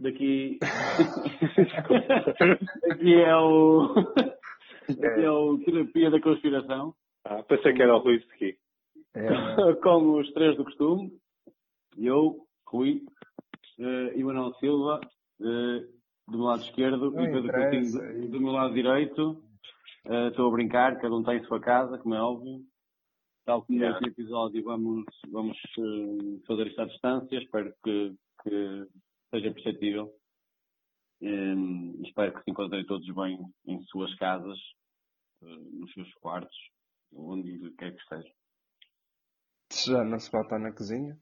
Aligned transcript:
Daqui. 0.00 0.58
Aqui 2.90 3.14
é 3.14 3.36
o. 3.36 3.94
Aqui 4.88 5.24
é 5.24 5.30
o 5.30 5.58
Terapia 5.58 6.10
da 6.10 6.20
Conspiração. 6.20 6.94
Ah, 7.24 7.42
pensei 7.42 7.72
que 7.72 7.82
era 7.82 7.94
o 7.96 7.98
Rui 7.98 8.20
Segui. 8.30 8.56
É, 9.14 9.26
Com 9.82 10.18
os 10.18 10.30
três 10.32 10.56
do 10.56 10.64
costume. 10.64 11.10
Eu, 11.98 12.46
Rui, 12.66 13.02
eh, 13.80 14.12
e 14.16 14.22
Manuel 14.22 14.52
Silva, 14.54 15.00
eh, 15.40 15.86
do 16.28 16.38
meu 16.38 16.46
lado 16.46 16.62
esquerdo, 16.62 17.10
Não 17.10 17.24
e 17.24 17.32
Pedro 17.32 17.52
Coutinho 17.52 18.20
do, 18.22 18.28
do 18.32 18.40
meu 18.40 18.52
lado 18.52 18.74
direito. 18.74 19.42
Eh, 20.06 20.28
Estou 20.28 20.48
a 20.48 20.52
brincar, 20.52 21.00
cada 21.00 21.14
um 21.14 21.22
tem 21.22 21.38
a 21.38 21.44
sua 21.46 21.58
casa, 21.60 21.98
como 21.98 22.14
é 22.14 22.20
óbvio. 22.20 22.60
Tal 23.46 23.62
como 23.62 23.78
Yeah. 23.78 23.98
neste 24.00 24.10
episódio, 24.20 24.62
vamos, 24.64 25.04
vamos 25.30 25.56
eh, 25.78 26.40
fazer 26.46 26.66
isto 26.66 26.82
à 26.82 26.84
distância. 26.84 27.38
Espero 27.38 27.72
que, 27.82 28.12
que 28.42 28.86
seja 29.34 29.52
perceptível. 29.52 30.12
Em, 31.20 32.00
espero 32.02 32.32
que 32.34 32.42
se 32.44 32.50
encontrem 32.50 32.84
todos 32.84 33.06
bem 33.14 33.38
em 33.66 33.80
suas 33.84 34.14
casas, 34.16 34.58
eh, 35.42 35.46
nos 35.72 35.92
seus 35.92 36.12
quartos, 36.16 36.56
onde 37.14 37.70
quer 37.78 37.92
que 37.94 38.00
esteja. 38.02 38.28
já 39.86 40.04
não 40.04 40.18
se 40.18 40.26
estar 40.34 40.58
na 40.58 40.72
cozinha. 40.72 41.18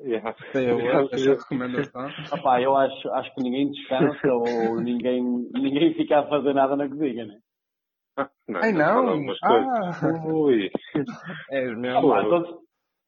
Yeah. 0.00 0.34
Eu 0.54 0.78
Yeah, 0.78 1.08
essa 1.12 1.34
recomendação. 1.34 2.08
Opá, 2.32 2.62
eu 2.62 2.76
acho, 2.76 3.10
acho 3.10 3.34
que 3.34 3.42
ninguém 3.42 3.70
descansa 3.70 4.28
ou 4.32 4.80
ninguém, 4.80 5.22
ninguém 5.52 5.92
fica 5.94 6.20
a 6.20 6.28
fazer 6.28 6.54
nada 6.54 6.76
na 6.76 6.88
cozinha, 6.88 7.26
né? 7.26 7.40
Não, 8.48 8.60
Ai 8.60 8.72
não! 8.72 9.20
Ah! 9.44 10.24
Ui. 10.32 10.70
És 11.50 11.78
mesmo. 11.78 12.00
Todos- 12.28 12.60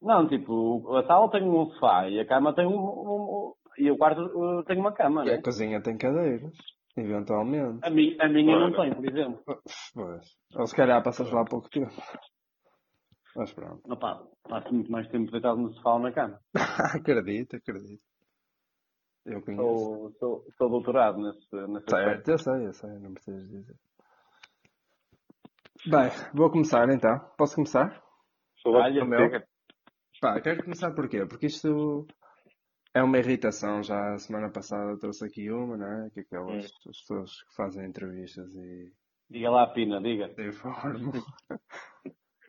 Não, 0.02 0.28
tipo, 0.28 0.94
a 0.96 1.04
sala 1.06 1.30
tem 1.30 1.42
um 1.42 1.66
sofá 1.72 2.08
e 2.08 2.20
a 2.20 2.26
cama 2.26 2.54
tem 2.54 2.66
um. 2.66 2.76
um- 2.78 3.39
e 3.80 3.90
o 3.90 3.96
quarto 3.96 4.20
uh, 4.20 4.62
tem 4.64 4.78
uma 4.78 4.92
cama, 4.92 5.24
E 5.24 5.30
a 5.30 5.36
né? 5.36 5.42
cozinha 5.42 5.82
tem 5.82 5.96
cadeiras, 5.96 6.56
eventualmente. 6.96 7.80
A, 7.82 7.90
mi, 7.90 8.16
a 8.20 8.28
minha 8.28 8.58
não 8.58 8.72
Claro. 8.72 8.90
tem, 8.90 8.94
por 9.02 9.10
exemplo. 9.10 9.42
Pois. 9.94 10.36
Ou 10.54 10.66
se 10.66 10.76
calhar 10.76 11.02
passas 11.02 11.30
lá 11.30 11.40
há 11.42 11.44
pouco 11.44 11.68
tempo. 11.70 11.92
Mas 13.36 13.52
pronto. 13.52 13.80
Opá, 13.90 14.22
passo 14.48 14.74
muito 14.74 14.90
mais 14.90 15.08
tempo 15.08 15.30
deitado 15.30 15.58
no 15.60 15.72
sofá 15.72 15.94
ou 15.94 16.00
na 16.00 16.12
cama. 16.12 16.40
acredito, 16.94 17.56
acredito. 17.56 18.02
Eu 19.24 19.42
conheço. 19.42 19.62
Sou, 19.62 20.12
sou, 20.18 20.44
sou 20.56 20.68
doutorado 20.70 21.18
nesse, 21.18 21.54
nesse 21.68 21.94
aspecto. 21.94 22.26
Certo, 22.26 22.28
eu 22.30 22.38
sei, 22.38 22.66
eu 22.66 22.72
sei, 22.72 22.90
não 22.98 23.14
precisas 23.14 23.48
dizer. 23.48 23.76
Bem, 25.86 26.10
vou 26.34 26.50
começar 26.50 26.88
então. 26.90 27.18
Posso 27.38 27.54
começar? 27.54 28.02
Sou 28.58 28.74
Olha, 28.74 29.00
contigo. 29.00 29.44
Pá, 30.20 30.40
quero 30.40 30.62
começar 30.64 30.92
porquê? 30.92 31.24
Porque 31.24 31.46
isto 31.46 32.06
é 32.94 33.02
uma 33.02 33.18
irritação. 33.18 33.82
Já 33.82 34.14
a 34.14 34.18
semana 34.18 34.50
passada 34.50 34.98
trouxe 34.98 35.24
aqui 35.24 35.50
uma, 35.50 35.76
não 35.76 36.04
é? 36.04 36.10
Que 36.10 36.20
aquelas 36.20 36.64
as 36.64 37.00
pessoas 37.00 37.42
que 37.42 37.54
fazem 37.54 37.86
entrevistas 37.86 38.54
e 38.54 38.92
Diga 39.28 39.50
lá, 39.50 39.66
Pina, 39.68 40.00
diga. 40.00 40.34
informam. 40.42 41.12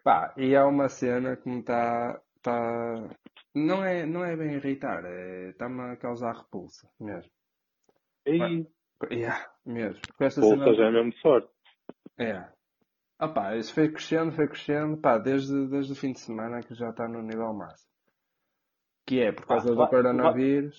Pá, 0.03 0.34
e 0.36 0.56
é 0.56 0.64
uma 0.64 0.89
cena 0.89 1.36
que 1.38 1.47
me 1.47 1.59
está. 1.59 2.19
Tá... 2.42 3.09
Não, 3.53 3.85
é, 3.85 4.03
não 4.06 4.25
é 4.25 4.35
bem 4.35 4.56
irritar, 4.56 5.06
é, 5.06 5.50
está-me 5.50 5.81
a 5.91 5.96
causar 5.97 6.35
repulsa, 6.35 6.90
mesmo. 7.00 7.31
E 8.25 8.66
Yeah, 9.09 9.51
mesmo. 9.66 10.01
Com 10.16 10.24
esta 10.24 10.41
Pulsa 10.41 10.57
cena. 10.57 10.74
já 10.75 10.85
é 10.85 10.91
mesmo 10.91 11.13
forte. 11.22 11.50
É. 12.19 12.47
Ah 13.18 13.28
pá, 13.28 13.56
isso 13.56 13.74
foi 13.74 13.90
crescendo, 13.91 14.31
foi 14.31 14.47
crescendo, 14.47 14.97
pá, 14.97 15.18
desde, 15.18 15.68
desde 15.68 15.94
o 15.94 15.96
fim 15.96 16.12
de 16.12 16.19
semana 16.19 16.62
que 16.62 16.74
já 16.74 16.90
está 16.90 17.07
no 17.07 17.22
nível 17.22 17.53
máximo. 17.53 17.91
Que 19.06 19.22
é 19.22 19.31
por 19.31 19.45
causa 19.45 19.66
Pá, 19.69 19.72
do 19.72 19.78
vai- 19.78 19.89
coronavírus. 19.89 20.75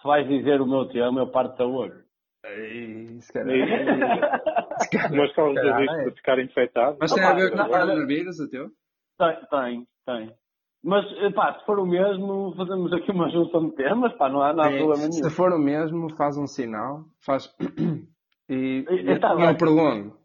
Se 0.00 0.04
vais 0.06 0.28
dizer 0.28 0.60
o 0.60 0.66
meu 0.66 0.86
tema, 0.88 1.20
eu 1.20 1.30
parto 1.30 1.62
a 1.62 1.66
olho. 1.66 2.04
Se 3.20 3.32
calhar. 3.32 3.68
Se 4.78 5.16
Mas 5.16 5.32
causas 5.34 5.54
calhar 5.54 5.80
disto 5.80 5.94
é. 5.96 6.04
de 6.04 6.16
ficar 6.16 6.38
infectado. 6.38 6.96
Mas 7.00 7.12
tem 7.12 7.24
a 7.24 7.32
ver 7.34 7.50
com 7.50 7.58
o 7.62 7.68
coronavírus, 7.68 8.38
o 8.38 8.48
teu? 8.48 8.70
Tem, 9.18 9.36
tem, 9.50 9.86
tem. 10.06 10.34
Mas, 10.84 11.04
pá, 11.34 11.58
se 11.58 11.66
for 11.66 11.80
o 11.80 11.86
mesmo, 11.86 12.54
fazemos 12.56 12.92
aqui 12.92 13.10
uma 13.10 13.28
junção 13.30 13.68
de 13.68 13.74
temas, 13.74 14.12
pá, 14.16 14.28
não 14.28 14.40
há, 14.40 14.52
não 14.52 14.62
há 14.64 14.70
É, 14.72 14.76
problema 14.78 15.10
se 15.10 15.20
nenhum. 15.20 15.30
for 15.30 15.52
o 15.52 15.58
mesmo, 15.58 16.14
faz 16.16 16.38
um 16.38 16.46
sinal, 16.46 17.04
faz. 17.24 17.52
E, 18.50 18.82
E- 18.88 19.10
e 19.12 19.18
tá 19.20 19.34
não 19.34 19.54
prolongo. 19.56 20.16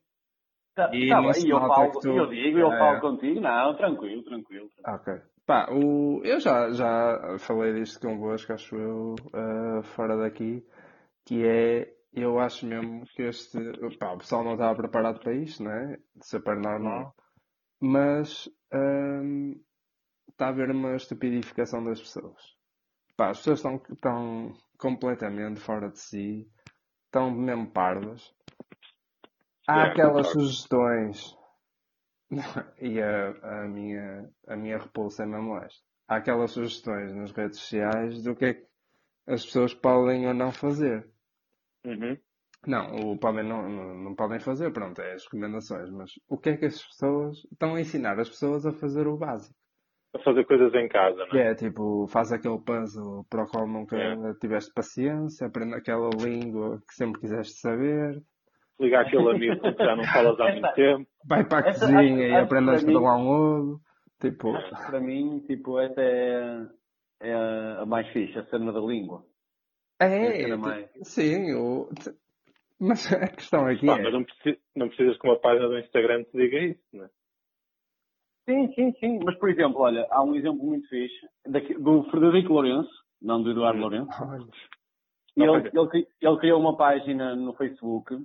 Tá, 0.73 0.89
e 0.95 1.09
tá 1.09 1.21
não 1.21 1.33
se 1.33 1.45
e 1.45 1.49
eu 1.49 1.59
falo, 1.59 1.91
tu- 1.99 2.07
eu 2.07 2.27
digo, 2.27 2.57
eu 2.57 2.71
É. 2.71 2.79
falo 2.79 3.01
contigo, 3.01 3.41
não, 3.41 3.75
tranquilo, 3.75 4.23
tranquilo. 4.23 4.69
Ok. 4.87 5.13
Pá, 5.45 5.67
o... 5.71 6.21
eu 6.23 6.39
já, 6.39 6.71
já 6.71 7.37
falei 7.39 7.73
disto 7.73 7.99
convosco, 7.99 8.53
acho 8.53 8.75
eu, 8.77 9.15
eh, 9.33 9.83
fora 9.83 10.15
daqui, 10.15 10.65
que 11.25 11.45
é, 11.45 11.93
eu 12.13 12.39
acho 12.39 12.65
mesmo 12.65 13.05
que 13.07 13.23
este, 13.23 13.57
pá, 13.99 14.13
o 14.13 14.19
pessoal 14.19 14.43
não 14.43 14.53
estava 14.53 14.75
preparado 14.75 15.19
para 15.19 15.33
isto, 15.33 15.63
não 15.63 15.71
é? 15.71 15.99
Super 16.21 16.55
normal, 16.55 17.13
mas 17.81 18.49
hum, 18.73 19.61
está 20.29 20.45
a 20.47 20.49
haver 20.49 20.71
uma 20.71 20.95
estupidificação 20.95 21.83
das 21.83 21.99
pessoas. 21.99 22.55
Pá, 23.17 23.31
as 23.31 23.39
pessoas 23.39 23.59
estão, 23.59 23.81
estão 23.91 24.53
completamente 24.77 25.59
fora 25.59 25.89
de 25.89 25.99
si, 25.99 26.49
estão 27.05 27.31
mesmo 27.31 27.69
parvas. 27.69 28.33
Há 29.67 29.83
Yeah, 29.83 29.91
aquelas 29.91 30.27
concordo. 30.27 30.41
sugestões 30.41 31.42
e 32.81 33.01
a, 33.01 33.61
a 33.63 33.67
minha, 33.67 34.29
a 34.47 34.55
minha 34.55 34.77
repulsa 34.77 35.23
é 35.23 35.25
mesmo 35.25 35.57
esta. 35.57 35.83
Há 36.07 36.17
aquelas 36.17 36.51
sugestões 36.51 37.13
nas 37.13 37.31
redes 37.31 37.59
sociais 37.59 38.21
do 38.23 38.35
que 38.35 38.45
é 38.45 38.53
que 38.55 38.65
as 39.27 39.45
pessoas 39.45 39.73
podem 39.73 40.27
ou 40.27 40.33
não 40.33 40.51
fazer. 40.51 41.07
Uhum. 41.85 42.17
Não, 42.65 43.11
o 43.11 43.17
podem 43.17 43.43
não, 43.43 43.67
não, 43.69 43.95
não 43.95 44.15
podem 44.15 44.39
fazer, 44.39 44.71
pronto, 44.71 45.01
é 45.01 45.13
as 45.13 45.25
recomendações, 45.25 45.89
mas 45.89 46.11
o 46.29 46.37
que 46.37 46.49
é 46.49 46.57
que 46.57 46.65
as 46.65 46.81
pessoas 46.81 47.37
estão 47.51 47.75
a 47.75 47.81
ensinar 47.81 48.19
as 48.19 48.29
pessoas 48.29 48.65
a 48.65 48.71
fazer 48.71 49.05
o 49.07 49.17
básico? 49.17 49.55
A 50.13 50.19
fazer 50.19 50.45
coisas 50.45 50.73
em 50.75 50.87
casa, 50.87 51.25
não 51.25 51.37
é? 51.39 51.51
é 51.51 51.55
tipo, 51.55 52.07
faz 52.07 52.31
aquele 52.31 52.59
puzzle 52.59 53.25
para 53.29 53.43
o 53.43 53.47
qual 53.47 53.67
nunca 53.67 53.97
É. 53.97 54.33
tiveste 54.39 54.71
paciência, 54.73 55.47
aprende 55.47 55.73
aquela 55.75 56.09
língua 56.09 56.81
que 56.87 56.93
sempre 56.93 57.19
quiseste 57.19 57.59
saber, 57.59 58.23
Ligar 58.83 59.05
aquele 59.05 59.29
amigo 59.29 59.59
com 59.61 59.73
que 59.73 59.83
já 59.83 59.95
não 59.95 60.03
falas 60.03 60.39
há 60.39 60.51
muito 60.51 60.73
tempo. 60.73 61.07
vai 61.25 61.43
para 61.47 61.65
a 61.65 61.69
Essa- 61.69 61.79
cozinha 61.81 62.01
acho- 62.01 62.19
e 62.21 62.33
acho 62.35 62.43
aprende 62.45 62.69
a 62.71 62.73
estrelar 62.75 63.17
um 63.17 63.27
ovo. 63.29 63.81
Tipo, 64.19 64.53
Para 64.87 64.99
mim, 64.99 65.39
tipo, 65.47 65.79
essa 65.79 66.01
é, 66.01 66.67
é 67.21 67.33
a 67.81 67.85
mais 67.85 68.07
fixe, 68.09 68.37
a 68.39 68.45
cena 68.45 68.71
da 68.71 68.79
língua. 68.79 69.25
é, 69.99 70.41
É 70.43 70.55
mais- 70.55 70.89
sim, 71.03 71.53
o... 71.53 71.89
mas 72.79 73.11
a 73.13 73.27
questão 73.27 73.65
aqui 73.67 73.85
Pá, 73.85 73.99
é, 73.99 74.03
mas 74.03 74.13
não, 74.13 74.23
preci- 74.23 74.59
não 74.75 74.87
precisas 74.87 75.17
que 75.17 75.27
uma 75.27 75.39
página 75.39 75.67
do 75.67 75.77
Instagram 75.79 76.23
te 76.23 76.31
diga 76.37 76.59
isso, 76.59 76.81
não 76.93 77.05
é? 77.05 77.09
Sim, 78.49 78.73
sim, 78.73 78.91
sim. 78.99 79.19
Mas, 79.23 79.37
por 79.39 79.49
exemplo, 79.49 79.79
olha, 79.81 80.05
há 80.11 80.21
um 80.21 80.35
exemplo 80.35 80.63
muito 80.65 80.87
fixe 80.89 81.25
daqui- 81.47 81.75
do 81.75 82.03
Frederico 82.11 82.51
Lourenço, 82.53 82.91
não 83.21 83.41
do 83.41 83.51
Eduardo 83.51 83.79
Hum. 83.79 83.81
Lourenço. 83.83 84.11
ele, 85.37 85.51
ele, 85.73 86.07
ele 86.21 86.37
criou 86.37 86.59
uma 86.59 86.75
página 86.77 87.35
no 87.35 87.53
Facebook, 87.53 88.15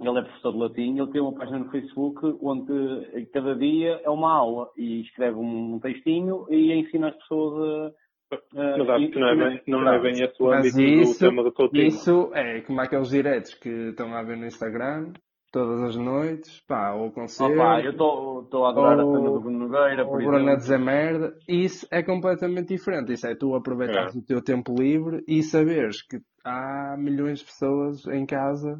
ele 0.00 0.18
é 0.18 0.22
professor 0.22 0.52
de 0.52 0.58
latim, 0.58 0.98
ele 0.98 1.10
criou 1.10 1.28
uma 1.28 1.38
página 1.38 1.58
no 1.58 1.70
Facebook 1.70 2.20
onde 2.40 3.26
cada 3.32 3.54
dia 3.56 4.00
é 4.04 4.10
uma 4.10 4.32
aula 4.32 4.68
e 4.76 5.00
escreve 5.02 5.36
um 5.38 5.78
textinho 5.80 6.46
e 6.50 6.72
ensina 6.72 7.08
as 7.08 7.16
pessoas 7.16 7.92
a. 8.32 8.34
a- 8.36 8.78
Mas 8.78 8.88
acho 8.90 9.08
que 9.10 9.18
não 9.18 9.28
é 9.28 9.36
bem, 9.36 9.62
não 9.66 9.88
é 9.92 10.00
bem 10.00 10.12
esse 10.12 10.42
o 10.42 10.46
Mas 10.46 10.66
âmbito 10.76 10.80
isso- 10.80 11.14
do 11.14 11.18
tema 11.30 11.42
do 11.42 11.52
Coutinho. 11.52 11.86
Isso 11.86 12.30
é 12.34 12.60
como 12.60 12.80
aqueles 12.80 13.08
diretos 13.08 13.54
que 13.54 13.68
estão 13.90 14.14
a 14.14 14.22
ver 14.22 14.36
no 14.36 14.46
Instagram 14.46 15.12
todas 15.50 15.80
as 15.82 15.96
noites, 15.96 16.60
pá, 16.68 16.92
ou 16.92 17.10
conselho, 17.10 17.54
Opa, 17.54 17.80
eu 17.80 17.92
estou 17.92 18.66
a 18.66 18.68
adorar 18.70 18.98
Ou- 19.00 19.14
a 19.14 19.16
cena 19.18 19.30
do 19.30 19.40
Bruno 19.40 19.58
Nogueira, 19.66 20.04
por 20.04 20.16
o 20.16 20.18
Bruno 20.18 20.36
a 20.36 20.40
exemplo. 20.40 20.56
dizer 20.58 20.78
merda. 20.78 21.34
Isso 21.48 21.88
é 21.90 22.02
completamente 22.02 22.68
diferente. 22.68 23.14
Isso 23.14 23.26
é 23.26 23.34
tu 23.34 23.54
aproveitares 23.54 24.14
É. 24.14 24.18
o 24.18 24.22
teu 24.22 24.42
tempo 24.44 24.74
livre 24.78 25.24
e 25.26 25.42
saberes 25.42 26.02
que 26.06 26.18
há 26.44 26.96
milhões 26.98 27.38
de 27.38 27.46
pessoas 27.46 28.06
em 28.08 28.26
casa, 28.26 28.78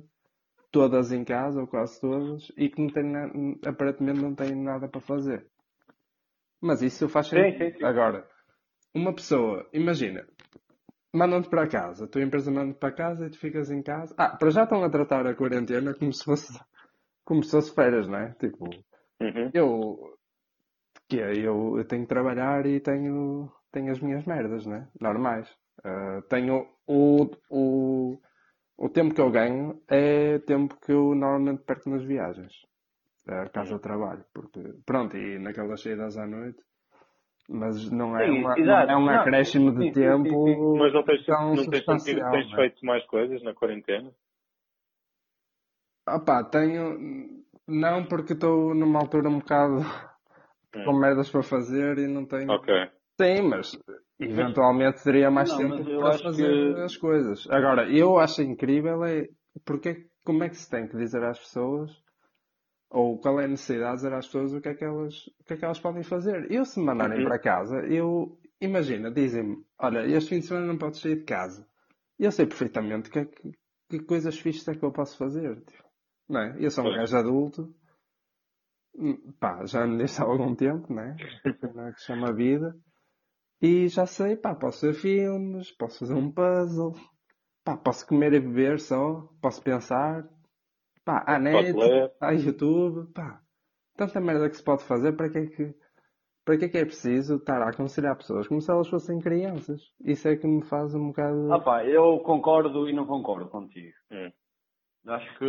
todas 0.70 1.12
em 1.12 1.24
casa, 1.24 1.60
ou 1.60 1.66
quase 1.66 2.00
todas, 2.00 2.50
e 2.56 2.68
que 2.68 2.80
não 2.80 2.90
na- 3.02 3.68
aparentemente 3.70 4.20
não 4.20 4.34
têm 4.34 4.54
nada 4.54 4.88
para 4.88 5.00
fazer. 5.00 5.46
Mas 6.60 6.82
isso 6.82 7.08
faz 7.08 7.28
Sim, 7.28 7.36
sentido. 7.42 7.58
sim, 7.72 7.78
sim. 7.78 7.84
Agora, 7.84 8.28
uma 8.94 9.14
pessoa, 9.14 9.68
imagina, 9.72 10.26
mandam-te 11.14 11.48
para 11.48 11.68
casa, 11.68 12.04
a 12.04 12.08
tua 12.08 12.22
empresa 12.22 12.50
manda-te 12.50 12.78
para 12.78 12.92
casa 12.94 13.26
e 13.26 13.30
tu 13.30 13.38
ficas 13.38 13.70
em 13.70 13.82
casa. 13.82 14.14
Ah, 14.18 14.36
para 14.36 14.50
já 14.50 14.64
estão 14.64 14.82
a 14.84 14.90
tratar 14.90 15.26
a 15.26 15.34
quarentena 15.34 15.94
como 15.94 16.12
se 16.12 16.24
fosse, 16.24 16.58
como 17.24 17.42
se 17.44 17.50
fosse 17.52 17.74
férias, 17.74 18.08
não 18.08 18.18
é? 18.18 18.32
Tipo, 18.34 18.68
Uhum. 19.20 19.52
eu, 19.52 20.18
que 21.08 21.20
é, 21.20 21.36
eu, 21.36 21.78
eu 21.78 21.84
tenho 21.86 22.02
que 22.02 22.08
trabalhar 22.08 22.66
e 22.66 22.80
tenho, 22.80 23.50
tenho 23.72 23.92
as 23.92 24.00
minhas 24.00 24.24
merdas, 24.24 24.66
né? 24.66 24.88
Normais. 25.00 25.48
Ah, 25.84 26.22
tenho 26.28 26.68
o, 26.86 27.30
o, 27.50 28.20
o 28.78 28.88
tempo 28.88 29.14
que 29.14 29.20
eu 29.20 29.30
ganho 29.30 29.82
é 29.88 30.38
tempo 30.40 30.78
que 30.80 30.92
eu 30.92 31.14
normalmente 31.14 31.64
perco 31.64 31.90
nas 31.90 32.04
viagens. 32.04 32.52
A 33.26 33.48
casa 33.50 33.74
de 33.74 33.82
trabalho. 33.82 34.24
Porque, 34.32 34.60
pronto, 34.86 35.16
e 35.16 35.38
naquelas 35.38 35.82
saídas 35.82 36.16
à 36.16 36.26
noite, 36.26 36.62
Mas 37.48 37.90
não 37.90 38.16
é, 38.18 38.30
Sim, 38.30 38.40
uma, 38.40 38.56
não 38.58 38.80
é 38.80 38.96
um 38.96 39.08
acréscimo 39.08 39.72
de 39.72 39.84
sim, 39.86 39.92
tempo 39.92 40.28
sim. 40.28 40.78
Mas 40.78 40.92
não 40.92 41.02
tens, 41.02 41.26
tão 41.26 41.56
não 41.56 41.66
tens 41.66 41.84
sentido 41.84 42.20
substancial. 42.20 42.30
tens 42.30 42.52
é? 42.52 42.56
feito 42.56 42.86
mais 42.86 43.04
coisas 43.06 43.42
na 43.42 43.54
quarentena? 43.54 44.14
Opá, 46.06 46.44
tenho. 46.44 47.44
Não, 47.66 48.04
porque 48.06 48.32
estou 48.32 48.74
numa 48.74 49.00
altura 49.00 49.28
um 49.28 49.38
bocado 49.40 49.80
com 50.72 50.92
Hum. 50.92 51.00
merdas 51.00 51.30
para 51.30 51.42
fazer 51.42 51.98
e 51.98 52.06
não 52.06 52.26
tenho. 52.26 52.50
Ok. 52.52 52.74
Sim, 53.20 53.42
mas 53.48 53.78
eventualmente 54.20 55.02
teria 55.02 55.30
mais 55.30 55.50
Não, 55.50 55.58
tempo 55.58 55.84
para 56.00 56.18
fazer 56.18 56.74
que- 56.74 56.80
as 56.82 56.96
coisas. 56.96 57.46
Agora, 57.50 57.88
eu 57.90 58.18
acho 58.18 58.42
incrível 58.42 59.04
é 59.04 59.28
porque, 59.64 60.06
como 60.24 60.44
é 60.44 60.48
que 60.48 60.56
se 60.56 60.68
tem 60.70 60.86
que 60.86 60.96
dizer 60.96 61.22
às 61.24 61.38
pessoas, 61.38 61.90
ou 62.90 63.18
qual 63.18 63.40
é 63.40 63.44
a 63.44 63.48
necessidade 63.48 63.96
de 63.96 64.02
dizer 64.02 64.14
às 64.14 64.26
pessoas 64.26 64.52
o 64.52 64.60
que 64.60 64.68
é 64.68 64.74
que 64.74 64.84
elas, 64.84 65.26
o 65.40 65.44
que 65.44 65.54
é 65.54 65.56
que 65.56 65.64
elas 65.64 65.80
podem 65.80 66.02
fazer. 66.02 66.50
Eu, 66.50 66.64
se 66.64 66.78
me 66.80 66.86
mandarem 66.86 67.18
Uhum. 67.18 67.24
para 67.24 67.38
casa, 67.38 67.76
eu, 67.86 68.38
imagina, 68.60 69.10
dizem-me, 69.10 69.64
olha, 69.78 70.06
este 70.06 70.30
fim 70.30 70.40
de 70.40 70.46
semana 70.46 70.66
não 70.66 70.78
podes 70.78 71.00
sair 71.00 71.16
de 71.16 71.24
casa. 71.24 71.66
Eu 72.18 72.32
sei 72.32 72.46
perfeitamente 72.46 73.10
que, 73.10 73.18
é 73.20 73.24
que, 73.26 73.52
que 73.90 74.00
coisas 74.00 74.38
fixas 74.38 74.68
é 74.68 74.74
que 74.78 74.84
eu 74.84 74.90
posso 74.92 75.16
fazer. 75.16 75.56
tipo, 75.64 75.84
Não 76.28 76.40
é? 76.40 76.56
Eu 76.58 76.70
sou 76.70 76.84
um 76.84 76.92
gajo 76.92 77.16
adulto, 77.16 77.74
hum, 78.96 79.32
pá, 79.38 79.64
já 79.66 79.86
me 79.86 79.98
disse 80.02 80.20
há 80.20 80.24
algum 80.24 80.54
tempo? 80.54 80.92
Não 81.74 81.86
é 81.88 81.92
que 81.92 82.00
se 82.00 82.06
chama 82.06 82.32
vida. 82.32 82.74
E 83.60 83.88
já 83.88 84.06
sei, 84.06 84.36
pá, 84.36 84.54
posso 84.54 84.86
ver 84.86 84.94
filmes, 84.94 85.72
posso 85.72 85.98
fazer 85.98 86.14
um 86.14 86.30
puzzle, 86.30 86.94
pá, 87.64 87.76
posso 87.76 88.06
comer 88.06 88.32
e 88.32 88.40
beber 88.40 88.78
só, 88.78 89.28
posso 89.42 89.60
pensar, 89.62 90.24
pá, 91.04 91.24
há 91.26 91.38
net, 91.40 91.74
há 92.20 92.30
YouTube, 92.30 93.12
pá, 93.12 93.40
tanta 93.96 94.20
merda 94.20 94.48
que 94.48 94.56
se 94.56 94.62
pode 94.62 94.84
fazer, 94.84 95.16
para 95.16 95.28
que 95.28 95.38
é 95.38 95.46
que, 95.46 95.74
para 96.44 96.56
que 96.56 96.64
é 96.66 96.68
que 96.68 96.78
é 96.78 96.84
preciso 96.84 97.36
estar 97.36 97.60
a 97.60 97.70
aconselhar 97.70 98.16
pessoas 98.16 98.46
como 98.46 98.60
se 98.60 98.70
elas 98.70 98.88
fossem 98.88 99.18
crianças? 99.18 99.82
Isso 100.04 100.28
é 100.28 100.36
que 100.36 100.46
me 100.46 100.62
faz 100.64 100.94
um 100.94 101.08
bocado. 101.08 101.52
Ah 101.52 101.60
pá, 101.60 101.84
eu 101.84 102.20
concordo 102.20 102.88
e 102.88 102.92
não 102.92 103.06
concordo 103.06 103.50
contigo. 103.50 103.92
Hum. 104.12 104.30
Acho 105.08 105.38
que 105.38 105.46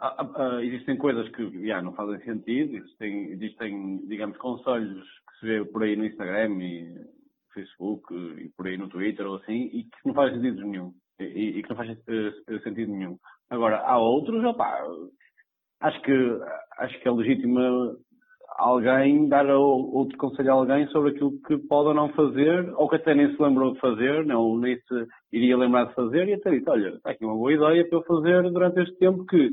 ah, 0.00 0.16
ah, 0.18 0.32
ah, 0.36 0.64
existem 0.64 0.96
coisas 0.96 1.28
que 1.28 1.66
já, 1.66 1.80
não 1.80 1.94
fazem 1.94 2.20
sentido, 2.24 2.76
existem, 2.76 3.30
existem, 3.30 4.06
digamos, 4.08 4.36
conselhos 4.38 5.06
que 5.34 5.40
se 5.40 5.46
vê 5.46 5.64
por 5.64 5.82
aí 5.82 5.96
no 5.96 6.06
Instagram 6.06 6.62
e 6.62 6.94
Facebook 7.52 8.14
e 8.14 8.50
por 8.56 8.66
aí 8.66 8.76
no 8.76 8.88
Twitter 8.88 9.26
ou 9.26 9.36
assim, 9.36 9.70
e 9.72 9.84
que 9.84 9.98
não 10.06 10.14
fazem 10.14 10.40
sentido 10.40 10.66
nenhum. 10.66 10.92
E, 11.20 11.58
e 11.58 11.62
que 11.62 11.70
não 11.70 11.76
faz 11.76 11.90
eh, 11.90 12.58
sentido 12.64 12.92
nenhum. 12.92 13.16
Agora, 13.50 13.78
há 13.78 13.98
outros, 13.98 14.44
opá, 14.44 14.82
acho 15.80 16.02
que, 16.02 16.12
acho 16.78 17.00
que 17.00 17.08
é 17.08 17.10
legítimo 17.10 17.60
alguém 18.56 19.28
dar 19.28 19.46
outro 19.46 20.16
conselho 20.16 20.50
a 20.50 20.54
alguém 20.54 20.86
sobre 20.88 21.10
aquilo 21.10 21.32
que 21.46 21.58
pode 21.58 21.88
ou 21.88 21.94
não 21.94 22.08
fazer, 22.10 22.72
ou 22.76 22.88
que 22.88 22.96
até 22.96 23.14
nem 23.14 23.34
se 23.34 23.42
lembrou 23.42 23.72
de 23.72 23.80
fazer, 23.80 24.24
não, 24.24 24.58
nem 24.58 24.76
se 24.76 25.06
iria 25.32 25.56
lembrar 25.56 25.86
de 25.86 25.94
fazer, 25.94 26.28
e 26.28 26.34
até 26.34 26.50
disse, 26.50 26.68
olha, 26.68 26.90
está 26.90 27.10
aqui 27.10 27.24
uma 27.24 27.34
boa 27.34 27.52
ideia 27.52 27.88
para 27.88 27.98
eu 27.98 28.04
fazer 28.04 28.42
durante 28.50 28.80
este 28.80 28.96
tempo 28.96 29.24
que 29.26 29.50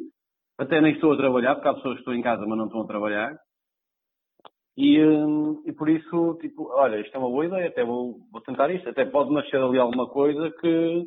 até 0.57 0.79
nem 0.79 0.93
estou 0.93 1.13
a 1.13 1.17
trabalhar, 1.17 1.55
porque 1.55 1.67
há 1.67 1.73
pessoas 1.73 1.95
que 1.95 2.01
estão 2.01 2.13
em 2.13 2.21
casa 2.21 2.45
mas 2.45 2.57
não 2.57 2.65
estão 2.65 2.81
a 2.81 2.87
trabalhar. 2.87 3.35
E, 4.77 5.03
hum, 5.03 5.61
e 5.65 5.73
por 5.73 5.89
isso, 5.89 6.37
tipo, 6.41 6.69
olha, 6.71 6.99
isto 6.99 7.13
é 7.15 7.19
uma 7.19 7.29
boa 7.29 7.45
ideia, 7.45 7.67
até 7.67 7.83
vou, 7.83 8.19
vou 8.31 8.41
tentar 8.41 8.69
isto. 8.71 8.87
Até 8.89 9.05
pode 9.05 9.33
nascer 9.33 9.57
ali 9.57 9.77
alguma 9.77 10.07
coisa 10.09 10.49
que, 10.59 11.05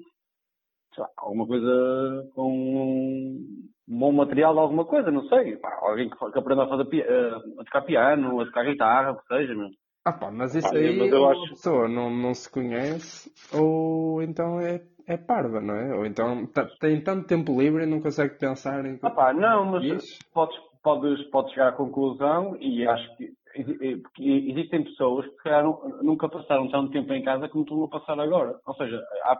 sei 0.94 1.02
lá, 1.02 1.08
alguma 1.16 1.46
coisa 1.46 2.30
com 2.34 2.52
um 2.52 3.98
bom 3.98 4.12
material 4.12 4.52
de 4.54 4.60
alguma 4.60 4.84
coisa, 4.84 5.10
não 5.10 5.26
sei. 5.28 5.56
Pá, 5.56 5.78
alguém 5.82 6.10
que, 6.10 6.16
que 6.16 6.38
aprenda 6.38 6.64
a, 6.64 6.68
fazer, 6.68 6.86
eh, 7.00 7.34
a 7.60 7.64
tocar 7.64 7.82
piano, 7.82 8.40
a 8.40 8.44
tocar 8.46 8.64
guitarra, 8.64 9.12
o 9.12 9.16
que 9.16 9.26
seja, 9.34 9.54
meu. 9.54 9.68
Ah 10.06 10.12
pá, 10.12 10.30
mas 10.30 10.54
isso 10.54 10.68
aí 10.68 10.94
mas 10.98 11.10
eu 11.10 11.22
ou 11.22 11.30
acho- 11.30 11.44
a 11.44 11.48
pessoa 11.48 11.88
não, 11.88 12.10
não 12.10 12.34
se 12.34 12.50
conhece 12.50 13.32
ou 13.54 14.20
então 14.22 14.60
é, 14.60 14.82
é 15.06 15.16
parva, 15.16 15.62
não 15.62 15.74
é? 15.74 15.94
Ou 15.94 16.04
então 16.04 16.46
tem 16.78 17.02
tanto 17.02 17.26
tempo 17.26 17.58
livre 17.58 17.84
e 17.84 17.86
não 17.86 18.02
consegue 18.02 18.38
pensar 18.38 18.84
em 18.84 18.98
Ah 19.00 19.08
pá, 19.08 19.32
não, 19.32 19.64
mas 19.64 19.82
Isso. 19.82 20.18
podes, 20.34 20.54
podes, 20.82 21.22
podes 21.30 21.52
chegar 21.54 21.68
à 21.68 21.72
conclusão 21.72 22.54
e 22.60 22.86
acho 22.86 23.16
que 23.16 23.32
existem 23.56 24.84
pessoas 24.84 25.26
que 25.28 25.36
calhar, 25.36 25.64
nu- 25.64 26.02
nunca 26.02 26.28
passaram 26.28 26.68
tanto 26.70 26.90
tempo 26.92 27.12
em 27.12 27.22
casa 27.22 27.48
como 27.48 27.64
estão 27.64 27.84
a 27.84 27.88
passar 27.88 28.18
agora. 28.18 28.58
Ou 28.66 28.74
seja, 28.74 29.00
há, 29.24 29.38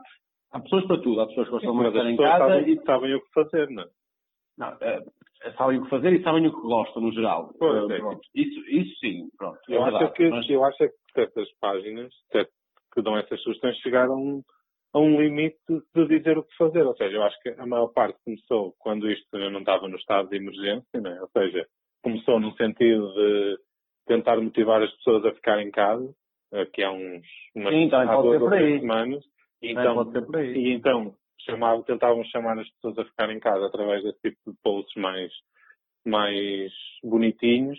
há 0.53 0.61
pessoas 0.61 0.87
para 0.87 1.01
tudo. 1.01 1.21
Há 1.21 1.27
pessoas 1.27 1.47
que 1.49 1.53
gostam 1.53 1.79
de 1.83 1.89
estar 1.89 2.11
em 2.11 2.17
casa 2.17 2.39
sabem, 2.39 2.73
e 2.73 2.83
sabem 2.85 3.15
o 3.15 3.21
que 3.21 3.33
fazer, 3.33 3.71
não 3.71 3.83
é? 3.83 3.87
não, 4.59 4.69
eh, 4.81 5.03
sabem 5.57 5.79
o 5.79 5.85
que 5.85 5.91
fazer 5.91 6.13
e 6.13 6.23
sabem 6.23 6.47
o 6.47 6.55
que 6.55 6.61
gostam 6.63 7.03
no 7.03 7.13
geral. 7.13 7.53
Pois, 7.59 7.91
Eh, 7.91 7.97
é. 7.97 8.19
Isso, 8.35 8.61
isso 8.71 8.99
sim, 9.01 9.29
pronto. 9.37 9.59
é 9.69 9.75
Eu 9.75 9.83
acho, 9.85 9.93
verdade. 9.93 10.15
que, 10.15 10.31
Mas- 10.31 10.49
eu 10.51 10.65
acho 10.65 10.85
é 10.85 10.89
que 10.89 10.95
certas 11.15 11.49
páginas 11.61 12.13
que 12.95 13.03
dão 13.03 13.17
essas 13.17 13.41
sugestões 13.43 13.77
chegaram 13.79 14.41
a 14.93 14.99
um 15.01 15.21
limite 15.21 15.59
de 15.69 16.07
dizer 16.07 16.39
o 16.39 16.45
que 16.45 16.57
fazer. 16.57 16.87
Ou 16.87 16.97
seja, 16.97 17.17
eu 17.17 17.23
acho 17.25 17.37
que 17.41 17.49
a 17.51 17.67
maior 17.67 17.89
parte 17.89 18.17
começou 18.25 18.73
quando 18.79 19.11
isto 19.11 19.37
não 19.37 19.59
estava 19.59 19.89
no 19.89 19.97
estado 19.97 20.29
de 20.29 20.37
emergência, 20.37 20.87
é? 20.95 21.21
ou 21.21 21.29
seja, 21.37 21.67
começou 22.01 22.39
no 22.39 22.55
sentido 22.57 23.13
de 23.13 23.59
tentar 24.07 24.41
motivar 24.41 24.83
as 24.83 24.91
pessoas 24.97 25.25
a 25.25 25.33
ficar 25.33 25.61
em 25.61 25.71
casa, 25.71 26.15
eh, 26.53 26.65
que 26.67 26.83
há 26.83 26.91
uns 26.93 27.23
umas, 27.55 27.75
também 27.91 28.09
há 28.09 28.13
duas 28.23 28.43
ou 28.43 28.49
três 28.59 28.81
semanas. 28.81 29.25
E 29.63 29.73
então, 29.73 29.95
e 30.59 30.73
então 30.75 31.17
tentavam 31.85 32.25
chamar 32.25 32.59
as 32.59 32.69
pessoas 32.75 32.99
a 32.99 33.05
ficar 33.05 33.31
em 33.31 33.41
casa 33.41 33.67
através 33.67 34.03
desse 34.03 34.21
tipo 34.21 34.39
de 34.53 34.57
posts 34.63 34.95
mais, 35.01 35.33
mais 36.05 36.73
bonitinhos. 37.03 37.79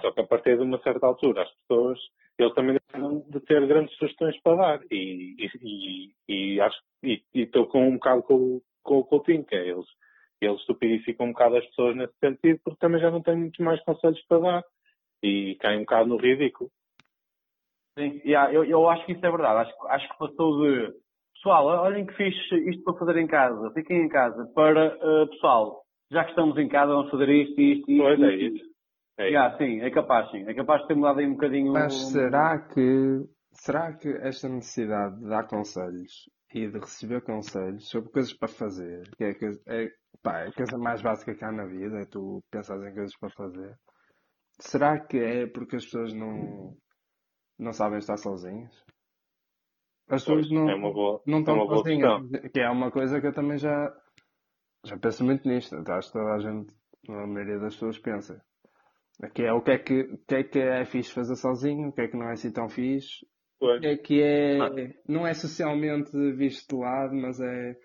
Só 0.00 0.12
que 0.12 0.20
a 0.20 0.26
partir 0.26 0.56
de 0.56 0.62
uma 0.62 0.78
certa 0.82 1.06
altura 1.06 1.42
as 1.42 1.50
pessoas, 1.60 1.98
eles 2.38 2.54
também 2.54 2.76
deixaram 2.78 3.20
de 3.28 3.40
ter 3.40 3.66
grandes 3.66 3.94
sugestões 3.96 4.40
para 4.42 4.56
dar. 4.56 4.80
E, 4.90 5.34
e, 5.38 6.12
e, 6.28 6.54
e 6.54 6.60
acho 6.60 6.78
e 7.02 7.22
estou 7.34 7.66
com 7.66 7.88
um 7.88 7.94
bocado 7.94 8.22
com, 8.22 8.34
o- 8.34 8.62
com 8.82 8.98
o 8.98 9.04
Coutinho, 9.04 9.44
que 9.44 9.54
é 9.56 9.68
eles, 9.68 9.86
eles 10.40 10.60
estupidificam 10.60 11.26
um 11.26 11.32
bocado 11.32 11.56
as 11.56 11.66
pessoas 11.66 11.96
nesse 11.96 12.14
sentido, 12.18 12.60
porque 12.64 12.78
também 12.80 13.00
já 13.00 13.10
não 13.10 13.22
têm 13.22 13.36
muitos 13.36 13.58
mais 13.58 13.82
conselhos 13.84 14.20
para 14.26 14.38
dar. 14.38 14.64
E 15.22 15.56
caem 15.60 15.78
um 15.78 15.82
bocado 15.82 16.08
no 16.08 16.16
ridículo. 16.16 16.70
Sim, 17.98 18.20
yeah, 18.24 18.52
eu, 18.52 18.64
eu 18.64 18.88
acho 18.88 19.04
que 19.04 19.12
isso 19.12 19.24
é 19.24 19.30
verdade. 19.30 19.68
Acho, 19.68 19.88
acho 19.88 20.08
que 20.08 20.18
passou 20.18 20.62
de 20.62 20.92
pessoal, 21.34 21.66
olhem 21.66 22.06
que 22.06 22.14
fiz 22.14 22.34
isto 22.68 22.82
para 22.84 22.98
fazer 22.98 23.16
em 23.18 23.26
casa, 23.26 23.70
fiquem 23.74 24.02
em 24.02 24.08
casa, 24.08 24.46
para 24.54 24.86
eh, 24.86 25.26
pessoal, 25.26 25.82
já 26.10 26.24
que 26.24 26.30
estamos 26.30 26.56
em 26.56 26.68
casa, 26.68 26.92
vamos 26.94 27.10
fazer 27.10 27.28
isto, 27.28 27.60
isto, 27.60 27.90
isto. 27.90 28.02
Pois 28.02 28.20
é 28.22 28.34
isto. 28.34 28.56
isso. 28.56 28.64
É 29.18 29.24
isso. 29.24 29.32
Yeah, 29.32 29.58
sim, 29.58 29.80
é 29.80 29.90
capaz, 29.90 30.30
sim. 30.30 30.44
É 30.48 30.54
capaz 30.54 30.82
de 30.82 30.88
ter 30.88 30.94
mudado 30.94 31.18
aí 31.20 31.26
um 31.26 31.32
bocadinho. 31.32 31.72
Mas 31.72 32.10
será 32.10 32.58
que, 32.58 33.26
será 33.52 33.92
que 33.92 34.08
esta 34.08 34.48
necessidade 34.48 35.18
de 35.20 35.28
dar 35.28 35.46
conselhos 35.46 36.30
e 36.54 36.66
de 36.66 36.78
receber 36.78 37.22
conselhos 37.22 37.88
sobre 37.90 38.10
coisas 38.10 38.32
para 38.32 38.48
fazer, 38.48 39.02
que 39.16 39.24
é, 39.24 39.30
a 39.30 39.38
coisa- 39.38 39.62
é, 39.66 39.88
pá, 40.22 40.40
é 40.40 40.48
a 40.48 40.52
coisa 40.52 40.78
mais 40.78 41.02
básica 41.02 41.34
que 41.34 41.44
há 41.44 41.52
na 41.52 41.66
vida, 41.66 42.00
é 42.00 42.04
tu 42.06 42.42
pensares 42.50 42.82
em 42.84 42.94
coisas 42.94 43.16
para 43.18 43.30
fazer, 43.30 43.74
será 44.62 44.98
que 44.98 45.18
é 45.18 45.46
porque 45.46 45.76
as 45.76 45.84
pessoas 45.84 46.12
não, 46.14 46.76
não 47.58 47.72
sabem 47.72 47.98
estar 47.98 48.16
sozinhas? 48.16 48.72
As 50.08 50.22
pessoas 50.24 50.50
não, 50.50 50.68
é 50.68 50.78
boa, 50.78 51.22
não 51.26 51.38
é 51.38 51.40
estão 51.40 51.54
uma 51.54 51.66
boa 51.66 51.76
sozinhas, 51.78 52.20
questão. 52.30 52.50
que 52.50 52.60
é 52.60 52.68
uma 52.70 52.90
coisa 52.90 53.20
que 53.20 53.26
eu 53.26 53.32
também 53.32 53.56
já, 53.58 53.94
já 54.84 54.98
penso 54.98 55.24
muito 55.24 55.48
nisto, 55.48 55.74
acho 55.76 56.08
que 56.08 56.18
toda 56.18 56.34
a 56.34 56.38
gente, 56.38 56.74
a 57.08 57.26
maioria 57.26 57.58
das 57.58 57.74
pessoas 57.74 57.98
pensa. 57.98 58.42
Que 59.34 59.44
é 59.44 59.52
o 59.52 59.62
que 59.62 59.70
é 59.70 59.78
que, 59.78 60.04
que 60.26 60.34
é 60.34 60.42
que 60.44 60.58
é 60.58 60.84
fixe 60.84 61.12
fazer 61.12 61.36
sozinho, 61.36 61.88
o 61.88 61.92
que 61.92 62.02
é 62.02 62.08
que 62.08 62.16
não 62.16 62.28
é 62.28 62.32
assim 62.32 62.50
tão 62.52 62.68
fixe, 62.68 63.24
o 63.60 63.78
que 63.78 63.86
é 63.86 63.96
que 63.96 64.22
é, 64.22 64.58
Ah. 64.60 64.70
não 65.08 65.26
é 65.26 65.32
socialmente 65.34 66.10
visto 66.32 66.74
de 66.74 66.82
lado, 66.82 67.14
mas 67.14 67.40
é, 67.40 67.76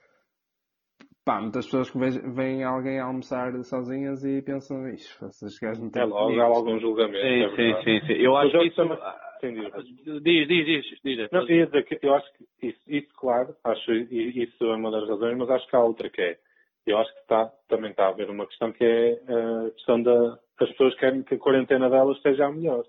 pá, 1.27 1.41
muitas 1.41 1.65
pessoas 1.65 1.91
que 1.91 1.98
veem, 1.98 2.63
alguém 2.63 3.00
almoçar 3.01 3.51
sozinhas 3.65 4.24
e 4.24 4.41
pensam, 4.41 4.88
ixi, 4.88 5.25
estes 5.25 5.60
gajos 5.60 5.84
não 5.84 5.91
têm 5.91 6.03
É 6.03 6.05
logo, 6.05 6.22
há 6.22 6.25
amigos." 6.46 6.57
algum 6.57 6.79
julgamento. 6.79 7.19
Sim, 7.19 7.43
é 7.43 7.50
sim, 7.50 7.84
sim, 7.84 8.07
sim. 8.07 8.13
Eu 8.13 8.38
acho 8.38 8.51
que 8.57 8.63
isso. 8.67 8.75
também- 8.77 8.98
ah, 9.01 9.38
diz. 9.41 10.24
Diz, 10.24 10.48
diz, 10.48 10.65
diz. 10.65 11.00
diz. 11.03 11.29
Não, 11.31 11.48
ia 11.50 11.65
dizer 11.65 11.84
que 11.84 12.00
eu 12.01 12.15
acho 12.15 12.25
que 12.34 12.67
isso, 12.67 12.79
isso, 12.88 13.10
claro, 13.19 13.53
acho 13.65 13.91
isso 13.91 14.63
é 14.63 14.75
uma 14.75 14.89
das 14.89 15.07
razões, 15.10 15.38
mas 15.38 15.50
acho 15.50 15.67
que 15.67 15.75
há 15.75 15.84
outra 15.84 16.10
que 16.10 16.22
é, 16.22 16.38
eu 16.86 16.98
acho 16.98 17.13
que 17.13 17.19
está, 17.19 17.51
também 17.67 17.91
está 17.91 18.05
a 18.05 18.10
haver 18.10 18.29
uma 18.29 18.48
questão 18.48 18.72
que 18.72 18.86
é 18.86 19.19
a 19.67 19.72
questão 19.72 20.01
da 20.01 20.39
as 20.60 20.69
pessoas 20.69 20.96
querem 20.96 21.22
que 21.24 21.36
a 21.36 21.38
quarentena 21.38 21.89
delas 21.89 22.19
seja 22.22 22.46
a 22.46 22.51
melhor. 22.51 22.84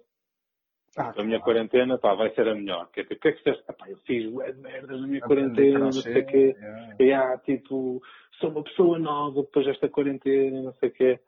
Ah, 0.98 1.12
A 1.16 1.22
minha 1.24 1.38
claro. 1.38 1.42
quarentena, 1.44 1.98
pá, 1.98 2.14
vai 2.14 2.30
ser 2.34 2.48
a 2.48 2.54
melhor. 2.54 2.88
Quer 2.92 3.02
dizer, 3.02 3.14
o 3.14 3.20
que 3.20 3.28
é 3.28 3.32
que 3.32 3.38
fizeste? 3.42 3.64
Ah, 3.68 3.72
pá, 3.72 3.88
eu 3.88 3.96
fiz 3.98 4.24
de 4.24 4.30
merdas 4.60 5.00
na 5.00 5.06
minha 5.06 5.24
Aprendi 5.24 5.54
quarentena, 5.54 5.78
não 5.86 5.92
sei 5.92 6.22
o 6.22 6.26
quê. 6.26 6.54
crochê, 6.54 7.04
E 7.04 7.12
há, 7.12 7.38
tipo, 7.38 8.02
sou 8.40 8.50
uma 8.50 8.62
pessoa 8.64 8.98
nova 8.98 9.42
depois 9.42 9.66
desta 9.66 9.88
quarentena, 9.88 10.62
não 10.62 10.72
sei 10.74 10.88
o 10.88 10.92
quê. 10.92 11.20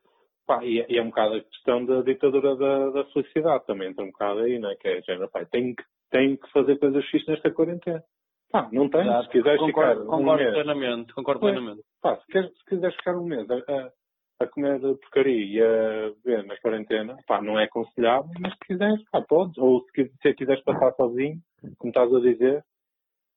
Pá, 0.47 0.65
e, 0.65 0.81
é- 0.81 0.87
e 0.89 0.99
é 0.99 1.03
um 1.03 1.11
bocado 1.11 1.35
a 1.37 1.41
questão 1.41 1.85
da 1.85 2.03
ditadura 2.03 2.57
da, 2.57 2.91
da 2.91 3.05
felicidade 3.13 3.67
também, 3.67 3.89
entra 3.89 4.05
um 4.05 4.11
bocado 4.11 4.41
aí, 4.41 4.59
não 4.59 4.71
é? 4.71 4.75
Que 4.77 4.89
é, 4.89 5.03
género, 5.03 5.31
pá, 5.31 5.45
tenho 5.45 5.77
que, 5.77 5.85
tenho 6.11 6.37
que 6.37 6.51
fazer 6.51 6.77
coisas 6.79 7.05
fixas 7.07 7.29
nesta 7.29 7.51
quarentena. 7.53 8.03
Pá, 8.51 8.69
não 8.73 8.89
tens, 8.89 9.05
Exato. 9.07 9.25
se 9.25 9.31
quiseres 9.31 9.61
concordo, 9.61 9.91
ficar 9.93 10.03
um 10.03 10.07
concordo 10.19 10.43
mês, 10.43 10.53
plenamente. 10.55 11.13
Concordo 11.15 11.41
plenamente. 11.41 11.83
pá, 12.03 12.17
se, 12.17 12.27
queres, 12.27 12.51
se 12.59 12.65
quiseres 12.65 12.97
ficar 12.97 13.17
um 13.17 13.25
mês 13.25 13.49
a, 13.49 13.55
a, 13.55 13.91
a 14.41 14.47
comer 14.47 14.81
porcaria 14.81 15.45
e 15.45 15.61
a 15.63 16.13
beber 16.25 16.45
na 16.47 16.57
quarentena, 16.59 17.17
pá, 17.27 17.43
não 17.43 17.59
é 17.59 17.65
aconselhável, 17.65 18.31
mas 18.41 18.53
se 18.55 18.59
quiseres, 18.61 19.03
pá, 19.11 19.21
podes. 19.23 19.57
Ou 19.59 19.85
se, 19.95 20.11
se 20.23 20.35
quiseres 20.35 20.63
passar 20.65 20.93
sozinho, 20.95 21.39
como 21.79 21.91
estás 21.91 22.13
a 22.15 22.21
dizer, 22.21 22.65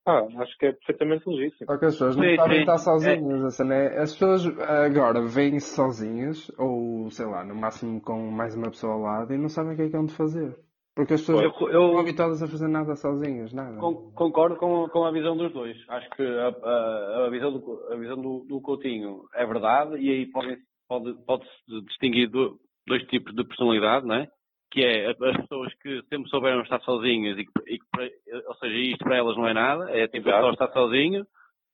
ah, 0.05 0.25
acho 0.39 0.57
que 0.57 0.65
é 0.67 0.72
perfeitamente 0.74 1.27
legítimo. 1.29 1.65
Só 1.65 1.77
que 1.77 1.86
as 1.86 1.93
pessoas 1.93 2.15
não 2.15 2.24
Sim, 2.24 2.36
sabem 2.36 2.53
sim. 2.55 2.60
estar 2.62 2.77
sozinhas. 2.77 3.43
a 3.45 3.50
cena 3.51 3.75
é- 3.75 4.01
As 4.01 4.13
pessoas 4.13 4.45
agora 4.60 5.22
vêm-se 5.22 5.75
sozinhas, 5.75 6.50
ou 6.57 7.10
sei 7.12 7.25
lá, 7.25 7.43
no 7.43 7.55
máximo 7.55 8.01
com 8.01 8.31
mais 8.31 8.55
uma 8.55 8.69
pessoa 8.69 8.93
ao 8.93 9.00
lado, 9.01 9.33
e 9.33 9.38
não 9.38 9.50
sabem 9.50 9.74
o 9.74 9.75
que 9.75 9.81
é 9.83 9.89
que 9.89 9.95
hão 9.98 10.05
de 10.05 10.15
fazer. 10.15 10.55
Porque 10.95 11.15
as 11.15 11.22
pessoas 11.22 11.41
Eu, 11.41 11.50
não 11.50 11.51
estão 11.51 11.69
eu 11.69 11.98
habituadas 12.00 12.43
a 12.43 12.48
fazer 12.48 12.67
nada 12.67 12.95
sozinhas, 12.95 13.51
nada. 13.51 13.75
con- 13.77 14.12
concordo 14.13 14.57
com, 14.57 14.88
com 14.89 15.03
a 15.05 15.12
visão 15.12 15.36
dos 15.36 15.51
dois. 15.51 15.75
Acho 15.89 16.10
que 16.12 16.22
a, 16.22 16.50
a- 16.50 17.25
a 17.25 17.29
visão, 17.31 17.51
do, 17.51 17.88
a 17.91 17.95
visão 17.98 18.22
do, 18.22 18.45
do 18.48 18.62
Coutinho 18.62 19.24
é 19.33 19.45
verdade 19.45 19.98
e 19.98 20.10
aí 20.12 20.25
podem- 20.31 20.57
pode, 20.88 21.13
pode-se 21.25 21.82
distinguir 21.88 22.30
do- 22.30 22.60
dois 22.88 23.04
tipos 23.08 23.34
de 23.36 23.44
personalidade, 23.44 24.06
não 24.06 24.16
é? 24.16 24.28
Que 24.72 24.84
é 24.84 25.10
as 25.10 25.18
pessoas 25.18 25.74
que 25.75 26.02
sempre 26.10 26.30
souberam 26.30 26.62
estar 26.62 26.80
sozinhas 26.82 27.38
e 27.38 27.46
que, 27.46 27.74
e 27.74 27.80
que 27.80 28.38
ou 28.48 28.56
seja, 28.56 28.75
isto 28.75 29.04
para 29.04 29.18
elas 29.18 29.38
não 29.38 29.48
é 29.48 29.54
nada, 29.54 29.90
é 29.92 30.08
tipo 30.08 30.28
Exato. 30.30 30.46
só 30.46 30.52
estar 30.52 30.74
sozinho, 30.74 31.25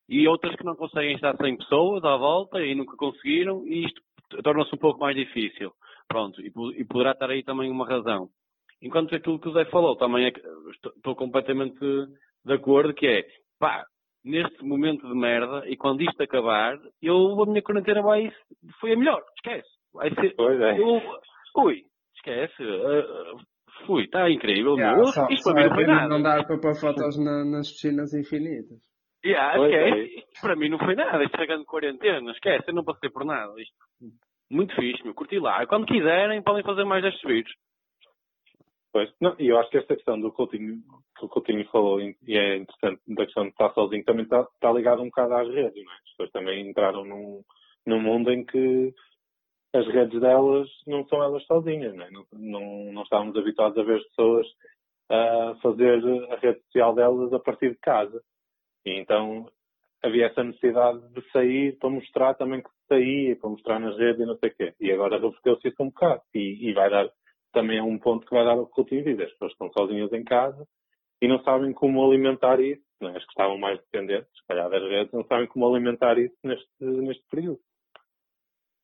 e 0.07 0.27
outras 0.27 0.55
que 0.55 0.65
não 0.65 0.75
conseguem 0.75 1.15
estar 1.15 1.35
sem 1.37 1.55
pessoas 1.57 2.03
à 2.03 2.17
volta 2.17 2.59
e 2.59 2.75
nunca 2.75 2.97
conseguiram, 2.97 3.65
e 3.67 3.85
isto 3.85 4.01
torna-se 4.43 4.73
um 4.75 4.77
pouco 4.79 4.99
mais 4.99 5.15
difícil. 5.15 5.71
Pronto, 6.07 6.41
e, 6.41 6.51
e 6.77 6.85
poderá 6.85 7.11
estar 7.11 7.29
aí 7.29 7.43
também 7.43 7.69
uma 7.69 7.87
razão. 7.87 8.29
Enquanto 8.81 9.13
aquilo 9.15 9.39
que 9.39 9.49
o 9.49 9.53
Zé 9.53 9.65
falou, 9.65 9.95
também 9.95 10.25
é 10.25 10.29
estou, 10.29 10.91
estou 10.95 11.15
completamente 11.15 11.79
de 11.79 12.53
acordo, 12.53 12.93
que 12.93 13.05
é, 13.05 13.27
pá, 13.59 13.85
neste 14.23 14.63
momento 14.63 15.07
de 15.07 15.13
merda, 15.15 15.63
e 15.67 15.75
quando 15.77 16.01
isto 16.01 16.21
acabar, 16.21 16.77
eu, 17.01 17.41
a 17.41 17.45
minha 17.45 17.61
quarentena 17.61 18.01
vai, 18.01 18.31
foi 18.79 18.93
a 18.93 18.97
melhor, 18.97 19.21
esquece. 19.37 19.67
Vai 19.93 20.13
ser, 20.13 20.33
Pois 20.35 20.59
é. 20.59 20.77
eu, 20.79 21.01
ui, 21.63 21.83
esquece, 22.15 22.63
ah, 22.63 23.85
fui, 23.85 24.03
está 24.03 24.29
incrível, 24.29 24.75
Yeah, 24.75 24.97
meu. 24.97 25.07
só, 25.07 25.27
isto 25.29 25.43
só 25.43 25.53
para 25.53 25.61
mim 25.61 25.65
é 25.65 25.69
não 25.69 25.75
foi 25.75 25.85
pena 25.85 25.95
nada. 25.97 26.09
não 26.09 26.21
dar 26.21 26.45
para 26.45 26.59
pôr 26.59 26.75
fotos 26.75 27.17
na- 27.23 27.45
nas 27.45 27.71
piscinas 27.71 28.13
infinitas. 28.13 28.77
Yeah, 29.25 29.55
Pois 29.57 29.71
esquece. 29.73 29.99
é. 29.99 30.03
Isto 30.19 30.41
para 30.41 30.55
mim 30.55 30.69
não 30.69 30.77
foi 30.79 30.95
nada. 30.95 31.23
Isto 31.23 31.41
é 31.41 31.45
grande 31.45 31.65
quarentena. 31.65 32.31
Esquece. 32.31 32.63
Eu 32.69 32.73
não 32.75 32.85
passei 32.85 33.09
por 33.09 33.25
nada. 33.25 33.51
Isto, 33.61 33.75
muito 34.49 34.73
fixe, 34.75 35.03
meu. 35.03 35.13
Curti 35.13 35.39
lá. 35.39 35.65
Quando 35.67 35.85
quiserem, 35.85 36.41
podem 36.41 36.63
fazer 36.63 36.85
mais 36.85 37.03
destes 37.03 37.21
vídeos. 37.23 37.53
Pois, 38.91 39.11
não, 39.21 39.35
e 39.37 39.47
eu 39.47 39.59
acho 39.59 39.69
que 39.69 39.77
esta 39.77 39.95
questão 39.95 40.19
do 40.19 40.31
Coutinho, 40.31 40.81
que 41.17 41.25
o 41.25 41.29
Coutinho 41.29 41.63
falou, 41.69 42.01
e 42.01 42.15
é 42.29 42.57
interessante, 42.57 43.01
da 43.07 43.25
questão 43.25 43.43
de 43.43 43.49
estar 43.51 43.71
sozinho, 43.73 44.03
também 44.03 44.23
está, 44.23 44.41
está 44.41 44.71
ligado 44.71 45.01
um 45.01 45.05
bocado 45.05 45.35
às 45.35 45.47
redes, 45.47 45.83
não 45.85 45.91
é? 45.91 45.95
As 45.95 46.09
pessoas 46.09 46.31
também 46.31 46.67
entraram 46.67 47.05
num, 47.05 47.43
num 47.85 48.01
mundo 48.01 48.31
em 48.31 48.43
que 48.43 48.93
as 49.73 49.85
redes 49.87 50.19
delas 50.19 50.67
não 50.87 51.05
são 51.07 51.21
elas 51.23 51.45
sozinhas, 51.45 51.93
não 51.95 52.03
é? 52.03 52.09
Não, 52.09 52.25
não, 52.33 52.93
não 52.93 53.03
estávamos 53.03 53.37
habituados 53.37 53.77
a 53.77 53.83
ver 53.83 53.97
as 53.97 54.07
pessoas 54.07 54.47
a 55.09 55.55
fazer 55.61 56.03
a 56.31 56.35
rede 56.37 56.61
social 56.65 56.93
delas 56.93 57.33
a 57.33 57.39
partir 57.39 57.71
de 57.71 57.79
casa. 57.79 58.21
E 58.85 58.99
então 58.99 59.47
havia 60.03 60.27
essa 60.27 60.43
necessidade 60.43 60.99
de 61.09 61.21
sair 61.31 61.77
para 61.77 61.89
mostrar 61.89 62.33
também 62.35 62.61
que 62.61 62.69
saía, 62.87 63.35
para 63.35 63.49
mostrar 63.49 63.79
nas 63.79 63.97
redes 63.97 64.21
e 64.21 64.25
não 64.25 64.37
sei 64.37 64.49
o 64.49 64.55
quê. 64.55 64.73
E 64.79 64.91
agora 64.91 65.19
reverteu-se 65.19 65.67
isso 65.67 65.83
um 65.83 65.87
bocado. 65.89 66.21
E, 66.33 66.69
e 66.69 66.73
vai 66.73 66.89
dar 66.89 67.09
também 67.51 67.77
é 67.77 67.83
um 67.83 67.97
ponto 67.97 68.25
que 68.25 68.33
vai 68.33 68.43
dar 68.45 68.57
ao 68.57 68.67
cultivo 68.67 69.03
de 69.03 69.11
vida. 69.11 69.23
As 69.25 69.31
pessoas 69.31 69.51
estão 69.53 69.71
sozinhas 69.71 70.11
em 70.13 70.23
casa 70.23 70.67
e 71.21 71.27
não 71.27 71.41
sabem 71.43 71.73
como 71.73 72.03
alimentar 72.05 72.59
isso. 72.59 72.83
Não 73.01 73.09
é? 73.09 73.17
As 73.17 73.23
que 73.23 73.31
estavam 73.31 73.57
mais 73.57 73.79
dependentes, 73.79 74.29
se 74.37 74.45
calhar 74.47 74.69
das 74.69 74.81
redes, 74.83 75.13
não 75.13 75.23
sabem 75.25 75.47
como 75.47 75.67
alimentar 75.67 76.17
isso 76.17 76.35
neste, 76.43 76.67
neste 76.79 77.23
período. 77.29 77.59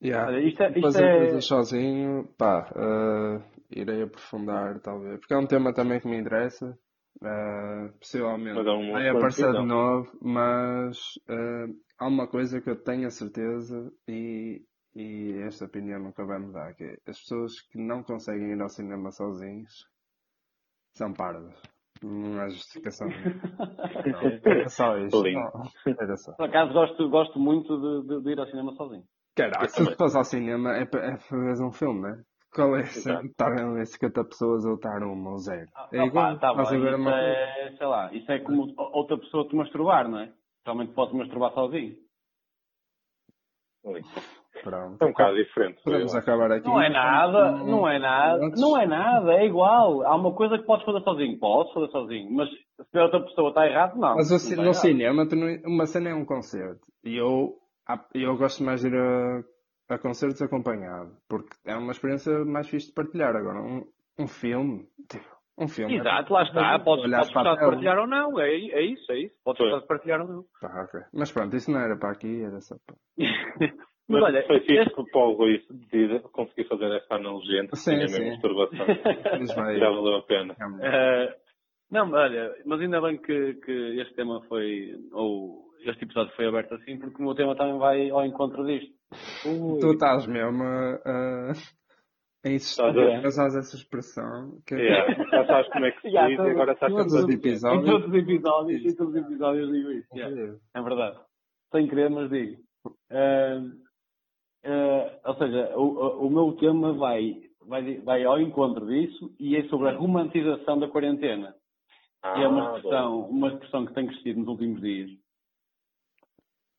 Yeah. 0.03 0.29
Olha, 0.29 0.39
isto 0.39 0.61
é- 0.63 0.69
isto 0.69 0.81
Fazer 0.81 1.05
é- 1.05 1.17
coisas 1.17 1.45
sozinho, 1.45 2.27
pá, 2.37 2.69
eh, 2.75 3.41
irei 3.71 4.03
aprofundar 4.03 4.79
talvez. 4.81 5.19
Porque 5.19 5.33
é 5.33 5.37
um 5.37 5.47
tema 5.47 5.73
também 5.73 5.99
que 5.99 6.07
me 6.07 6.17
interessa. 6.17 6.77
eh, 7.23 7.89
possivelmente 7.97 8.55
Mas 8.57 8.67
é 8.67 8.71
um 8.71 8.91
vai 8.91 9.07
aparecer 9.09 9.51
de 9.53 9.65
novo, 9.65 10.11
mas 10.21 10.97
eh, 11.29 11.65
há 11.97 12.07
uma 12.07 12.27
coisa 12.27 12.59
que 12.61 12.69
eu 12.69 12.75
tenho 12.75 13.07
a 13.07 13.09
certeza 13.09 13.89
e, 14.05 14.61
e 14.95 15.33
esta 15.45 15.65
opinião 15.65 15.99
nunca 15.99 16.25
vai 16.25 16.39
mudar, 16.39 16.73
que 16.73 16.83
é 16.83 16.93
as 17.07 17.19
pessoas 17.19 17.59
que 17.61 17.77
não 17.77 18.01
conseguem 18.03 18.51
ir 18.53 18.61
ao 18.61 18.69
cinema 18.69 19.11
sozinhos 19.11 19.87
são 20.93 21.11
pardas. 21.13 21.53
Não 22.01 22.39
há 22.39 22.49
justificação. 22.49 23.07
Não, 23.09 24.21
era 24.45 24.69
só 24.69 24.97
isto. 24.97 25.23
Não, 25.23 25.51
era 25.99 26.17
só. 26.17 26.33
Por 26.33 26.45
acaso 26.47 26.73
gosto, 26.73 27.09
gosto 27.09 27.39
muito 27.39 27.77
de, 28.03 28.07
de- 28.07 28.21
de 28.23 28.31
ir 28.31 28.39
ao 28.39 28.47
cinema 28.47 28.73
sozinho. 28.73 29.03
Caraca, 29.35 29.67
se 29.67 29.83
tu 29.83 29.95
fores 29.97 30.15
ao 30.15 30.23
cinema 30.23 30.75
é 30.77 30.85
para 30.85 31.05
é 31.13 31.17
para 31.17 31.37
ver 31.37 31.61
um 31.61 31.71
filme, 31.71 32.01
não 32.01 32.09
é? 32.09 32.23
Qual 32.53 32.77
é. 32.77 32.83
Estar 32.83 33.51
ali 33.51 33.85
50 33.85 34.23
pessoas 34.23 34.63
ou 34.65 34.75
estar 34.75 35.03
uma 35.03 35.31
ou 35.31 35.37
zero? 35.39 35.69
Ah, 35.75 35.89
É 35.91 36.05
igual, 36.05 36.39
tá 36.39 36.51
estás 36.51 36.67
a 36.69 36.71
bem, 36.71 36.79
ver 36.81 36.87
isso 36.93 37.01
uma 37.01 37.11
é, 37.19 37.75
sei 37.77 37.87
lá, 37.87 38.13
isso 38.13 38.31
é 38.31 38.39
como 38.39 38.73
outra 38.77 39.17
pessoa 39.17 39.45
te 39.47 39.55
masturbar, 39.57 40.07
não 40.07 40.19
é? 40.19 40.33
Realmente 40.65 40.93
podes 40.93 41.13
masturbar 41.15 41.51
sozinho. 41.53 41.97
Pronto. 44.65 44.99
É 44.99 45.05
um 45.05 45.09
bocado 45.09 45.35
diferente. 45.35 45.79
Podemos 45.83 46.15
acabar 46.15 46.51
aqui. 46.51 46.67
Não 46.67 46.81
é 46.81 46.89
nada, 46.89 47.51
não 47.51 47.87
é 47.87 47.99
nada, 47.99 48.49
não 48.57 48.75
é 48.81 48.87
nada, 48.87 49.33
é 49.35 49.45
igual. 49.45 50.01
Há 50.03 50.15
uma 50.15 50.33
coisa 50.33 50.57
que 50.57 50.65
podes 50.65 50.83
fazer 50.83 51.01
sozinho, 51.03 51.37
podes 51.39 51.71
fazer 51.71 51.87
sozinho, 51.91 52.31
mas 52.31 52.49
se 52.49 52.97
a 52.97 53.03
outra 53.03 53.21
pessoa 53.21 53.49
está 53.49 53.67
errado, 53.67 53.95
não. 53.95 54.15
Mas 54.15 54.31
Não 54.31 54.55
no 54.57 54.63
errado. 54.63 54.73
cinema, 54.73 55.29
tu 55.29 55.35
não- 55.35 55.71
uma 55.71 55.85
cena 55.85 56.09
é 56.09 56.15
um 56.15 56.25
concerto. 56.25 56.81
E 57.03 57.15
eu, 57.15 57.53
eu 58.15 58.35
gosto 58.37 58.63
mais 58.63 58.81
de 58.81 58.87
ir 58.87 58.95
a, 58.97 59.43
a 59.93 59.97
concertos 59.99 60.41
acompanhado. 60.41 61.11
Porque 61.29 61.55
é 61.63 61.75
uma 61.75 61.91
experiência 61.91 62.43
mais 62.43 62.67
fixe 62.67 62.87
de 62.87 62.93
partilhar. 62.95 63.35
Agora, 63.35 63.61
um, 63.61 63.85
um 64.17 64.27
filme, 64.27 64.87
tipo, 65.07 65.25
um 65.59 65.67
filme. 65.67 65.95
é 65.95 65.99
Exato, 65.99 66.33
lá 66.33 66.41
está. 66.41 66.79
Podes, 66.79 67.05
Olhar 67.05 67.17
podes 67.19 67.33
gostar 67.35 67.53
de 67.53 67.59
partilhar 67.59 67.99
ou 67.99 68.07
não. 68.07 68.39
É, 68.39 68.49
é 68.49 68.81
isso, 68.81 69.11
é 69.11 69.19
isso. 69.19 69.35
Podes 69.45 69.61
gostar 69.61 69.79
de 69.81 69.87
partilhar 69.87 70.21
ou 70.21 70.27
não. 70.27 70.45
Pá, 70.59 70.83
ok. 70.89 71.01
Mas 71.13 71.31
pronto, 71.31 71.55
isso 71.55 71.69
não 71.69 71.79
era 71.79 71.95
para 71.95 72.09
aqui, 72.09 72.43
era 72.43 72.59
só 72.61 72.75
para. 72.83 72.95
Mas 74.07 74.21
olha, 74.23 74.45
foi 74.45 74.59
fixe 74.59 74.73
este- 74.77 74.93
que 74.93 75.01
o 75.01 75.05
Paulo 75.11 75.35
Rui 75.37 75.59
de- 75.69 76.19
conseguir 76.31 76.67
fazer 76.67 76.91
esta 76.95 77.15
analogia 77.15 77.61
entre 77.61 77.75
Sim, 77.75 78.07
sim. 78.07 78.29
masturbação. 78.29 78.85
Já 79.79 79.89
valeu 79.89 80.15
a 80.17 80.21
pena. 80.23 80.55
Eh, 80.81 81.35
não, 81.91 82.11
olha, 82.11 82.53
mas 82.65 82.81
ainda 82.81 83.01
bem 83.01 83.17
que, 83.17 83.53
que 83.55 83.99
este 84.01 84.13
tema 84.15 84.41
foi, 84.47 84.93
ou 85.11 85.65
este 85.85 86.03
episódio 86.03 86.33
foi 86.35 86.47
aberto 86.47 86.75
assim, 86.75 86.99
porque 86.99 87.19
o 87.21 87.25
meu 87.25 87.35
tema 87.35 87.55
também 87.55 87.77
vai 87.79 88.09
ao 88.11 88.25
encontro 88.25 88.63
disto. 88.65 88.93
Tu 89.43 89.91
estás 89.93 90.27
mesmo 90.27 90.63
a, 90.63 90.95
a, 91.05 92.49
insistir 92.49 92.81
a 92.83 93.27
usar 93.27 93.47
essa 93.47 93.75
expressão. 93.75 94.59
Que 94.67 94.75
Yeah. 94.75 95.13
Já 95.31 95.45
sabes 95.47 95.71
como 95.71 95.85
é 95.85 95.91
que 95.91 96.01
se 96.01 96.11
Já, 96.11 96.27
diz 96.27 96.37
e 96.37 96.41
agora 96.41 96.73
estás 96.73 96.91
todos 96.93 97.13
os 97.13 97.25
dizer. 97.25 97.31
Em 97.31 97.39
episódios. 97.51 97.85
todos 97.91 98.07
os 98.07 98.13
episódios, 98.15 98.85
em 98.85 98.95
todos 98.95 99.15
os 99.15 99.21
episódios 99.25 99.71
digo 99.71 99.91
isso. 99.91 100.15
yeah. 100.15 100.57
É 100.75 100.81
verdade. 100.81 101.19
Sem 101.71 101.87
querer, 101.87 102.09
mas 102.11 102.29
digo. 102.29 102.61
Eh, 103.11 103.59
eh, 104.65 105.21
ou 105.25 105.35
seja, 105.37 105.77
o, 105.77 105.83
o- 105.83 106.27
meu 106.31 106.53
tema 106.57 106.93
vai, 106.93 107.43
vai, 107.67 108.01
vai 108.01 108.25
ao 108.25 108.39
encontro 108.41 108.87
disso 108.87 109.35
e 109.39 109.55
é 109.57 109.67
sobre 109.69 109.89
a 109.89 109.97
romantização 109.97 110.79
da 110.79 110.89
quarentena. 110.89 111.55
que 112.33 112.41
é 112.43 112.47
uma 112.47 112.61
Ah, 112.61 112.77
expressão, 112.77 113.29
uma 113.29 113.49
expressão 113.49 113.85
que 113.87 113.95
tem 113.95 114.07
crescido 114.07 114.39
nos 114.41 114.49
últimos 114.49 114.81
dias. 114.81 115.11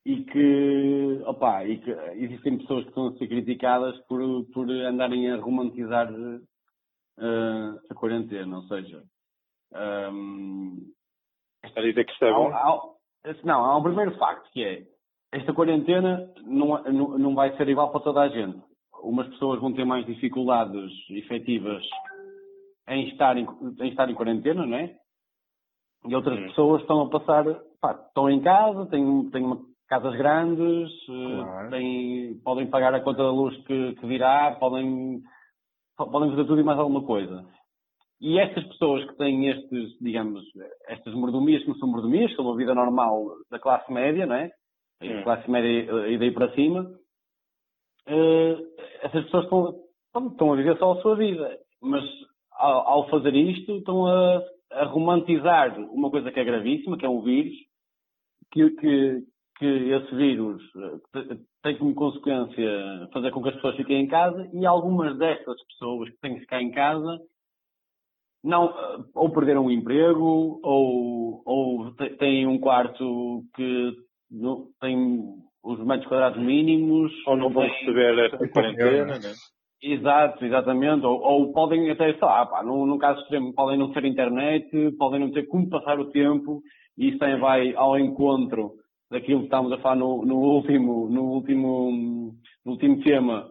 E 0.06 0.24
que, 0.24 1.22
opa, 1.26 1.64
e 1.66 1.80
que 1.80 1.90
existem 2.24 2.58
pessoas 2.58 2.84
que 2.84 2.90
estão 2.90 3.08
a 3.08 3.14
ser 3.18 3.28
criticadas 3.28 3.98
por, 4.06 4.20
por 4.52 4.70
andarem 4.70 5.30
a 5.30 5.36
romantizar 5.36 6.08
eh, 7.18 7.80
a 7.90 7.94
quarentena, 7.94 8.58
ou 8.58 8.64
seja, 8.64 9.04
ehm, 9.74 10.92
Está 11.64 11.80
a 11.80 11.84
dizer 11.84 12.04
que 12.06 12.12
isto 12.12 12.24
é 12.26 12.32
há, 12.32 12.34
bom? 12.34 12.58
há- 12.58 12.96
não, 13.44 13.64
há 13.64 13.78
um 13.78 13.82
primeiro 13.84 14.16
facto 14.18 14.50
que 14.52 14.64
é 14.64 14.86
esta 15.32 15.52
quarentena 15.52 16.28
não, 16.44 16.82
não, 16.84 17.18
não 17.18 17.34
vai 17.34 17.56
ser 17.56 17.68
igual 17.68 17.90
para 17.90 18.00
toda 18.00 18.20
a 18.22 18.28
gente. 18.28 18.58
Umas 19.02 19.28
pessoas 19.28 19.60
vão 19.60 19.72
ter 19.72 19.84
mais 19.84 20.04
dificuldades 20.06 20.90
efetivas 21.10 21.84
em 22.88 23.08
estar 23.08 23.36
em, 23.36 23.46
em 23.80 23.88
estar 23.88 24.08
em 24.10 24.14
quarentena, 24.14 24.64
não 24.66 24.76
é? 24.76 24.94
E 26.06 26.14
outras 26.14 26.38
Hum. 26.38 26.46
pessoas 26.48 26.80
estão 26.82 27.00
a 27.02 27.08
passar, 27.10 27.44
pá, 27.80 27.92
estão 28.06 28.30
em 28.30 28.40
casa, 28.40 28.86
têm, 28.86 29.30
têm 29.30 29.44
uma- 29.44 29.60
casas 29.88 30.14
grandes, 30.16 30.92
Claro. 31.06 31.70
têm, 31.70 32.38
podem 32.44 32.66
pagar 32.68 32.94
a 32.94 33.00
conta 33.00 33.22
da 33.22 33.30
luz 33.30 33.56
que, 33.64 33.94
que 33.94 34.06
virá, 34.06 34.56
podem, 34.58 35.20
podem 35.96 36.30
fazer 36.30 36.44
tudo 36.44 36.60
e 36.60 36.64
mais 36.64 36.78
alguma 36.78 37.04
coisa. 37.04 37.44
E 38.20 38.38
estas 38.38 38.64
pessoas 38.68 39.04
que 39.04 39.16
têm 39.16 39.48
estes, 39.48 39.98
digamos, 40.00 40.42
estas 40.88 41.12
mordomias 41.14 41.62
que 41.62 41.68
não 41.68 41.76
são 41.76 41.88
mordomias, 41.88 42.30
que 42.30 42.36
são 42.36 42.50
a 42.52 42.56
vida 42.56 42.74
normal 42.74 43.24
da 43.50 43.58
classe 43.58 43.92
média, 43.92 44.26
não 44.26 44.34
é? 44.36 44.50
Hum. 45.02 45.22
Classe 45.22 45.50
média 45.50 46.08
e 46.08 46.18
daí 46.18 46.30
para 46.32 46.52
cima, 46.54 46.90
eh, 48.06 48.56
essas 49.02 49.24
pessoas 49.24 49.44
estão, 49.44 49.84
estão- 50.30 50.52
a 50.52 50.56
viver 50.56 50.78
só 50.78 50.92
a 50.92 51.02
sua 51.02 51.16
vida. 51.16 51.58
Mas 51.82 52.04
ao, 52.52 52.88
ao 52.88 53.08
fazer 53.10 53.34
isto, 53.34 53.76
estão 53.76 54.06
a, 54.06 54.42
a 54.72 54.84
romantizar 54.86 55.78
uma 55.78 56.10
coisa 56.10 56.30
que 56.32 56.40
é 56.40 56.44
gravíssima, 56.44 56.96
que 56.96 57.04
é 57.04 57.08
um 57.08 57.22
vírus, 57.22 57.56
que, 58.52 58.70
que, 58.70 59.22
que 59.58 59.66
esse 59.66 60.14
vírus 60.14 60.62
eh, 61.14 61.36
tem 61.62 61.76
como 61.78 61.94
consequência 61.94 63.08
fazer 63.12 63.30
com 63.30 63.42
que 63.42 63.48
as 63.48 63.54
pessoas 63.56 63.76
fiquem 63.76 64.02
em 64.02 64.08
casa 64.08 64.48
e 64.52 64.64
algumas 64.64 65.16
destas 65.18 65.56
pessoas 65.66 66.08
que 66.10 66.18
têm 66.20 66.34
que 66.34 66.40
ficar 66.40 66.62
em 66.62 66.70
casa 66.70 67.18
não, 68.42 68.66
eh, 68.68 69.04
ou 69.14 69.30
perderam 69.30 69.66
o 69.66 69.70
emprego 69.70 70.60
ou, 70.62 71.42
ou 71.44 71.94
têm 72.18 72.46
um 72.46 72.58
quarto 72.58 73.44
que 73.54 74.05
não, 74.30 74.66
tem 74.80 74.96
os 75.62 75.84
metros 75.84 76.08
quadrados 76.08 76.42
mínimos. 76.42 77.12
Ou 77.26 77.36
não 77.36 77.50
vão 77.50 77.66
receber 77.66 78.34
a 78.34 78.48
quarentena, 78.48 79.18
né? 79.18 79.32
Exato, 79.82 80.44
exatamente. 80.44 81.04
Ou, 81.04 81.20
ou 81.20 81.52
podem 81.52 81.90
até, 81.90 82.12
sei 82.12 82.22
lá, 82.22 82.46
pá, 82.46 82.62
num, 82.62 82.86
num 82.86 82.98
caso 82.98 83.20
extremo, 83.20 83.54
podem 83.54 83.78
não 83.78 83.92
ter 83.92 84.04
internet, 84.04 84.68
podem 84.98 85.20
não 85.20 85.30
ter 85.30 85.46
como 85.46 85.68
passar 85.68 85.98
o 86.00 86.10
tempo 86.10 86.62
e 86.96 87.08
isso 87.08 87.18
também 87.18 87.38
vai 87.38 87.74
ao 87.74 87.98
encontro 87.98 88.72
daquilo 89.10 89.40
que 89.40 89.46
estávamos 89.46 89.72
a 89.72 89.78
falar 89.78 89.96
no, 89.96 90.24
no, 90.24 90.36
último, 90.36 91.08
no, 91.08 91.24
último, 91.24 92.34
no 92.64 92.72
último 92.72 93.02
tema, 93.02 93.48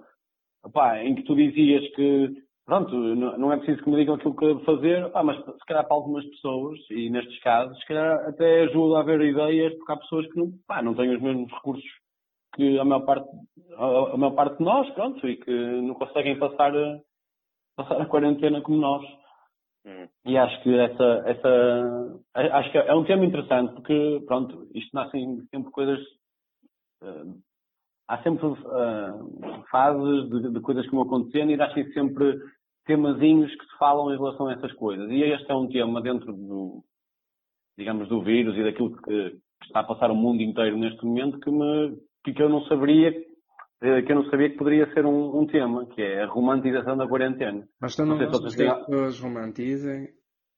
opá, 0.64 1.04
em 1.04 1.16
que 1.16 1.24
tu 1.24 1.36
dizias 1.36 1.88
que, 1.96 2.30
pronto, 2.66 2.96
não 2.96 3.54
é 3.54 3.58
preciso 3.58 3.84
que 3.84 3.90
me 3.90 3.98
digam 3.98 4.16
aquilo 4.16 4.36
que 4.36 4.46
devo 4.46 4.60
fazer, 4.62 5.06
opá, 5.06 5.24
mas 5.24 5.38
se 5.38 5.66
calhar 5.68 5.86
para 5.86 5.96
algumas 5.96 6.26
pessoas, 6.26 6.80
e 6.90 7.10
nestes 7.10 7.40
casos, 7.42 7.78
se 7.80 7.86
calhar 7.86 8.28
até 8.28 8.64
ajuda 8.64 8.98
a 8.98 9.02
haver 9.02 9.22
ideias, 9.22 9.74
porque 9.76 9.92
há 9.92 9.98
pessoas 9.98 10.28
que 10.32 10.38
não, 10.38 10.52
pá, 10.68 10.82
não 10.82 10.96
têm 10.96 11.16
os 11.16 11.22
mesmos 11.22 11.52
recursos 11.52 11.86
que 12.56 12.80
a 12.80 12.86
maior 12.86 13.06
parte, 13.06 13.30
a, 13.78 14.18
maior 14.18 14.34
parte 14.34 14.58
de 14.58 14.64
nós, 14.64 14.90
pronto, 14.92 15.28
e 15.28 15.38
que 15.38 15.52
não 15.52 15.94
conseguem 15.94 16.40
passar, 16.40 16.72
passar 17.76 18.02
a 18.02 18.06
quarentena 18.06 18.62
como 18.62 18.78
nós. 18.78 19.06
Hum. 19.86 20.08
E 20.26 20.38
acho 20.38 20.64
que 20.64 20.74
essa, 20.76 21.24
essa, 21.28 22.22
acho 22.34 22.72
que 22.72 22.78
é 22.78 22.96
um 22.96 23.04
tema 23.04 23.26
interessante 23.26 23.74
porque, 23.76 24.24
pronto, 24.26 24.68
isto 24.74 24.90
nascem 24.94 25.46
sempre 25.52 25.72
coisas, 25.72 26.00
uh, 27.04 27.38
há 28.08 28.22
sempre 28.24 28.46
uh, 28.46 29.64
fases 29.70 30.30
de, 30.30 30.54
de, 30.54 30.60
coisas 30.62 30.86
que 30.86 30.92
vão 30.92 31.04
acontecendo 31.04 31.52
e 31.52 31.58
nascem 31.58 31.92
sempre 31.92 32.38
temazinhos 32.86 33.52
que 33.56 33.66
se 33.66 33.78
falam 33.78 34.14
em 34.14 34.18
relação 34.18 34.48
a 34.48 34.54
essas 34.54 34.72
coisas. 34.74 35.10
E 35.10 35.22
este 35.24 35.52
é 35.52 35.56
um 35.56 35.68
tema 35.68 36.02
dentro 36.02 36.32
do, 36.32 36.84
digamos, 37.78 38.08
do 38.08 38.22
vírus 38.24 38.56
e 38.58 38.64
daquilo 38.64 38.96
que, 39.02 39.38
está 39.64 39.80
a 39.80 39.84
passar 39.84 40.12
o 40.12 40.16
mundo 40.16 40.42
inteiro 40.42 40.78
neste 40.78 41.04
momento 41.04 41.40
que 41.40 41.50
me, 41.50 41.98
que 42.24 42.42
eu 42.42 42.50
não 42.50 42.62
saberia 42.66 43.12
eh, 43.82 44.02
que 44.04 44.12
eu 44.12 44.16
não 44.16 44.30
sabia 44.30 44.50
que 44.50 44.58
poderia 44.58 44.92
ser 44.94 45.06
um, 45.06 45.40
um 45.40 45.46
tema, 45.46 45.86
que 45.88 46.02
é 46.02 46.24
a 46.24 46.28
romantização 46.28 46.96
da 46.98 47.08
quarentena. 47.08 47.68
Mas 47.80 47.96
tu 47.96 48.06
não, 48.06 48.18
não 48.18 48.26
gostas 48.26 48.56
que 48.56 48.64
as 48.64 48.86
pessoas 48.86 49.20
romantizem, 49.20 50.08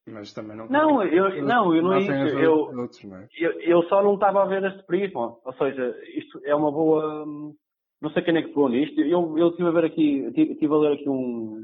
mas 0.08 0.34
também 0.34 0.58
não... 0.58 0.68
Não, 0.68 1.04
eu 1.04 1.44
não, 1.44 1.76
eu 1.76 1.84
não 1.84 1.94
é 1.94 2.00
isso. 2.00 2.12
Eu, 2.12 2.54
outros, 2.54 3.04
não 3.04 3.18
é? 3.18 3.28
eu, 3.38 3.52
eu 3.62 3.84
só 3.84 4.02
não 4.02 4.16
estava 4.16 4.44
a 4.44 4.46
ver 4.46 4.64
este 4.64 4.84
prisma. 4.86 5.38
Ou 5.44 5.54
seja, 5.54 5.96
isto 6.16 6.42
é 6.46 6.56
uma 6.56 6.72
boa... 6.72 7.26
Não 8.02 8.12
sei 8.12 8.24
quem 8.24 8.38
é 8.38 8.42
que 8.42 8.54
pôs 8.54 8.72
nisto. 8.72 9.00
Eu, 9.02 9.38
eu 9.38 9.50
estive 9.50 9.68
a 9.68 9.72
ver 9.72 9.86
aqui, 9.86 10.20
estive 10.36 10.74
a 10.74 10.78
ler 10.78 10.94
aqui 10.94 11.10
um... 11.10 11.62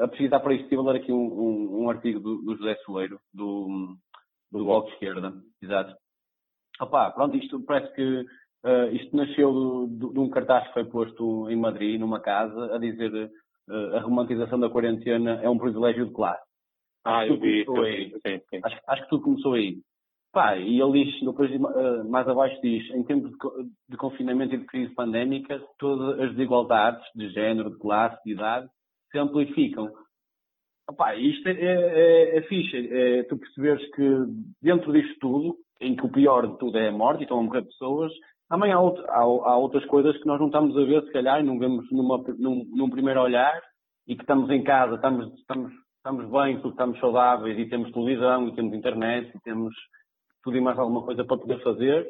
A 0.00 0.08
pesquisar 0.08 0.40
para 0.40 0.54
isto, 0.54 0.64
estive 0.64 0.80
a 0.80 0.92
ler 0.92 1.00
aqui 1.00 1.12
um, 1.12 1.16
um, 1.16 1.82
um 1.82 1.90
artigo 1.90 2.20
do, 2.20 2.42
do 2.42 2.56
José 2.56 2.74
Soleiro, 2.86 3.20
do, 3.34 3.94
do 4.50 4.64
Bloco 4.64 4.88
de 4.88 4.94
Esquerda. 4.94 5.32
Exato. 5.62 5.94
Opa, 6.80 7.10
pronto, 7.10 7.36
isto 7.36 7.62
parece 7.64 7.94
que 7.94 8.24
Uh, 8.64 8.92
isto 8.92 9.16
nasceu 9.16 9.86
de 9.88 10.18
um 10.18 10.28
cartaz 10.28 10.66
que 10.66 10.74
foi 10.74 10.84
posto 10.84 11.48
em 11.48 11.54
Madrid, 11.54 11.98
numa 12.00 12.20
casa, 12.20 12.74
a 12.74 12.78
dizer 12.78 13.30
uh, 13.70 13.96
a 13.96 14.00
romantização 14.00 14.58
da 14.58 14.68
quarentena 14.68 15.40
é 15.40 15.48
um 15.48 15.58
privilégio 15.58 16.06
de 16.06 16.12
classe. 16.12 16.42
Ah, 17.08 17.26
eu 17.26 17.38
vi, 17.38 17.64
eu 17.66 17.74
vi. 17.74 18.10
Sim, 18.10 18.40
sim. 18.50 18.60
Acho, 18.62 18.78
acho, 18.86 19.02
que 19.04 19.08
tudo 19.08 19.22
começou 19.22 19.54
aí. 19.54 19.78
Pá, 20.30 20.56
e 20.56 20.78
ele 20.78 21.04
diz, 21.04 21.20
depois 21.24 21.50
uh, 21.50 22.08
mais 22.10 22.28
abaixo 22.28 22.60
diz, 22.60 22.88
em 22.90 23.02
tempos 23.02 23.30
de, 23.30 23.38
de, 23.88 23.96
confinamento 23.96 24.54
e 24.54 24.58
de 24.58 24.66
crise 24.66 24.94
pandémica, 24.94 25.58
todas 25.78 26.20
as 26.20 26.30
desigualdades 26.32 27.02
de 27.14 27.30
género, 27.30 27.70
de 27.70 27.78
classe, 27.78 28.22
de 28.24 28.32
idade, 28.32 28.68
se 29.10 29.18
amplificam. 29.18 29.90
Opa, 30.90 31.16
isto 31.16 31.48
é, 31.48 31.52
é, 31.52 32.36
é 32.36 32.42
fixe, 32.42 32.76
é 32.76 33.22
tu 33.22 33.38
perceberes 33.38 33.82
que 33.94 34.04
dentro 34.60 34.92
disto 34.92 35.18
tudo, 35.18 35.56
em 35.80 35.96
que 35.96 36.04
o 36.04 36.12
pior 36.12 36.46
de 36.46 36.58
tudo 36.58 36.76
é 36.76 36.88
a 36.88 36.92
morte 36.92 37.20
e 37.20 37.22
estão 37.22 37.38
a 37.38 37.42
morrer 37.42 37.62
pessoas, 37.62 38.12
também 38.50 38.70
há, 38.70 38.76
há, 38.76 39.22
há, 39.22 39.56
outras 39.56 39.84
coisas 39.86 40.16
que 40.18 40.26
nós 40.26 40.38
não 40.38 40.48
estamos 40.48 40.76
a 40.76 40.84
ver, 40.84 41.02
se 41.04 41.12
calhar, 41.12 41.40
e 41.40 41.42
não 41.42 41.58
vemos 41.58 41.90
numa, 41.90 42.18
num, 42.38 42.64
num, 42.74 42.90
primeiro 42.90 43.22
olhar, 43.22 43.60
e 44.06 44.14
que 44.14 44.22
estamos 44.22 44.50
em 44.50 44.62
casa, 44.62 44.94
estamos, 44.94 45.32
estamos, 45.38 45.72
estamos 46.08 46.30
bem 46.30 46.54
porque 46.56 46.68
estamos 46.68 46.98
saudáveis 47.00 47.58
e 47.58 47.68
temos 47.68 47.92
televisão 47.92 48.48
e 48.48 48.54
temos 48.54 48.72
internet 48.72 49.30
e 49.36 49.40
temos 49.40 49.74
tudo 50.42 50.56
e 50.56 50.60
mais 50.60 50.78
alguma 50.78 51.04
coisa 51.04 51.22
para 51.22 51.36
poder 51.36 51.62
fazer. 51.62 52.08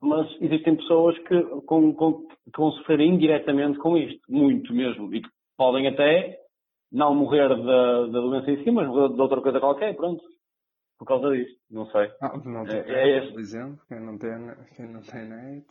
Mas 0.00 0.28
existem 0.40 0.76
pessoas 0.76 1.16
que, 1.20 1.42
com, 1.64 1.94
com, 1.94 2.26
que 2.26 2.58
vão 2.58 2.70
sofrer 2.72 3.00
indiretamente 3.00 3.78
com 3.78 3.96
isto, 3.96 4.20
muito 4.28 4.74
mesmo, 4.74 5.14
e 5.14 5.22
que 5.22 5.28
podem 5.56 5.86
até 5.86 6.38
não 6.90 7.14
morrer 7.14 7.48
da, 7.48 8.06
da 8.06 8.20
doença 8.20 8.50
em 8.50 8.62
si, 8.62 8.70
mas 8.70 8.86
morrer 8.88 9.14
de 9.14 9.20
outra 9.20 9.40
coisa 9.40 9.60
qualquer, 9.60 9.96
pronto 9.96 10.22
por 10.98 11.06
causa 11.06 11.30
disto. 11.30 11.58
Não 11.70 11.86
sei. 11.86 12.12
Ah, 12.20 12.36
não 12.44 12.64
tem 12.64 12.76
é, 12.76 13.16
é, 13.16 13.30
por 13.30 13.40
exemplo, 13.40 13.80
quem 13.88 14.00
não 14.00 14.18
tem, 14.18 14.30
quem 14.76 14.86
não 14.86 15.00
tem 15.00 15.24
net. 15.24 15.66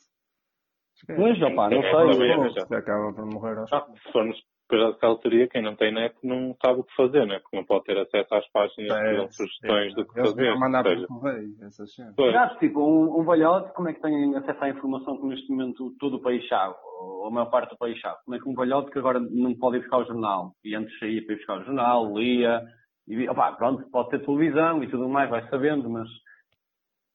Pois, 1.07 1.41
opá, 1.41 1.69
não 1.69 1.81
sei. 1.81 2.65
Se 2.67 2.75
acaba 2.75 3.13
por 3.13 3.25
morrer 3.25 3.57
aos 3.57 3.71
ah, 3.71 3.87
Se 4.03 4.11
formos 4.11 4.37
depois 4.71 4.93
daquela 4.93 5.17
teoria, 5.17 5.47
quem 5.49 5.61
não 5.61 5.75
tem 5.75 5.93
net 5.93 6.15
não 6.23 6.55
sabe 6.63 6.79
o 6.79 6.83
que 6.83 6.95
fazer, 6.95 7.25
né? 7.27 7.39
Porque 7.39 7.57
não 7.57 7.65
pode 7.65 7.83
ter 7.83 7.97
acesso 7.97 8.33
às 8.33 8.49
páginas 8.51 8.91
é, 8.91 9.09
que 9.09 9.15
dão 9.17 9.31
sugestões 9.31 9.91
é, 9.91 9.95
do 9.95 10.07
que 10.07 10.21
fazer. 10.21 10.55
mandar 10.55 10.83
por 10.83 11.07
correio, 11.07 11.53
essas 11.61 11.93
cenas. 11.93 12.15
tipo, 12.59 12.79
um, 12.79 13.19
um 13.19 13.25
velhote, 13.25 13.73
como 13.73 13.89
é 13.89 13.93
que 13.93 14.01
tem 14.01 14.35
acesso 14.37 14.63
à 14.63 14.69
informação 14.69 15.17
que 15.17 15.27
neste 15.27 15.49
momento 15.51 15.93
todo 15.99 16.15
o 16.15 16.21
país 16.21 16.47
sabe? 16.47 16.75
Ou 17.01 17.27
a 17.27 17.31
maior 17.31 17.49
parte 17.49 17.71
do 17.71 17.77
país 17.77 17.99
sabe? 17.99 18.17
Como 18.23 18.35
é 18.35 18.39
que 18.39 18.49
um 18.49 18.55
velhote 18.55 18.91
que 18.91 18.99
agora 18.99 19.19
não 19.19 19.53
pode 19.55 19.77
ir 19.77 19.79
buscar 19.81 19.97
o 19.97 20.05
jornal, 20.05 20.53
e 20.63 20.75
antes 20.75 20.97
saía 20.99 21.23
para 21.25 21.33
ir 21.33 21.37
buscar 21.37 21.59
o 21.59 21.65
jornal, 21.65 22.17
lia, 22.17 22.61
e, 23.07 23.27
opa, 23.29 23.51
pronto, 23.53 23.83
pode 23.91 24.09
ter 24.09 24.25
televisão 24.25 24.83
e 24.83 24.89
tudo 24.89 25.09
mais, 25.09 25.29
vai 25.29 25.47
sabendo, 25.49 25.89
mas 25.89 26.07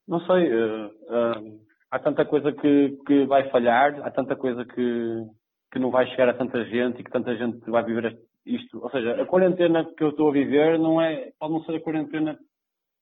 não 0.07 0.21
sei. 0.21 0.53
Uh, 0.53 0.87
uh, 0.87 1.67
há 1.91 1.99
tanta 1.99 2.25
coisa 2.25 2.53
que, 2.53 2.99
que 3.07 3.25
vai 3.27 3.49
falhar, 3.51 3.99
há 4.05 4.11
tanta 4.11 4.37
coisa 4.37 4.65
que, 4.65 5.25
que 5.73 5.79
não 5.79 5.91
vai 5.91 6.07
chegar 6.09 6.29
a 6.29 6.35
tanta 6.35 6.65
gente 6.65 7.01
e 7.01 7.05
que 7.05 7.11
tanta 7.11 7.37
gente 7.37 7.59
vai 7.71 7.85
viver 7.85 8.19
isto. 8.45 8.83
Ou 8.83 8.91
seja, 8.91 9.21
a 9.21 9.27
quarentena 9.27 9.85
que 9.97 10.05
eu 10.05 10.11
estou 10.11 10.29
a 10.29 10.33
viver 10.33 10.79
não 10.79 11.01
é, 11.01 11.33
pode 11.39 11.53
não 11.53 11.65
ser 11.65 11.77
a 11.77 11.81
quarentena 11.81 12.39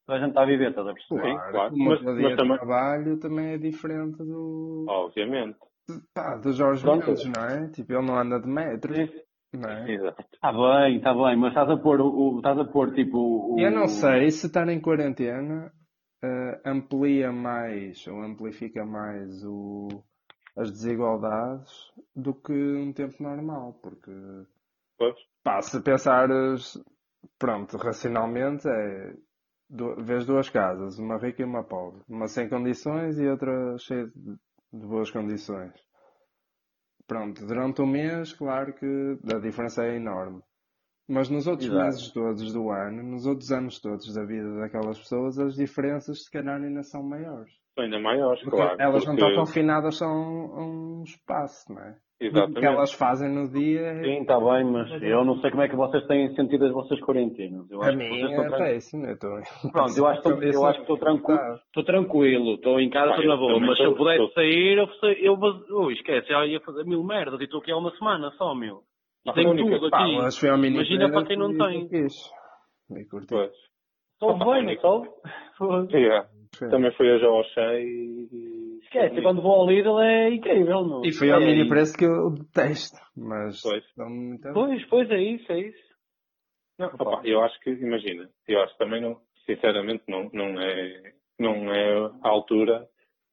que 0.06 0.12
a 0.12 0.18
gente 0.18 0.30
está 0.30 0.42
a 0.42 0.46
viver, 0.46 0.70
estás 0.70 0.86
a 0.86 0.92
perceber? 0.92 1.22
Claro, 1.22 1.52
claro. 1.52 1.74
Mas, 1.76 2.02
mas 2.02 2.36
também... 2.36 2.56
trabalho 2.56 3.18
também 3.18 3.46
é 3.52 3.58
diferente 3.58 4.18
do. 4.18 4.86
Obviamente. 4.88 5.58
Pá, 6.14 6.36
do 6.36 6.52
Jorge 6.52 6.86
Mendes, 6.86 7.24
não 7.26 7.44
é? 7.44 7.68
Tipo, 7.68 7.92
ele 7.92 8.06
não 8.06 8.18
anda 8.18 8.40
de 8.40 8.48
metro. 8.48 8.94
Não 9.52 9.70
é? 9.70 9.94
Está 9.94 10.52
bem, 10.52 10.96
está 10.96 11.14
bem, 11.14 11.36
mas 11.36 11.50
estás 11.50 11.70
a 11.70 11.76
pôr, 11.76 12.00
o, 12.00 12.38
estás 12.38 12.58
a 12.58 12.64
pôr 12.64 12.92
tipo. 12.92 13.54
O... 13.54 13.60
Eu 13.60 13.70
não 13.70 13.86
sei 13.86 14.30
se 14.30 14.46
estar 14.46 14.68
em 14.68 14.80
quarentena 14.80 15.70
uh, 16.24 16.68
amplia 16.68 17.30
mais 17.30 18.06
ou 18.06 18.20
amplifica 18.22 18.84
mais 18.84 19.44
o, 19.44 19.88
as 20.56 20.70
desigualdades 20.70 21.92
do 22.14 22.34
que 22.34 22.52
um 22.52 22.92
tempo 22.92 23.22
normal, 23.22 23.78
porque. 23.82 24.12
Pois. 24.96 25.16
Pá, 25.42 25.60
se 25.60 25.80
pensares, 25.80 26.78
pronto, 27.38 27.76
racionalmente 27.76 28.68
é. 28.68 29.14
Do, 29.68 29.96
vês 29.96 30.26
duas 30.26 30.50
casas, 30.50 30.98
uma 30.98 31.16
rica 31.16 31.40
e 31.40 31.44
uma 31.44 31.64
pobre, 31.64 32.02
uma 32.06 32.28
sem 32.28 32.48
condições 32.48 33.18
e 33.18 33.26
outra 33.26 33.76
cheia 33.78 34.06
de, 34.06 34.36
de 34.72 34.86
boas 34.86 35.10
condições. 35.10 35.72
Pronto, 37.06 37.44
durante 37.46 37.80
um 37.80 37.86
mês, 37.86 38.34
claro 38.34 38.74
que 38.74 39.18
a 39.34 39.38
diferença 39.38 39.84
é 39.84 39.96
enorme. 39.96 40.42
Mas 41.08 41.28
nos 41.28 41.46
outros 41.46 41.68
Exato. 41.68 41.84
meses 41.84 42.12
todos 42.12 42.52
do 42.52 42.70
ano, 42.70 43.02
nos 43.02 43.26
outros 43.26 43.50
anos 43.50 43.80
todos 43.80 44.12
da 44.14 44.24
vida 44.24 44.58
daquelas 44.58 44.98
pessoas, 44.98 45.38
as 45.38 45.54
diferenças 45.54 46.24
se 46.24 46.30
calhar 46.30 46.62
ainda 46.62 46.82
são 46.82 47.02
maiores. 47.02 47.52
Ainda 47.76 47.98
maiores, 47.98 48.40
porque 48.42 48.56
claro. 48.56 48.76
Elas 48.80 49.04
porque... 49.04 49.20
não 49.20 49.28
estão 49.28 49.44
confinadas 49.44 50.00
a 50.00 50.06
um, 50.06 51.00
um 51.00 51.02
espaço, 51.02 51.72
não 51.72 51.82
é? 51.82 51.96
Exatamente. 52.20 52.58
O 52.58 52.60
que 52.60 52.66
elas 52.66 52.92
fazem 52.92 53.28
no 53.28 53.48
dia. 53.48 53.80
É 53.80 54.02
Sim, 54.02 54.20
está 54.22 54.38
bem, 54.38 54.64
mas 54.64 55.02
eu 55.02 55.24
não 55.24 55.40
sei 55.40 55.50
como 55.50 55.62
é 55.62 55.68
que 55.68 55.74
vocês 55.74 56.06
têm 56.06 56.34
sentido 56.34 56.66
as 56.66 56.72
vossas 56.72 57.00
quarentenas. 57.00 57.68
Eu 57.70 57.82
a 57.82 57.92
minha 57.92 58.36
é 58.36 58.50
péssimo, 58.50 59.06
eu 59.06 59.14
estou. 59.14 59.40
Pronto, 59.72 59.98
eu 59.98 60.06
acho, 60.06 60.22
tô, 60.22 60.30
eu 60.40 60.66
acho 60.66 60.78
que 60.78 60.84
estou 60.84 60.98
tranquilo. 60.98 61.40
Estou 61.66 61.84
tranquilo, 61.84 62.54
estou 62.54 62.80
em 62.80 62.88
casa, 62.88 63.10
estou 63.10 63.26
na 63.26 63.36
boa. 63.36 63.58
Mas 63.60 63.76
se 63.76 63.84
eu 63.84 63.96
pudesse 63.96 64.32
sair, 64.32 64.78
eu, 64.78 64.88
eu, 65.18 65.38
eu 65.68 65.90
esquece, 65.90 66.28
já 66.28 66.46
ia 66.46 66.60
fazer 66.60 66.84
mil 66.84 67.02
merdas 67.02 67.40
e 67.40 67.44
estou 67.44 67.60
aqui 67.60 67.72
há 67.72 67.76
uma 67.76 67.90
semana 67.96 68.30
só, 68.38 68.54
meu. 68.54 68.82
E 69.26 69.32
tenho 69.32 69.56
tudo 69.56 69.86
aqui. 69.86 70.12
Imagina 70.68 71.10
para 71.10 71.26
quem 71.26 71.36
não 71.36 71.56
tem. 71.56 71.88
Estou 74.12 74.38
bem, 74.38 74.62
não 74.62 76.33
estou? 76.54 76.70
Também 76.70 76.92
foi 76.92 77.10
hoje 77.10 77.24
ao 77.24 77.40
Oxã 77.40 77.74
e. 77.78 78.78
Esquece, 78.82 79.22
quando 79.22 79.42
vou 79.42 79.52
ao 79.52 79.66
Lidl 79.66 80.00
é 80.00 80.30
incrível, 80.30 80.84
não? 80.84 81.04
E 81.04 81.12
foi 81.12 81.30
ao 81.30 81.40
é 81.40 81.46
mini 81.46 81.68
preço 81.68 81.96
que 81.96 82.04
eu 82.04 82.30
detesto, 82.30 82.98
mas. 83.16 83.60
Pois. 83.62 83.84
pois, 84.52 84.84
pois, 84.86 85.10
é 85.10 85.20
isso, 85.20 85.50
é 85.52 85.60
isso. 85.60 85.94
Não, 86.78 86.88
opa, 86.88 87.20
eu 87.24 87.40
acho 87.42 87.58
que, 87.60 87.70
imagina, 87.70 88.28
eu 88.48 88.60
acho 88.60 88.72
que 88.72 88.78
também 88.78 89.00
não, 89.00 89.20
sinceramente, 89.46 90.02
não, 90.08 90.28
não, 90.32 90.60
é, 90.60 91.12
não 91.38 91.72
é 91.72 92.10
a 92.22 92.28
altura 92.28 92.88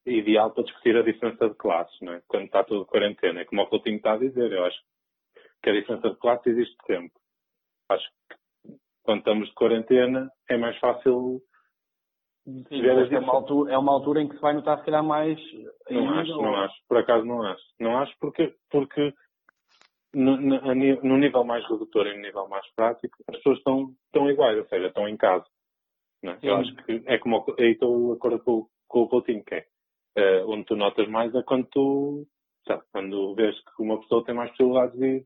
ideal 0.06 0.50
para 0.52 0.64
discutir 0.64 0.96
a 0.96 1.02
diferença 1.02 1.48
de 1.48 1.54
classes, 1.56 1.96
não 2.00 2.14
é? 2.14 2.22
quando 2.28 2.44
está 2.44 2.64
tudo 2.64 2.86
quarentena. 2.86 3.40
É 3.40 3.44
como 3.44 3.62
o 3.62 3.66
Coutinho 3.66 3.96
está 3.96 4.14
a 4.14 4.18
dizer, 4.18 4.52
eu 4.52 4.64
acho 4.64 4.78
que 5.62 5.70
a 5.70 5.72
diferença 5.72 6.10
de 6.10 6.16
classe 6.16 6.50
existe 6.50 6.76
sempre. 6.86 7.12
Acho 7.88 8.08
que 8.08 8.76
quando 9.02 9.18
estamos 9.18 9.48
de 9.48 9.54
quarentena 9.54 10.30
é 10.48 10.56
mais 10.56 10.78
fácil 10.78 11.42
Sim, 12.44 12.84
é, 12.84 13.18
uma 13.20 13.34
altura, 13.34 13.72
é 13.72 13.78
uma 13.78 13.92
altura 13.92 14.20
em 14.20 14.28
que 14.28 14.34
se 14.34 14.42
vai 14.42 14.52
notar 14.52 14.78
se 14.78 14.84
calhar 14.84 15.04
mais. 15.04 15.38
Não 15.88 16.10
acho, 16.10 16.32
ou... 16.32 16.42
não 16.42 16.56
acho. 16.56 16.74
Por 16.88 16.96
acaso 16.96 17.24
não 17.24 17.42
acho. 17.42 17.62
Não 17.78 17.98
acho 17.98 18.12
porque, 18.18 18.54
porque 18.68 19.14
no, 20.12 20.36
no, 20.36 20.60
no, 21.02 21.18
nível 21.18 21.44
mais 21.44 21.64
redutor 21.68 22.06
e 22.06 22.16
no 22.16 22.22
nível 22.22 22.48
mais 22.48 22.66
prático, 22.74 23.16
as 23.28 23.36
pessoas 23.36 23.58
estão, 23.58 23.94
estão 24.06 24.28
iguais, 24.28 24.58
ou 24.58 24.66
seja, 24.66 24.88
estão 24.88 25.08
em 25.08 25.16
casa. 25.16 25.46
É? 26.24 26.36
Eu 26.42 26.56
acho 26.56 26.74
que 26.76 27.02
é 27.06 27.18
como 27.18 27.44
aí 27.58 27.72
estou 27.72 28.12
de 28.12 28.16
acordo 28.16 28.38
com, 28.40 28.66
com 28.88 29.02
o 29.02 29.08
Coutinho, 29.08 29.44
que 29.44 29.54
é 29.54 30.42
uh, 30.42 30.50
onde 30.50 30.64
tu 30.64 30.76
notas 30.76 31.08
mais 31.08 31.34
é 31.34 31.42
quando 31.42 31.66
tu 31.70 32.26
sabe, 32.66 32.82
quando 32.92 33.34
vês 33.34 33.56
que 33.56 33.82
uma 33.82 34.00
pessoa 34.00 34.24
tem 34.24 34.34
mais 34.34 34.50
possibilidades 34.50 34.98
de 34.98 35.24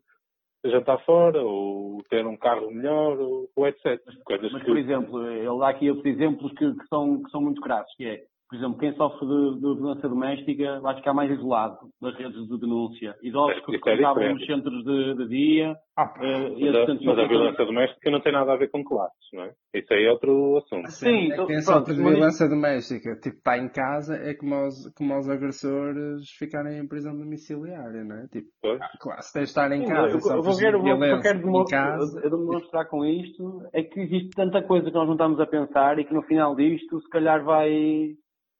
jantar 0.71 0.99
fora, 1.05 1.43
ou 1.43 2.03
ter 2.09 2.27
um 2.27 2.37
carro 2.37 2.71
melhor, 2.71 3.19
ou, 3.19 3.49
ou 3.55 3.67
etc. 3.67 4.01
Coisas 4.25 4.53
Mas, 4.53 4.63
que... 4.63 4.69
por 4.69 4.79
exemplo, 4.79 5.29
ele 5.29 5.59
dá 5.59 5.69
aqui 5.69 5.91
outros 5.91 6.07
exemplos 6.07 6.53
que, 6.53 6.73
que, 6.75 6.87
são, 6.89 7.23
que 7.23 7.31
são 7.31 7.41
muito 7.41 7.61
crassos, 7.61 7.95
que 7.97 8.07
é 8.07 8.23
por 8.49 8.57
exemplo, 8.57 8.79
quem 8.79 8.95
sofre 8.95 9.27
de, 9.27 9.55
de 9.57 9.75
violência 9.75 10.09
doméstica 10.09 10.81
vai 10.81 10.95
ficar 10.95 11.13
mais 11.13 11.31
isolado 11.31 11.79
das 12.01 12.15
redes 12.17 12.47
de 12.47 12.61
denúncia. 12.61 13.17
Idosos 13.21 13.59
que 13.65 13.79
frequentavam 13.79 14.23
é 14.23 14.33
nos 14.33 14.47
centros 14.47 14.85
de, 14.85 15.15
de 15.17 15.29
dia. 15.29 15.77
Ah, 15.97 16.05
uh, 16.05 16.61
mas, 16.61 17.05
mas 17.05 17.19
a 17.19 17.27
violência 17.27 17.65
doméstica 17.65 18.11
não 18.11 18.21
tem 18.21 18.33
nada 18.33 18.53
a 18.53 18.57
ver 18.57 18.71
com 18.71 18.85
classes, 18.85 19.17
não 19.33 19.45
é? 19.45 19.53
Isso 19.75 19.93
aí 19.93 20.05
é 20.05 20.13
outro 20.13 20.59
assunto. 20.59 20.91
Sim, 20.91 21.33
é 21.33 21.47
quem 21.47 21.61
sofre 21.61 21.95
de 21.95 22.03
violência 22.03 22.49
doméstica, 22.49 23.17
tipo, 23.17 23.37
está 23.37 23.59
em 23.59 23.69
casa, 23.69 24.15
é 24.15 24.35
como 24.35 24.67
os, 24.67 24.93
como 24.95 25.19
os 25.19 25.29
agressores 25.29 26.31
ficarem 26.39 26.79
em 26.79 26.87
prisão 26.87 27.17
domiciliária, 27.17 28.05
não 28.05 28.17
é? 28.17 28.29
Tipo, 28.29 28.49
pois. 28.63 28.81
Ah, 28.81 28.91
claro, 29.01 29.23
se 29.23 29.33
tens 29.33 29.43
de 29.43 29.49
estar 29.49 29.73
em 29.73 29.85
casa. 29.85 30.19
Eu, 30.19 30.37
eu, 30.37 30.43
vou 30.43 30.55
ver, 30.55 30.77
o 30.77 30.83
que 30.85 30.91
eu 30.91 31.21
quero 31.21 31.41
demonstrar, 31.41 31.99
demonstrar 31.99 32.89
com 32.89 33.05
isto 33.05 33.63
é 33.73 33.83
que 33.83 33.99
existe 33.99 34.31
tanta 34.37 34.63
coisa 34.63 34.89
que 34.89 34.95
nós 34.95 35.07
não 35.07 35.15
estamos 35.15 35.41
a 35.41 35.47
pensar 35.47 35.99
e 35.99 36.05
que 36.05 36.15
no 36.15 36.23
final 36.23 36.55
disto, 36.55 37.01
se 37.01 37.09
calhar 37.09 37.43
vai 37.43 38.15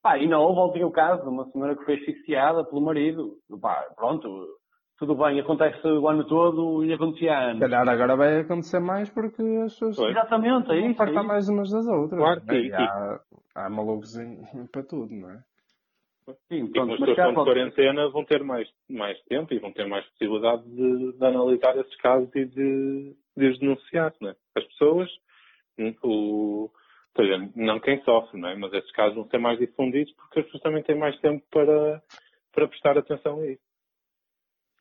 Pá, 0.07 0.17
e 0.17 0.25
não 0.25 0.41
houve 0.41 0.61
ontem 0.61 0.85
o 0.85 0.91
caso 0.91 1.23
de 1.23 1.27
uma 1.27 1.43
senhora 1.51 1.75
que 1.75 1.83
foi 1.83 1.95
asfixiada 1.95 2.63
pelo 2.63 2.79
marido. 2.79 3.35
Pá, 3.61 3.85
pronto, 3.93 4.47
tudo 4.97 5.15
bem, 5.15 5.37
acontece 5.37 5.85
o 5.85 6.07
ano 6.07 6.23
todo 6.23 6.85
e 6.85 6.93
acontecia 6.93 7.37
anos. 7.37 7.59
Calhar 7.59 7.89
agora 7.89 8.15
vai 8.15 8.39
acontecer 8.39 8.79
mais 8.79 9.09
porque 9.09 9.41
as 9.65 9.77
pessoas. 9.77 10.11
Exatamente, 10.11 10.71
é 10.71 10.79
isso. 10.79 10.97
Vai 10.97 11.13
é 11.13 11.21
mais 11.23 11.49
umas 11.49 11.69
das 11.71 11.85
outras. 11.87 12.21
Claro, 12.21 12.41
e, 12.53 12.71
há, 12.71 13.19
há 13.53 13.69
malucos 13.69 14.15
para 14.71 14.83
tudo, 14.83 15.13
não 15.13 15.29
é? 15.29 15.43
Sim, 16.47 16.71
pronto, 16.71 16.93
e 16.93 16.97
com 16.97 17.03
as 17.03 17.09
pessoas 17.09 17.27
de 17.27 17.43
quarentena 17.43 18.09
vão 18.09 18.23
ter 18.23 18.43
mais, 18.45 18.69
mais 18.89 19.21
tempo 19.23 19.53
e 19.53 19.59
vão 19.59 19.73
ter 19.73 19.87
mais 19.87 20.05
possibilidade 20.05 20.63
de, 20.69 21.17
de 21.17 21.25
analisar 21.25 21.77
esses 21.77 21.95
casos 21.97 22.33
e 22.33 22.45
de, 22.45 23.13
de 23.35 23.47
os 23.49 23.59
denunciar, 23.59 24.13
não 24.21 24.29
é? 24.29 24.35
As 24.55 24.63
pessoas, 24.67 25.09
o, 26.01 26.69
ou 27.17 27.25
seja, 27.25 27.51
não 27.55 27.79
quem 27.79 28.01
sofre, 28.03 28.39
não 28.39 28.49
é? 28.49 28.55
mas 28.55 28.71
esses 28.73 28.91
casos 28.91 29.15
vão 29.15 29.27
ser 29.27 29.39
mais 29.39 29.57
difundidos 29.57 30.13
porque 30.13 30.39
as 30.39 30.45
pessoas 30.45 30.63
também 30.63 30.83
têm 30.83 30.97
mais 30.97 31.19
tempo 31.19 31.43
para, 31.49 32.03
para 32.51 32.67
prestar 32.67 32.97
atenção 32.97 33.39
a 33.39 33.47
isso. 33.47 33.63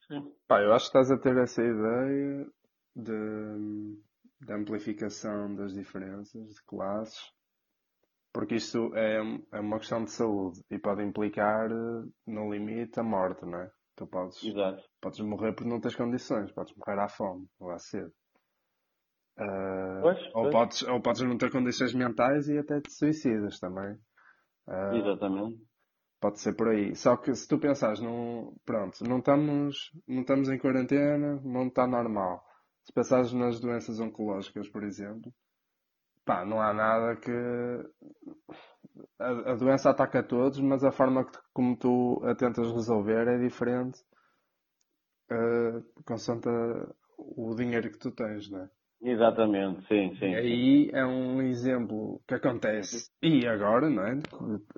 Sim. 0.06 0.32
Pá, 0.46 0.62
eu 0.62 0.72
acho 0.72 0.90
que 0.90 0.98
estás 0.98 1.10
a 1.10 1.18
ter 1.18 1.36
essa 1.38 1.62
ideia 1.62 2.46
de, 2.94 3.98
de 4.40 4.52
amplificação 4.52 5.54
das 5.54 5.72
diferenças 5.72 6.54
de 6.54 6.62
classes, 6.64 7.32
porque 8.32 8.56
isso 8.56 8.94
é, 8.94 9.16
é 9.52 9.60
uma 9.60 9.78
questão 9.78 10.04
de 10.04 10.10
saúde 10.10 10.60
e 10.70 10.78
pode 10.78 11.02
implicar, 11.02 11.68
no 12.26 12.52
limite, 12.52 13.00
a 13.00 13.02
morte, 13.02 13.44
não 13.46 13.60
é? 13.60 13.70
Tu 13.96 14.06
podes, 14.06 14.44
Exato. 14.44 14.84
podes 15.00 15.20
morrer 15.20 15.54
por 15.54 15.66
não 15.66 15.80
teres 15.80 15.96
condições, 15.96 16.52
podes 16.52 16.74
morrer 16.76 17.00
à 17.00 17.08
fome 17.08 17.48
ou 17.58 17.70
à 17.70 17.78
sede. 17.78 18.12
Uh, 19.38 20.00
pois, 20.00 20.18
ou, 20.26 20.42
pois. 20.42 20.52
Podes, 20.52 20.82
ou 20.82 21.00
podes 21.00 21.22
não 21.22 21.36
ter 21.36 21.50
condições 21.50 21.94
mentais 21.94 22.48
e 22.48 22.58
até 22.58 22.80
te 22.80 22.92
suicidas 22.92 23.58
também. 23.58 23.92
Uh, 24.66 24.96
Exatamente. 24.96 25.60
Pode 26.20 26.40
ser 26.40 26.54
por 26.54 26.68
aí. 26.68 26.94
Só 26.96 27.16
que 27.16 27.34
se 27.34 27.46
tu 27.46 27.58
pensares, 27.58 28.00
num, 28.00 28.56
pronto, 28.64 29.04
não 29.04 29.18
estamos, 29.18 29.92
não 30.08 30.22
estamos 30.22 30.48
em 30.48 30.58
quarentena, 30.58 31.40
não 31.44 31.66
está 31.66 31.86
normal. 31.86 32.42
Se 32.84 32.92
pensares 32.92 33.32
nas 33.32 33.60
doenças 33.60 34.00
oncológicas, 34.00 34.68
por 34.68 34.82
exemplo, 34.84 35.32
pá, 36.24 36.44
não 36.44 36.60
há 36.60 36.72
nada 36.72 37.16
que. 37.16 37.30
A, 39.18 39.52
a 39.52 39.54
doença 39.54 39.90
ataca 39.90 40.20
a 40.20 40.22
todos, 40.22 40.58
mas 40.60 40.82
a 40.82 40.90
forma 40.90 41.24
que, 41.24 41.38
como 41.52 41.76
tu 41.76 42.22
a 42.24 42.34
tentas 42.34 42.72
resolver 42.72 43.28
é 43.28 43.38
diferente 43.38 44.00
uh, 45.30 46.02
consoante 46.04 46.48
o 47.18 47.54
dinheiro 47.54 47.90
que 47.90 47.98
tu 47.98 48.10
tens, 48.10 48.50
não 48.50 48.60
é? 48.60 48.70
Exatamente, 49.02 49.86
sim, 49.86 50.16
sim. 50.18 50.30
E 50.30 50.36
aí 50.36 50.90
é 50.92 51.04
um 51.04 51.42
exemplo 51.42 52.20
que 52.26 52.34
acontece. 52.34 53.10
E 53.22 53.46
agora, 53.46 53.90
não 53.90 54.02
é? 54.02 54.18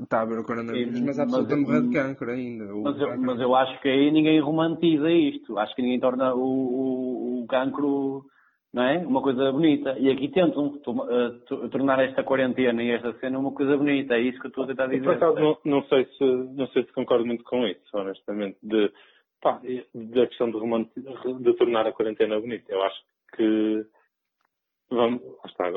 Está 0.03 0.19
a 0.19 0.23
haver 0.23 0.39
o 0.41 0.45
coronavírus, 0.45 1.01
mas 1.01 1.19
há 1.19 1.25
pessoa 1.25 1.47
que 1.47 1.55
morrer 1.55 1.83
de 1.83 1.93
cancro 1.93 2.31
ainda. 2.31 2.65
Mas 2.65 3.01
eu, 3.01 3.21
mas 3.21 3.41
eu, 3.41 3.55
acho 3.55 3.81
que 3.81 3.89
aí 3.89 4.11
ninguém 4.11 4.41
romantiza 4.41 5.11
isto. 5.11 5.59
Acho 5.59 5.75
que 5.75 5.83
ninguém 5.83 6.01
torna 6.01 6.35
o, 6.35 6.41
o, 6.41 7.43
o 7.43 7.47
cancro 7.47 8.25
não 8.73 8.83
é? 8.83 8.99
uma 8.99 9.23
coisa 9.23 9.51
bonita. 9.51 9.97
E 9.99 10.11
aqui 10.11 10.29
tentam 10.29 10.67
uh, 10.67 11.69
tornar 11.71 12.01
esta 12.01 12.23
quarentena 12.23 12.83
e 12.83 12.91
esta 12.91 13.13
cena 13.19 13.39
uma 13.39 13.53
coisa 13.53 13.77
bonita. 13.77 14.15
É 14.15 14.21
isso 14.21 14.39
que 14.41 14.47
eu 14.47 14.51
estou 14.51 14.65
a 14.65 14.67
tentar 14.67 14.87
dizer. 14.89 15.05
Por 15.05 15.15
acaso, 15.15 15.39
não, 15.39 15.59
não, 15.65 15.83
sei 15.85 16.05
se, 16.05 16.25
não 16.25 16.67
sei 16.69 16.85
se 16.85 16.93
concordo 16.93 17.25
muito 17.25 17.45
com 17.45 17.67
isso, 17.67 17.81
honestamente. 17.95 18.59
De, 18.63 18.93
pá, 19.41 19.61
da 19.95 20.27
questão 20.27 20.51
de, 20.51 21.43
de 21.43 21.53
tornar 21.55 21.87
a 21.87 21.93
quarentena 21.93 22.39
bonita. 22.39 22.71
Eu 22.71 22.83
acho 22.83 23.01
que 23.35 23.87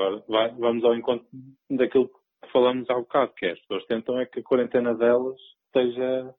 agora, 0.01 0.23
vai, 0.27 0.49
vamos 0.55 0.83
ao 0.83 0.95
encontro 0.95 1.27
daquilo 1.69 2.07
que 2.07 2.51
falamos 2.51 2.89
há 2.89 2.95
bocado, 2.95 3.33
que 3.33 3.45
é, 3.45 3.51
as 3.51 3.59
pessoas 3.59 3.85
tentam 3.85 4.19
é 4.19 4.25
que 4.25 4.39
a 4.39 4.43
quarentena 4.43 4.95
delas 4.95 5.39
esteja, 5.67 6.33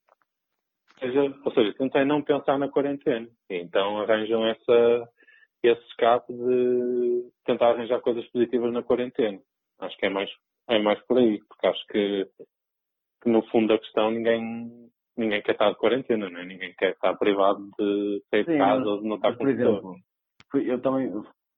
esteja 0.94 1.34
ou 1.44 1.52
seja, 1.52 1.74
tentem 1.74 2.04
não 2.04 2.22
pensar 2.22 2.58
na 2.58 2.68
quarentena. 2.68 3.28
E 3.48 3.56
então 3.56 4.00
arranjam 4.00 4.46
essa, 4.46 5.08
esse 5.62 5.82
escape 5.88 6.32
de 6.32 7.30
tentar 7.44 7.70
arranjar 7.70 8.00
coisas 8.00 8.26
positivas 8.28 8.72
na 8.72 8.82
quarentena. 8.82 9.40
Acho 9.78 9.96
que 9.96 10.06
é 10.06 10.10
mais, 10.10 10.30
é 10.68 10.78
mais 10.78 11.00
por 11.06 11.18
aí, 11.18 11.40
porque 11.48 11.66
acho 11.66 11.86
que, 11.86 12.28
que 13.22 13.30
no 13.30 13.42
fundo 13.48 13.68
da 13.68 13.78
questão 13.78 14.10
ninguém, 14.10 14.90
ninguém 15.16 15.42
quer 15.42 15.52
estar 15.52 15.70
de 15.70 15.78
quarentena, 15.78 16.28
não 16.28 16.40
é? 16.40 16.44
Ninguém 16.44 16.74
quer 16.76 16.92
estar 16.92 17.14
privado 17.16 17.68
de 17.78 18.22
sair 18.30 18.44
de 18.44 18.58
casa 18.58 18.84
ou 18.84 19.00
de 19.00 19.08
não 19.08 19.16
estar 19.16 19.36
com 19.36 19.48
exemplo, 19.48 19.96
eu 20.54 20.80
também 20.82 21.10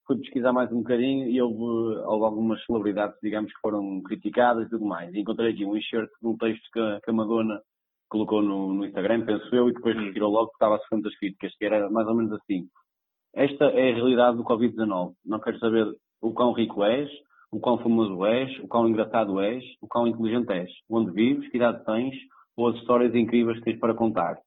fui 0.07 0.19
pesquisar 0.19 0.53
mais 0.53 0.71
um 0.73 0.79
bocadinho 0.79 1.29
e 1.29 1.40
houve, 1.40 1.99
houve, 2.07 2.25
algumas 2.25 2.64
celebridades, 2.64 3.17
digamos, 3.23 3.53
que 3.53 3.61
foram 3.61 4.03
criticadas 4.03 4.67
e 4.67 4.71
tudo 4.71 4.85
mais. 4.85 5.12
E 5.14 5.21
encontrei 5.21 5.53
aqui 5.53 5.64
um 5.64 5.77
enxerto 5.77 6.12
de 6.21 6.29
um 6.29 6.37
texto 6.37 6.69
que 6.73 6.81
a, 6.81 7.01
que 7.03 7.11
a 7.11 7.12
Madonna 7.12 7.61
colocou 8.09 8.43
no, 8.43 8.73
no, 8.73 8.85
Instagram, 8.87 9.25
penso 9.25 9.55
eu, 9.55 9.69
e 9.69 9.73
depois 9.73 9.97
retirou 9.97 10.31
logo 10.31 10.49
que 10.49 10.55
estava 10.55 10.77
a 10.77 10.81
segundo 10.81 11.09
as 11.09 11.17
críticas, 11.17 11.55
que 11.57 11.64
era 11.64 11.90
mais 11.90 12.07
ou 12.07 12.14
menos 12.14 12.33
assim. 12.33 12.69
Esta 13.35 13.64
é 13.64 13.90
a 13.90 13.95
realidade 13.95 14.37
do 14.37 14.45
Covid-19. 14.45 15.14
Não 15.25 15.40
quero 15.40 15.59
saber 15.59 15.87
o 16.21 16.33
quão 16.33 16.53
rico 16.53 16.85
és, 16.85 17.11
o 17.51 17.59
quão 17.59 17.79
famoso 17.79 18.25
és, 18.25 18.59
o 18.61 18.69
quão 18.69 18.88
engraçado 18.88 19.40
és, 19.40 19.64
o 19.81 19.88
quão 19.88 20.07
inteligente 20.07 20.53
és, 20.53 20.71
onde 20.88 21.12
vives, 21.12 21.49
que 21.51 21.57
idade 21.57 21.85
tens, 21.85 22.14
ou 22.57 22.69
as 22.69 22.77
histórias 22.77 23.14
incríveis 23.14 23.59
que 23.59 23.64
tens 23.64 23.81
para 23.81 23.95
contar. 23.95 24.38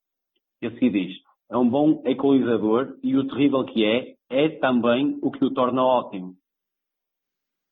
E 0.62 0.67
assim 0.67 0.89
diz, 0.89 1.13
é 1.50 1.58
um 1.58 1.67
bom 1.67 2.02
equalizador 2.06 2.98
e 3.04 3.15
o 3.15 3.28
terrível 3.28 3.65
que 3.65 3.86
é, 3.86 4.15
é 4.30 4.50
também 4.60 5.20
o 5.22 5.32
que 5.32 5.44
o 5.46 5.54
torna 5.54 5.82
ótimo. 5.84 6.36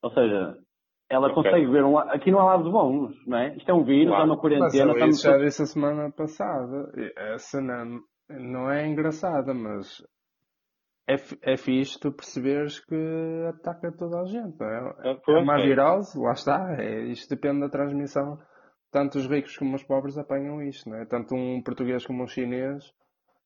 Ou 0.01 0.11
seja, 0.11 0.57
ela 1.09 1.27
okay. 1.31 1.43
consegue 1.43 1.67
ver 1.67 1.83
um 1.83 1.97
aqui 1.97 2.31
não 2.31 2.39
há 2.39 2.55
lados 2.55 2.71
bons, 2.71 3.15
não 3.27 3.37
é? 3.37 3.55
Isto 3.55 3.69
é 3.69 3.73
um 3.73 3.83
vírus, 3.83 4.09
claro. 4.09 4.23
há 4.23 4.25
uma 4.25 4.39
quarentena. 4.39 4.93
Mas 4.93 5.15
estamos... 5.15 5.21
já 5.21 5.37
disse 5.37 5.61
a 5.63 5.65
semana 5.65 6.11
passada. 6.11 6.91
Essa 7.15 7.61
não, 7.61 7.99
não 8.29 8.71
é 8.71 8.87
engraçada, 8.87 9.53
mas 9.53 10.03
é, 11.07 11.15
é 11.53 11.57
fixe 11.57 11.99
tu 11.99 12.11
perceberes 12.11 12.79
que 12.79 12.95
ataca 13.49 13.91
toda 13.91 14.21
a 14.21 14.25
gente. 14.25 14.61
É, 14.63 15.11
é, 15.11 15.21
é 15.27 15.39
uma 15.39 15.57
virose, 15.57 16.19
lá 16.19 16.31
está. 16.31 16.75
É, 16.79 17.03
isto 17.05 17.29
depende 17.29 17.61
da 17.61 17.69
transmissão. 17.69 18.37
Tanto 18.91 19.17
os 19.17 19.27
ricos 19.27 19.57
como 19.57 19.75
os 19.75 19.83
pobres 19.83 20.17
apanham 20.17 20.61
isto, 20.61 20.89
não 20.89 20.97
é? 20.97 21.05
Tanto 21.05 21.35
um 21.35 21.61
português 21.61 22.05
como 22.05 22.23
um 22.23 22.27
chinês 22.27 22.83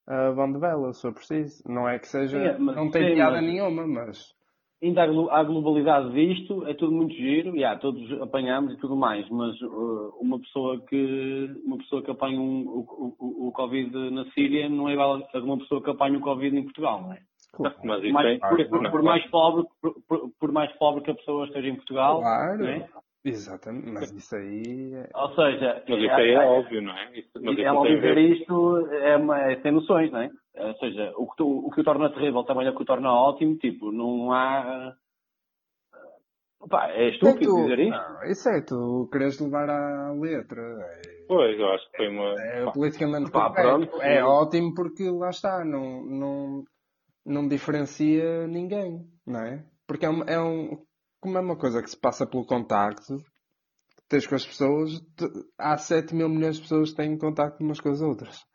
uh, 0.09 0.33
vão 0.33 0.51
de 0.51 0.59
vela, 0.59 0.91
se 0.93 1.01
for 1.01 1.13
preciso. 1.13 1.63
Não 1.67 1.87
é 1.87 1.99
que 1.99 2.07
seja. 2.07 2.55
Sim, 2.55 2.63
mas, 2.63 2.75
não 2.75 2.89
tem 2.89 3.09
sim, 3.09 3.15
piada 3.15 3.35
mas... 3.35 3.43
nenhuma, 3.43 3.87
mas. 3.87 4.39
Ainda 4.81 5.03
a 5.03 5.43
globalidade 5.43 6.09
disto 6.13 6.65
é 6.65 6.73
tudo 6.73 6.93
muito 6.93 7.13
giro, 7.13 7.53
e 7.53 7.59
yeah, 7.59 7.77
todos 7.77 8.01
apanhamos 8.21 8.73
e 8.73 8.77
tudo 8.77 8.95
mais, 8.95 9.27
mas 9.29 9.59
uh, 9.61 10.15
uma 10.21 10.39
pessoa 10.39 10.79
que 10.87 11.53
uma 11.65 11.77
pessoa 11.79 12.01
que 12.01 12.09
apanha 12.09 12.39
um, 12.39 12.65
o, 12.65 13.15
o, 13.19 13.47
o, 13.47 13.51
Covid 13.51 13.91
na 14.09 14.23
Síria 14.31 14.69
não 14.69 14.87
é 14.87 14.93
igual 14.93 15.21
a 15.21 15.39
uma 15.39 15.57
pessoa 15.57 15.83
que 15.83 15.89
apanha 15.89 16.17
o 16.17 16.21
Covid 16.21 16.57
em 16.57 16.63
Portugal, 16.63 17.01
não 17.01 17.11
é? 17.11 17.19
Claro. 17.51 17.75
Mas 17.83 18.11
mais, 18.11 18.27
é... 18.27 18.37
por, 18.37 18.69
por, 18.69 18.91
por, 18.91 19.03
mais 19.03 19.25
pobre, 19.29 19.65
por, 19.81 20.31
por, 20.39 20.51
mais 20.53 20.71
pobre 20.77 21.03
que 21.03 21.11
a 21.11 21.15
pessoa 21.15 21.45
esteja 21.45 21.67
em 21.67 21.75
Portugal, 21.75 22.21
claro. 22.21 22.65
é? 22.65 22.87
Exatamente, 23.23 23.91
mas 23.91 24.11
isso 24.11 24.35
aí 24.35 24.93
é... 24.93 25.09
Ou 25.13 25.29
seja, 25.35 25.83
Mas 25.87 25.99
isso 26.01 26.11
aí 26.13 26.31
é 26.31 26.39
óbvio, 26.39 26.81
não 26.81 26.97
é? 26.97 27.19
Isso, 27.19 27.29
mas 27.35 27.53
isso 27.57 27.61
ela 27.65 27.87
dizer 27.87 28.15
ver- 28.15 28.17
isto 28.31 28.87
é, 28.91 29.17
uma, 29.17 29.39
é 29.51 29.61
sem 29.61 29.71
noções, 29.71 30.11
não 30.11 30.21
é? 30.21 30.29
Ou 30.55 30.73
seja, 30.75 31.13
o 31.17 31.27
que, 31.29 31.35
tu- 31.37 31.65
o 31.67 31.69
que 31.71 31.81
o 31.81 31.83
torna 31.83 32.09
terrível 32.13 32.43
também 32.43 32.65
é 32.67 32.69
o 32.69 32.75
que 32.75 32.81
o 32.81 32.85
torna 32.85 33.11
ótimo, 33.13 33.57
tipo, 33.57 33.91
não 33.91 34.31
há. 34.31 34.95
Pá, 36.69 36.89
é 36.91 37.09
estúpido 37.09 37.51
tu- 37.51 37.61
dizer 37.63 37.79
isto. 37.79 37.91
Não, 37.91 38.23
isso 38.25 38.49
é 38.49 38.61
tu 38.61 39.09
queres 39.11 39.39
levar 39.39 39.69
à 39.69 40.11
letra. 40.13 40.61
É, 40.61 41.25
Pois, 41.27 41.59
eu 41.59 41.69
acho 41.69 41.89
que 41.91 41.97
foi 41.97 42.07
uma. 42.09 42.41
é 42.41 42.65
pá, 42.65 42.71
politicamente 42.71 43.31
Pá, 43.31 43.49
correto. 43.49 43.87
pronto, 43.87 44.01
É 44.01 44.15
sim. 44.17 44.21
ótimo 44.27 44.73
porque 44.73 45.09
lá 45.09 45.29
está, 45.29 45.63
não, 45.63 46.03
não, 46.05 46.63
não 47.25 47.47
diferencia 47.47 48.47
ninguém, 48.47 49.05
não 49.25 49.39
é? 49.41 49.65
Porque 49.87 50.05
é, 50.05 50.09
um, 50.09 50.23
é 50.23 50.39
um. 50.41 50.85
Como 51.21 51.37
é 51.37 51.41
uma 51.41 51.57
coisa 51.57 51.81
que 51.81 51.89
se 51.89 51.97
passa 51.97 52.25
pelo 52.25 52.45
contacto, 52.45 53.17
tens 54.07 54.25
com 54.25 54.35
as 54.35 54.45
pessoas, 54.45 54.99
te- 55.15 55.29
há 55.57 55.77
7 55.77 56.15
mil 56.15 56.29
milhões 56.29 56.55
de 56.55 56.61
pessoas 56.61 56.91
que 56.91 56.97
têm 56.97 57.17
contacto 57.17 57.63
umas 57.63 57.79
com 57.79 57.89
as 57.89 58.01
outras. 58.01 58.45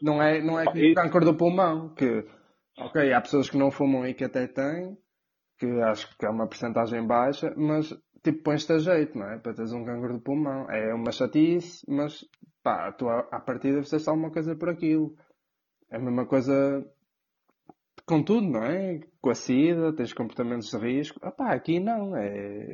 Não 0.00 0.22
é, 0.22 0.42
não 0.42 0.58
é 0.58 0.64
como 0.64 0.78
e- 0.78 0.92
o 0.92 0.94
câncer 0.94 1.20
do 1.24 1.36
pulmão, 1.36 1.94
que, 1.94 2.26
ok, 2.78 3.12
há 3.12 3.20
pessoas 3.20 3.50
que 3.50 3.58
não 3.58 3.70
fumam 3.70 4.06
e 4.06 4.14
que 4.14 4.24
até 4.24 4.46
têm, 4.46 4.96
que 5.58 5.66
acho 5.82 6.16
que 6.18 6.26
é 6.26 6.30
uma 6.30 6.46
porcentagem 6.48 7.06
baixa, 7.06 7.52
mas 7.56 7.88
tipo 8.24 8.42
pões-te 8.42 8.72
a 8.72 8.78
jeito, 8.78 9.16
não 9.18 9.26
é? 9.30 9.38
Para 9.38 9.54
teres 9.54 9.72
um 9.72 9.84
cancro 9.84 10.14
do 10.14 10.20
pulmão. 10.20 10.68
É 10.70 10.92
uma 10.94 11.12
chatice, 11.12 11.84
mas 11.88 12.24
pá, 12.62 12.90
tu 12.92 13.08
à 13.08 13.38
partida 13.40 13.82
fizeste 13.82 14.08
alguma 14.08 14.30
coisa 14.30 14.56
por 14.56 14.68
aquilo. 14.70 15.14
É 15.90 15.96
a 15.96 16.00
mesma 16.00 16.26
coisa 16.26 16.84
com 18.06 18.22
tudo, 18.22 18.46
não 18.46 18.62
é? 18.64 19.00
Com 19.20 19.30
a 19.30 19.34
SIDA, 19.34 19.92
tens 19.94 20.12
comportamentos 20.12 20.70
de 20.70 20.78
risco. 20.78 21.18
Ah 21.22 21.32
pá, 21.32 21.52
aqui 21.52 21.80
não, 21.80 22.16
é. 22.16 22.72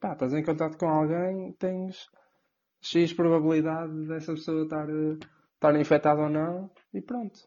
Pá, 0.00 0.12
estás 0.12 0.32
em 0.34 0.44
contato 0.44 0.76
com 0.78 0.86
alguém, 0.88 1.52
tens 1.58 2.06
X 2.82 3.12
probabilidade 3.14 4.06
dessa 4.06 4.32
pessoa 4.34 4.64
estar, 4.64 4.86
estar 5.54 5.80
infectada 5.80 6.22
ou 6.22 6.28
não, 6.28 6.70
e 6.92 7.00
pronto. 7.00 7.38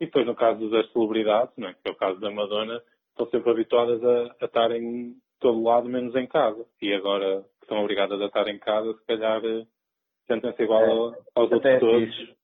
E 0.00 0.06
depois, 0.06 0.26
no 0.26 0.34
caso 0.34 0.68
das 0.68 0.90
celebridades, 0.92 1.54
não 1.56 1.68
é? 1.68 1.74
que 1.74 1.88
é 1.88 1.90
o 1.90 1.96
caso 1.96 2.20
da 2.20 2.30
Madonna, 2.30 2.82
estão 3.10 3.26
sempre 3.30 3.50
habituadas 3.50 4.02
a, 4.04 4.36
a 4.42 4.44
estar 4.44 4.70
em 4.72 5.16
todo 5.40 5.62
lado, 5.62 5.88
menos 5.88 6.14
em 6.14 6.26
casa. 6.26 6.66
E 6.82 6.92
agora 6.92 7.44
que 7.60 7.66
são 7.66 7.78
obrigadas 7.78 8.20
a 8.20 8.26
estar 8.26 8.46
em 8.48 8.58
casa, 8.58 8.92
se 8.92 9.04
calhar 9.06 9.42
eh, 9.44 9.66
sentem-se 10.26 10.62
igual 10.62 10.82
É, 10.82 10.90
ao- 10.90 11.14
aos 11.34 11.50
é 11.50 11.54
outros 11.54 11.72
fixe. 11.72 11.80
todos 11.80 12.36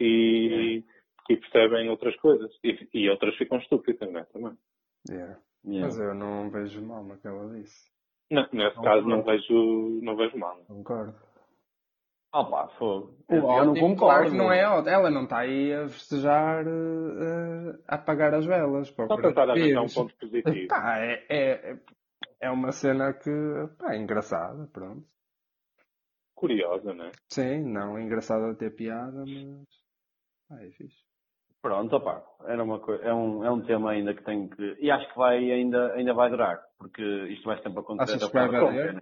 e, 0.00 0.84
e 1.28 1.36
percebem 1.36 1.88
outras 1.88 2.16
coisas. 2.16 2.50
E, 2.62 2.88
e 2.94 3.08
outras 3.10 3.34
ficam 3.36 3.58
estúpidas, 3.58 4.10
não 4.10 4.20
é? 4.20 4.24
Também. 4.24 4.56
Yeah. 5.08 5.38
Yeah. 5.64 5.86
Mas 5.86 5.98
eu 5.98 6.14
não 6.14 6.50
vejo 6.50 6.80
mal 6.82 7.02
no 7.02 7.18
que 7.18 7.26
ela 7.26 7.48
disse. 7.54 7.90
Não, 8.30 8.48
nesse 8.52 8.76
Não, 8.76 8.82
caso, 8.82 9.02
não. 9.06 9.16
não 9.18 9.22
vejo, 9.24 10.00
não 10.02 10.16
vejo 10.16 10.36
mal. 10.38 10.56
Concordo. 10.66 11.14
Ah 12.32 12.44
pá, 12.44 12.68
fogo. 12.68 13.16
O 13.28 13.34
Eu 13.34 13.64
não 13.64 13.74
concordo. 13.74 13.96
claro 13.96 14.30
que 14.30 14.36
não 14.36 14.52
é 14.52 14.68
ótimo. 14.68 14.90
Ela 14.90 15.10
não 15.10 15.24
está 15.24 15.38
aí 15.38 15.72
a 15.72 15.88
festejar, 15.88 16.66
eh, 16.66 17.78
a 17.88 17.94
apagar 17.94 18.34
as 18.34 18.44
velas. 18.44 18.90
Para 18.90 19.06
Só 19.06 19.16
tentar 19.16 19.48
arranjar 19.48 19.82
um 19.82 19.86
ponto 19.88 20.14
positivo. 20.16 20.68
Pá, 20.68 20.98
é, 20.98 21.24
é, 21.30 21.78
é 22.40 22.50
uma 22.50 22.72
cena 22.72 23.14
que, 23.14 23.30
pá, 23.78 23.94
é 23.94 23.96
engraçada, 23.96 24.66
pronto. 24.72 25.06
Curiosa, 26.34 26.92
não 26.92 27.06
é? 27.06 27.12
Sim, 27.32 27.72
não 27.72 27.96
é 27.96 28.02
engraçada 28.02 28.52
de 28.52 28.58
ter 28.58 28.74
piada, 28.74 29.24
mas, 29.24 29.66
pá, 30.48 30.62
é 30.62 30.70
fixe. 30.72 31.05
Pronto, 31.66 31.96
opá, 31.96 32.22
era 32.46 32.62
uma 32.62 32.80
é, 33.02 33.12
um, 33.12 33.44
é 33.44 33.50
um 33.50 33.60
tema 33.62 33.90
ainda 33.90 34.14
que 34.14 34.22
tem 34.22 34.48
que. 34.48 34.76
E 34.78 34.88
acho 34.88 35.08
que 35.10 35.18
vai, 35.18 35.50
ainda, 35.50 35.94
ainda 35.94 36.14
vai 36.14 36.30
durar, 36.30 36.60
porque 36.78 37.02
isto 37.02 37.44
vai 37.44 37.60
sempre 37.60 37.80
acontecer. 37.80 38.14
Achas 38.14 38.22
até 38.22 38.30
que 38.30 38.48
vai 38.48 38.60
valer? 38.60 38.88
fim, 38.90 38.94
né? 38.94 39.00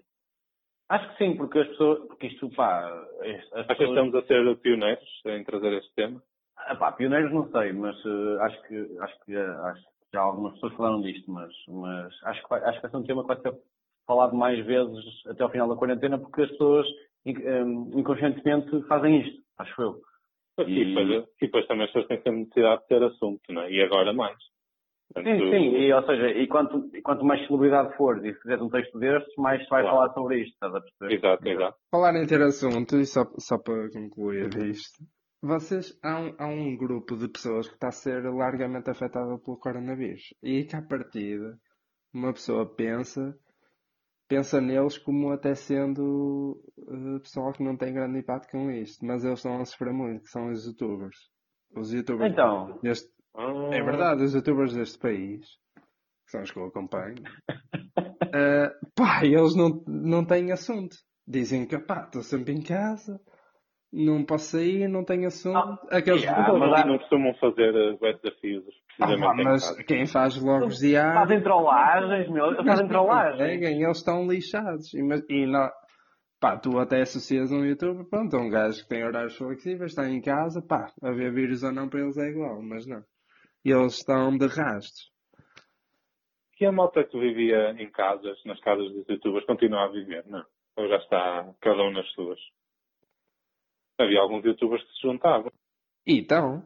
Acho 0.88 1.10
que 1.10 1.18
sim, 1.18 1.36
porque 1.36 1.58
as 1.58 1.68
pessoas. 1.68 1.98
Porque 2.06 2.26
isto, 2.28 2.48
pá. 2.56 2.86
As 2.88 3.28
Acho 3.28 3.42
que 3.52 3.74
pessoas, 3.74 3.88
estamos 3.90 4.14
a 4.14 4.22
ser 4.26 4.56
pioneiros 4.60 5.22
em 5.26 5.44
trazer 5.44 5.74
este 5.74 5.94
tema. 5.94 6.22
Ah, 6.56 6.74
pá, 6.74 6.92
pioneiros 6.92 7.32
não 7.32 7.50
sei, 7.50 7.74
mas 7.74 7.96
eh, 8.06 8.36
acho 8.40 8.62
que 8.62 8.98
acho 8.98 9.24
que 9.26 9.36
eh, 9.36 9.46
acho 9.46 9.82
que 9.82 9.90
já 10.14 10.20
algumas 10.22 10.54
pessoas 10.54 10.72
falaram 10.72 11.02
disto, 11.02 11.30
mas, 11.30 11.52
mas 11.68 12.14
acho 12.24 12.42
que 12.42 12.48
vai, 12.48 12.64
acho 12.64 12.76
que 12.76 12.82
vai 12.82 12.90
ser 12.90 12.96
um 12.96 13.04
tema 13.04 13.22
que 13.22 13.28
vai 13.28 13.40
ser 13.42 13.60
falado 14.06 14.34
mais 14.34 14.64
vezes 14.64 15.04
até 15.26 15.42
ao 15.42 15.50
final 15.50 15.68
da 15.68 15.76
quarentena, 15.76 16.18
porque 16.18 16.40
as 16.40 16.50
pessoas 16.52 16.86
in- 17.26 17.42
eh, 17.42 17.98
inconscientemente 17.98 18.82
fazem 18.88 19.20
isto, 19.20 19.42
acho 19.58 19.82
eu. 19.82 20.00
E, 20.58 20.62
E- 20.62 20.84
depois, 20.84 21.08
e 21.10 21.46
depois 21.46 21.66
também 21.66 21.84
as 21.84 21.90
pessoas 21.92 22.06
têm 22.08 22.16
sempre 22.18 22.40
necessidade 22.40 22.82
de 22.82 22.88
ter 22.88 23.02
assunto, 23.02 23.40
não 23.52 23.62
é? 23.62 23.72
E 23.72 23.82
agora 23.82 24.12
mais. 24.12 24.36
Sim, 24.36 25.22
Portanto, 25.22 25.50
sim, 25.50 25.76
e, 25.76 25.92
ou 25.92 26.06
seja, 26.06 26.28
e 26.30 26.46
quanto, 26.48 26.90
e 26.96 27.02
quanto 27.02 27.24
mais 27.24 27.46
celebridade 27.46 27.96
fores 27.96 28.24
e 28.24 28.32
se 28.34 28.40
fizeres 28.40 28.62
um 28.62 28.70
texto 28.70 28.98
destes, 28.98 29.32
mais 29.36 29.62
se 29.62 29.68
vai 29.68 29.82
Claro. 29.82 29.96
falar 29.96 30.14
sobre 30.14 30.40
isto, 30.40 30.52
estás 30.54 30.74
a 30.74 30.80
perceber? 30.80 31.14
Exato, 31.14 31.48
exato. 31.48 31.78
Falar 31.90 32.16
em 32.16 32.26
ter 32.26 32.42
assunto, 32.42 32.96
e 32.96 33.06
só, 33.06 33.24
só 33.38 33.58
para 33.58 33.90
concluir 33.90 34.56
isto, 34.66 35.04
vocês, 35.42 35.96
há 36.02 36.18
um, 36.20 36.34
há 36.38 36.46
um 36.46 36.76
grupo 36.76 37.16
de 37.16 37.28
pessoas 37.28 37.68
que 37.68 37.74
está 37.74 37.88
a 37.88 37.92
ser 37.92 38.24
largamente 38.24 38.90
afetada 38.90 39.38
pelo 39.38 39.58
coronavírus. 39.58 40.34
E 40.42 40.64
que 40.64 40.74
à 40.74 40.82
partida, 40.82 41.58
uma 42.12 42.32
pessoa 42.32 42.66
pensa, 42.74 43.36
pensa 44.28 44.60
neles 44.60 44.98
como 44.98 45.30
até 45.32 45.54
sendo 45.54 46.60
eh, 46.78 47.18
pessoal 47.20 47.52
que 47.52 47.62
não 47.62 47.76
tem 47.76 47.92
grande 47.92 48.18
impacto 48.18 48.50
com 48.50 48.70
isto, 48.70 49.04
mas 49.04 49.24
eles 49.24 49.38
estão 49.38 49.60
a 49.60 49.64
sofrer 49.64 49.92
muito, 49.92 50.22
que 50.22 50.30
são 50.30 50.50
os 50.50 50.66
youtubers. 50.66 51.16
Os 51.76 51.92
youtubers 51.92 52.32
Então, 52.32 52.78
deste, 52.82 53.10
Ah, 53.36 53.70
é 53.72 53.82
verdade, 53.82 54.22
os 54.22 54.34
youtubers 54.34 54.74
deste 54.74 54.98
país, 54.98 55.46
que 56.24 56.30
são 56.30 56.42
os 56.42 56.50
que 56.50 56.58
eu 56.58 56.66
acompanho, 56.66 57.22
eh, 58.34 58.70
pá, 58.94 59.24
eles 59.24 59.54
não, 59.54 59.82
não 59.86 60.24
têm 60.24 60.52
assunto. 60.52 60.96
Dizem 61.26 61.66
que, 61.66 61.78
pá, 61.78 62.04
estou 62.04 62.22
sempre 62.22 62.52
em 62.52 62.62
casa, 62.62 63.20
não 63.94 64.24
posso 64.24 64.46
sair, 64.56 64.88
não 64.88 65.04
tenho 65.04 65.28
assunto. 65.28 65.56
Ah, 65.56 65.78
Aqueles 65.98 66.22
yeah, 66.22 66.52
Mas 66.52 66.70
mas 66.70 66.86
não, 66.86 66.98
costumam 66.98 67.34
fazer 67.34 67.72
uh, 67.74 67.98
web 68.02 68.18
desafios 68.22 68.64
Ah, 68.66 69.06
precisamente 69.06 69.36
pá, 69.36 69.40
em 69.40 69.44
mas 69.44 69.76
quem 69.86 70.06
faz 70.06 70.36
logo 70.42 70.66
diários. 70.68 71.14
fazem 71.22 71.42
trollagens, 71.42 72.28
meu, 72.28 72.56
fazem 72.64 72.88
trollagens. 72.88 73.62
eles 73.62 73.96
estão 73.96 74.26
lixados. 74.26 74.92
E, 74.94 75.02
mas- 75.02 75.24
e 75.28 75.46
não, 75.46 75.70
pá, 76.40 76.56
tu 76.58 76.78
até 76.78 77.02
associas 77.02 77.52
um 77.52 77.64
youtuber, 77.64 78.04
pronto, 78.06 78.36
a 78.36 78.40
um 78.40 78.50
gajo 78.50 78.82
que 78.82 78.88
tem 78.88 79.04
horários 79.04 79.36
flexíveis, 79.36 79.92
está 79.92 80.08
em 80.08 80.20
casa, 80.20 80.60
pá, 80.60 80.92
haver 81.02 81.32
vírus 81.32 81.62
ou 81.62 81.72
não 81.72 81.88
para 81.88 82.00
eles 82.00 82.18
é 82.18 82.28
igual, 82.30 82.60
mas 82.62 82.86
não. 82.86 83.02
E 83.64 83.70
eles 83.70 83.94
estão 83.98 84.36
de 84.36 84.46
rastros. 84.46 85.12
E 86.60 86.66
a 86.66 86.72
malta 86.72 87.04
que 87.04 87.18
vivia 87.18 87.72
em 87.78 87.90
casas, 87.90 88.38
nas 88.46 88.58
casas 88.60 88.90
dos 88.92 89.06
youtubers, 89.08 89.44
continua 89.44 89.84
a 89.84 89.88
viver, 89.88 90.24
não? 90.26 90.42
Ou 90.76 90.88
já 90.88 90.96
está 90.96 91.52
cada 91.60 91.82
um 91.82 91.90
nas 91.92 92.08
suas? 92.12 92.38
Havia 94.00 94.20
alguns 94.20 94.44
youtubers 94.44 94.82
que 94.82 94.92
se 94.94 95.02
juntavam. 95.02 95.50
Então, 96.06 96.62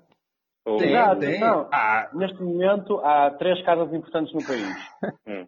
Ou... 0.67 0.79
tem, 0.79 0.89
Exato, 0.91 1.21
tem. 1.21 1.41
não. 1.41 1.69
Ah, 1.73 2.11
Neste 2.15 2.43
momento 2.43 2.99
há 3.01 3.31
três 3.33 3.63
casas 3.65 3.93
importantes 3.93 4.33
no 4.35 4.45
país. 4.47 4.67
Hum. 5.29 5.47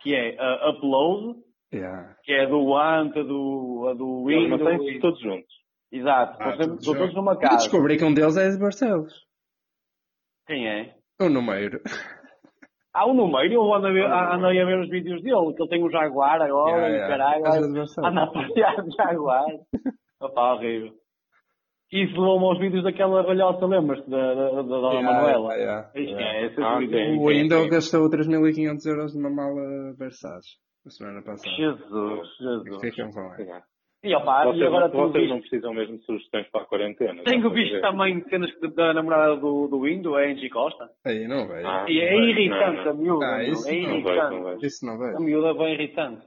Que 0.00 0.14
é 0.14 0.36
a 0.38 0.70
Upload, 0.70 1.38
yeah. 1.72 2.14
que 2.24 2.32
é 2.32 2.46
do 2.46 2.76
Anta, 2.76 3.24
do, 3.24 3.86
a 3.88 3.94
do 3.94 4.26
Windows. 4.26 4.60
mantêm-se 4.60 4.98
todos 5.00 5.18
juntos. 5.20 5.54
Exato, 5.90 6.36
Ah, 6.42 6.50
estão 6.50 6.66
todos 6.66 6.80
estão 6.80 6.92
todos 6.94 6.98
juntos. 6.98 7.14
numa 7.14 7.32
Eu 7.32 7.38
casa. 7.38 7.56
descobri 7.56 7.96
que 7.96 8.04
um 8.04 8.12
deles 8.12 8.36
é 8.36 8.50
de 8.50 8.58
Barcelos. 8.58 9.14
Quem 10.46 10.68
é? 10.68 10.94
O 11.22 11.30
número. 11.30 11.80
Há 12.92 13.06
um 13.06 13.14
número, 13.14 13.50
eu 13.52 13.72
ando 13.74 13.86
a 13.86 13.92
ver, 13.92 14.04
ando 14.04 14.46
a 14.46 14.50
ver 14.50 14.78
os 14.80 14.90
vídeos 14.90 15.22
dele, 15.22 15.54
que 15.54 15.62
ele 15.62 15.70
tem 15.70 15.82
um 15.82 15.90
Jaguar 15.90 16.42
agora, 16.42 16.86
Yeah, 16.88 16.88
yeah. 16.88 17.08
caralho, 17.08 17.46
anda 18.04 18.22
a 18.24 18.26
passear 18.26 18.82
de 18.82 18.90
Jaguar. 18.94 19.46
Opa, 20.20 20.54
horrível. 20.54 20.92
Isso 21.96 22.12
levou-me 22.20 22.44
aos 22.46 22.58
vídeos 22.58 22.82
daquela 22.82 23.22
balhosa, 23.22 23.64
lembras-te, 23.66 24.10
da, 24.10 24.34
da, 24.34 24.50
da 24.50 24.62
Dona 24.62 24.94
Yeah, 24.94 25.12
Manuela? 25.12 25.54
yeah, 25.54 25.90
yeah. 25.94 26.12
Esquece, 26.12 26.62
Ah, 26.62 26.82
esse 26.82 26.86
sim. 26.86 26.88
vídeo. 26.90 27.20
O 27.20 27.26
Windows 27.28 27.70
gastou 27.70 28.10
3.500 28.10 28.86
euros 28.86 29.14
numa 29.14 29.30
mala 29.30 29.94
Versace 29.96 30.56
a 30.86 30.90
semana 30.90 31.22
passada. 31.22 31.54
Jesus, 31.56 32.28
Jesus. 32.40 32.80
Ficam 32.80 33.10
com 33.12 33.20
ela. 33.20 33.62
E, 34.02 34.14
opa, 34.14 34.44
Vocês, 34.44 34.58
e 34.60 34.64
agora 34.66 34.88
não, 34.88 35.08
vocês 35.08 35.28
não 35.30 35.36
visto, 35.36 35.48
precisam 35.48 35.72
mesmo 35.72 35.96
de 35.96 36.04
sugestões 36.04 36.46
para 36.50 36.60
a 36.60 36.64
quarentena. 36.66 37.22
tenho 37.24 37.48
visto 37.50 37.76
a 37.76 37.80
também 37.80 38.22
cenas 38.28 38.52
que- 38.56 38.68
da 38.68 38.92
namorada 38.92 39.36
do, 39.36 39.66
do 39.68 39.80
Windows, 39.82 40.14
a 40.18 40.20
Angie 40.26 40.50
Costa. 40.50 40.90
Aí 41.06 41.26
não 41.26 41.46
veio. 41.48 41.66
Ah. 41.66 41.86
E 41.88 42.00
é 42.00 42.12
não 42.12 42.20
vejo, 42.26 42.38
irritante 42.38 42.76
não, 42.76 42.84
não. 42.84 42.90
a 42.90 42.94
miúda, 42.94 43.26
Ah, 43.26 43.44
isso 43.44 43.66
é 43.68 43.72
não 43.72 43.80
Não 43.80 43.88
vejo, 44.02 44.08
irritante. 44.10 44.34
não 44.36 44.44
vejo. 44.44 44.66
Isso 44.66 44.84
não 44.86 44.92
A 44.94 44.98
veio. 44.98 45.20
miúda 45.20 45.48
é 45.48 45.54
bem 45.54 45.72
irritante. 45.74 46.26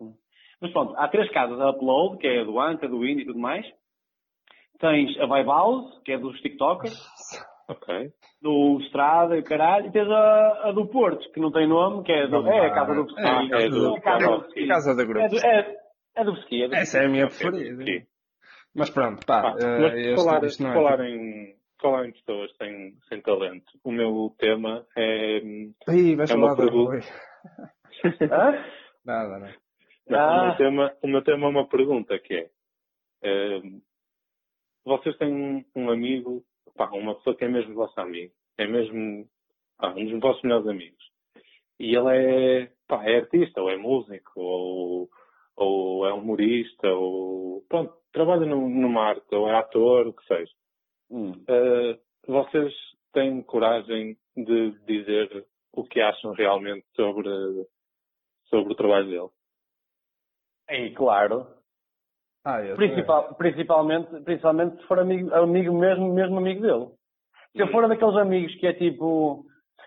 Mas 0.60 0.72
pronto, 0.72 0.94
há 0.98 1.08
três 1.10 1.30
casas. 1.30 1.60
A 1.62 1.70
Upload, 1.70 2.18
que 2.18 2.26
é 2.28 2.44
do 2.44 2.60
Anca, 2.60 2.88
do 2.88 3.06
Indie 3.06 3.22
e 3.22 3.26
tudo 3.28 3.38
mais. 3.40 3.64
Tens 4.80 5.18
a 5.20 5.26
Vibe 5.26 5.48
House, 5.48 6.00
que 6.04 6.12
é 6.14 6.18
dos 6.18 6.40
TikTokers. 6.42 6.96
Ok. 7.70 8.14
Do 8.42 8.80
Estrada 8.80 9.38
e 9.38 9.44
caralho. 9.44 9.88
E 9.88 9.92
tens 9.92 10.10
a, 10.10 10.70
a 10.70 10.72
do 10.72 10.88
Porto, 10.88 11.30
que 11.34 11.40
não 11.42 11.52
tem 11.52 11.68
nome, 11.68 12.02
que 12.06 12.14
é, 12.14 12.26
do, 12.26 12.48
é 12.48 12.66
a 12.68 12.74
casa 12.74 12.94
do 12.94 13.06
Pesqui. 13.06 13.22
É, 13.22 13.28
a 13.28 13.50
casa 13.50 13.66
é 13.66 13.70
do- 13.70 13.96
a 13.96 14.00
casa 14.02 14.24
é 14.24 14.30
do 14.30 14.42
Pesqui. 14.44 14.68
Casa 14.68 14.96
da 14.96 15.04
grupo. 15.04 15.20
É 15.20 15.28
do, 15.28 15.38
é, 15.38 15.78
é 16.16 16.24
do 16.24 16.34
Pesqui. 16.36 16.64
É 16.64 16.66
Essa 16.78 17.00
é 17.00 17.06
a 17.06 17.10
minha 17.10 17.28
preferida. 17.28 18.08
Mas 18.74 18.90
pronto, 18.90 19.26
pá. 19.26 19.54
Eh, 19.60 19.80
mas 19.82 19.94
este, 19.96 20.16
falar, 20.16 20.44
isto 20.46 20.64
não 20.64 20.70
é 20.70 20.74
falar, 20.76 21.00
em, 21.02 21.56
falar 21.82 22.06
em 22.08 22.12
pessoas 22.14 22.56
sem, 22.56 22.94
sem 23.10 23.22
talento, 23.22 23.66
o 23.84 23.92
meu 23.92 24.34
tema 24.40 24.86
é. 24.96 25.40
Ih, 25.90 26.16
vais 26.16 26.30
é 26.30 26.34
falar 26.34 26.56
pergunta. 26.56 27.00
Nada, 29.04 29.40
não. 29.40 29.50
Ah. 30.18 30.42
O, 30.42 30.46
meu 30.46 30.56
tema, 30.56 30.94
o 31.04 31.08
meu 31.08 31.22
tema 31.22 31.46
é 31.48 31.50
uma 31.50 31.68
pergunta 31.68 32.18
que 32.18 32.34
é, 32.34 32.50
é 33.24 33.60
vocês 34.88 35.18
têm 35.18 35.34
um, 35.34 35.66
um 35.76 35.92
amigo, 35.92 36.44
pá, 36.76 36.90
uma 36.92 37.16
pessoa 37.16 37.36
que 37.36 37.44
é 37.44 37.50
mesmo 37.50 37.76
vosso 37.76 38.00
amigo, 38.00 38.34
é 38.58 38.66
mesmo 38.66 39.28
pá, 39.78 39.90
um 39.90 40.06
dos 40.06 40.20
vossos 40.20 40.42
melhores 40.44 40.68
amigos, 40.68 41.12
e 41.80 41.96
ele 41.96 42.10
é, 42.10 42.72
pá, 42.88 43.04
é 43.06 43.18
artista, 43.18 43.62
ou 43.62 43.70
é 43.70 43.78
músico, 43.78 44.32
ou, 44.40 45.10
ou 45.56 46.08
é 46.08 46.14
humorista, 46.14 46.88
ou 46.90 47.64
pronto, 47.68 47.94
trabalha 48.12 48.46
no, 48.46 48.68
numa 48.70 49.10
arte, 49.10 49.36
ou 49.36 49.48
é 49.48 49.56
ator, 49.56 50.08
o 50.08 50.14
que 50.14 50.26
seja. 50.26 50.54
Hum. 51.12 51.32
Uh, 51.32 52.00
vocês 52.26 52.74
têm 53.14 53.42
coragem 53.44 54.18
de 54.36 54.72
dizer 54.86 55.46
o 55.74 55.84
que 55.84 56.00
acham 56.00 56.32
realmente 56.32 56.86
sobre, 56.96 57.30
sobre 58.46 58.74
o 58.74 58.76
trabalho 58.76 59.08
dele? 59.08 59.30
É 60.70 60.90
claro. 60.92 61.57
Ah, 62.48 62.62
Principal, 62.78 63.36
principalmente, 63.36 64.24
principalmente 64.24 64.78
se 64.78 64.88
for 64.88 65.00
amigo, 65.00 65.34
amigo 65.34 65.74
mesmo, 65.74 66.14
mesmo 66.14 66.38
amigo 66.38 66.62
dele. 66.62 66.88
Se 67.52 67.62
eu 67.62 67.68
for 67.68 67.86
daqueles 67.90 68.16
amigos 68.16 68.56
que 68.56 68.68
é 68.68 68.72
tipo, 68.72 69.44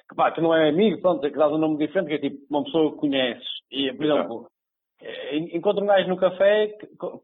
que, 0.07 0.15
pá, 0.15 0.31
que 0.31 0.43
não 0.43 0.55
é 0.55 0.69
amigo, 0.69 1.01
pronto, 1.01 1.25
é 1.27 1.31
que 1.31 1.39
dá 1.39 1.49
um 1.49 1.57
nome 1.57 1.79
diferente, 1.79 2.09
que 2.09 2.15
é 2.15 2.19
tipo 2.19 2.45
uma 2.51 2.63
pessoa 2.65 2.93
que 2.93 2.99
conheces. 2.99 3.49
E, 3.71 3.91
por 3.95 4.05
exemplo, 4.05 4.47
é, 5.01 5.37
encontro 5.57 5.83
um 5.83 5.87
gajo 5.87 6.09
no 6.11 6.19
café 6.19 6.77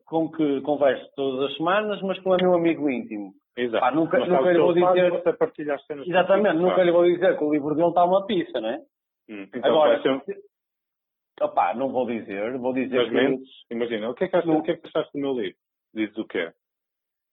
com 0.06 0.30
que 0.30 0.62
converso 0.62 1.06
todas 1.14 1.50
as 1.50 1.56
semanas, 1.58 2.00
mas 2.00 2.18
com 2.20 2.34
é 2.34 2.38
meu 2.40 2.54
amigo 2.54 2.88
íntimo. 2.88 3.34
Exato. 3.54 3.80
Pá, 3.84 3.90
nunca, 3.90 4.18
nunca 4.18 4.50
lhe 4.50 4.58
vou 4.58 4.72
dizer. 4.72 5.22
Exatamente, 6.06 6.56
nunca 6.56 6.82
lhe 6.82 6.92
vou 6.92 7.04
dizer 7.04 7.36
que 7.36 7.44
o 7.44 7.52
livro 7.52 7.74
dele 7.74 7.88
está 7.88 8.04
uma 8.04 8.24
pizza, 8.24 8.58
né? 8.58 8.80
Hum, 9.28 9.46
então 9.52 9.70
Agora. 9.70 10.00
Opá, 11.40 11.74
não 11.74 11.90
vou 11.90 12.06
dizer, 12.06 12.56
vou 12.58 12.72
dizer. 12.72 12.96
Mas 12.96 13.08
que... 13.08 13.14
mentes, 13.14 13.50
imagina, 13.70 14.10
o 14.10 14.14
que, 14.14 14.24
é 14.24 14.28
que 14.28 14.46
não... 14.46 14.58
o 14.58 14.62
que 14.62 14.70
é 14.72 14.76
que 14.76 14.86
achaste 14.86 15.12
do 15.12 15.20
meu 15.20 15.32
livro? 15.32 15.58
Dizes 15.94 16.16
o 16.16 16.26
quê? 16.26 16.52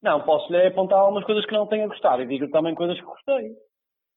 Não, 0.01 0.21
posso-lhe 0.23 0.67
apontar 0.67 0.99
algumas 0.99 1.23
coisas 1.23 1.45
que 1.45 1.53
não 1.53 1.67
tenha 1.67 1.87
gostado 1.87 2.21
e 2.21 2.27
digo 2.27 2.49
também 2.49 2.75
coisas 2.75 2.99
que 2.99 3.05
gostei. 3.05 3.55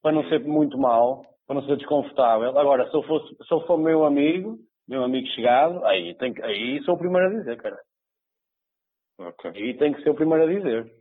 Para 0.03 0.13
não 0.13 0.29
ser 0.29 0.41
muito 0.41 0.77
mal, 0.77 1.25
para 1.47 1.55
não 1.55 1.63
ser 1.63 1.77
desconfortável. 1.77 2.59
Agora, 2.59 2.89
se 2.91 2.97
eu, 2.97 3.03
fosse, 3.05 3.35
se 3.37 3.53
eu 3.55 3.61
for 3.67 3.79
meu 3.79 4.05
amigo, 4.05 4.59
meu 4.89 5.05
amigo 5.05 5.27
chegado, 5.29 5.85
aí, 5.85 6.15
tem, 6.17 6.35
aí 6.43 6.83
sou 6.83 6.95
o 6.95 6.99
primeiro 6.99 7.29
a 7.29 7.39
dizer, 7.39 7.57
cara. 7.57 7.79
Okay. 9.19 9.51
Aí 9.55 9.79
tem 9.79 9.93
que 9.95 10.03
ser 10.03 10.11
o 10.11 10.15
primeiro 10.15 10.45
a 10.45 10.47
dizer. 10.47 10.93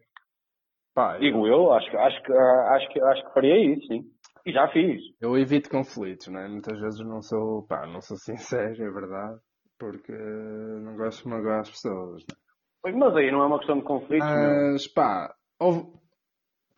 Pá, 0.93 1.17
Digo 1.17 1.45
eu, 1.45 1.73
acho, 1.73 1.97
acho, 1.97 2.23
que, 2.23 2.31
acho, 2.31 2.89
que, 2.89 3.01
acho 3.01 3.25
que 3.25 3.33
faria 3.33 3.57
isso, 3.57 3.85
sim. 3.87 4.03
E 4.45 4.51
já 4.51 4.67
fiz. 4.69 5.01
Eu 5.19 5.37
evito 5.37 5.69
conflitos, 5.69 6.27
né? 6.27 6.47
Muitas 6.47 6.79
vezes 6.79 6.99
não 6.99 7.21
sou, 7.21 7.65
pá, 7.67 7.87
não 7.87 8.01
sou 8.01 8.17
sincero, 8.23 8.83
é 8.83 8.91
verdade. 8.91 9.39
Porque 9.77 10.13
não 10.13 10.95
gosto 10.95 11.23
de 11.23 11.29
magoar 11.29 11.61
as 11.61 11.69
pessoas, 11.69 12.23
né? 12.29 12.93
Mas 12.93 13.15
aí 13.15 13.31
não 13.31 13.41
é 13.41 13.47
uma 13.47 13.57
questão 13.57 13.79
de 13.79 13.83
conflitos, 13.83 14.27
Mas, 14.27 14.87
pá, 14.87 15.35
houve, 15.59 15.79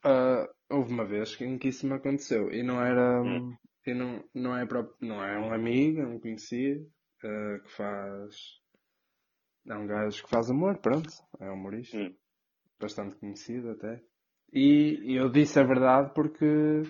uh, 0.05 0.47
houve 0.69 0.93
uma 0.93 1.05
vez 1.05 1.39
em 1.41 1.57
que 1.57 1.67
isso 1.67 1.85
me 1.85 1.95
aconteceu. 1.95 2.49
E 2.49 2.63
não 2.63 2.81
era... 2.81 3.21
Hum. 3.21 3.55
E 3.85 3.93
não, 3.93 4.23
não, 4.33 4.57
é 4.57 4.65
próprio, 4.65 4.95
não 5.01 5.23
é 5.23 5.39
um 5.39 5.53
amigo, 5.53 6.01
é 6.01 6.07
um 6.07 6.19
conhecido 6.19 6.81
uh, 7.23 7.63
que 7.63 7.71
faz... 7.71 8.35
É 9.69 9.75
um 9.75 9.85
gajo 9.85 10.23
que 10.23 10.29
faz 10.29 10.49
humor, 10.49 10.79
pronto. 10.79 11.09
É 11.41 11.49
humorista. 11.51 11.97
Hum 11.97 12.13
bastante 12.79 13.15
conhecido 13.17 13.71
até. 13.71 14.01
E, 14.53 15.13
e 15.13 15.17
eu 15.17 15.29
disse 15.29 15.59
a 15.59 15.63
verdade 15.63 16.11
porque, 16.13 16.83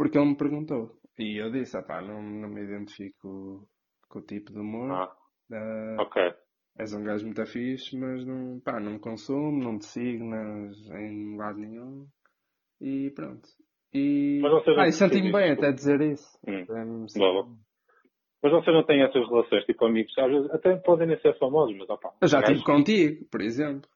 porque 0.00 0.16
ele 0.16 0.30
me 0.30 0.34
perguntou. 0.34 0.98
E 1.18 1.36
eu 1.36 1.50
disse, 1.50 1.76
ah 1.76 1.82
pá, 1.82 2.00
não, 2.00 2.22
não 2.22 2.48
me 2.48 2.62
identifico 2.62 3.68
com 4.08 4.18
o 4.18 4.22
tipo 4.22 4.50
de 4.50 4.58
humor. 4.58 4.90
Ah, 4.90 5.12
uh, 5.52 6.00
ok. 6.00 6.22
És 6.78 6.94
um 6.94 7.04
gajo 7.04 7.26
muito 7.26 7.44
fixe, 7.44 7.98
mas 7.98 8.24
não, 8.24 8.60
pá, 8.60 8.80
não 8.80 8.98
consumo, 8.98 9.62
não 9.62 9.78
te 9.78 9.84
sigo 9.84 10.24
nas, 10.24 10.74
em 10.88 11.36
lado 11.36 11.58
nenhum. 11.58 12.06
E 12.80 13.10
pronto. 13.10 13.46
E, 13.92 14.40
ah, 14.78 14.88
e 14.88 14.92
senti-me 14.92 15.30
bem 15.30 15.50
até 15.50 15.70
dizer 15.70 16.00
isso. 16.00 16.38
Hum. 16.48 17.06
Mas 18.42 18.52
vocês 18.52 18.74
não 18.74 18.86
têm 18.86 19.02
essas 19.02 19.28
relações, 19.28 19.66
tipo 19.66 19.84
amigos, 19.84 20.16
às 20.16 20.30
vezes 20.30 20.50
até 20.50 20.76
podem 20.76 21.08
nem 21.08 21.20
ser 21.20 21.38
famosos, 21.38 21.76
mas 21.76 21.90
opá. 21.90 22.10
Eu 22.22 22.28
já 22.28 22.40
estive 22.40 22.64
contigo, 22.64 23.26
por 23.30 23.42
exemplo. 23.42 23.90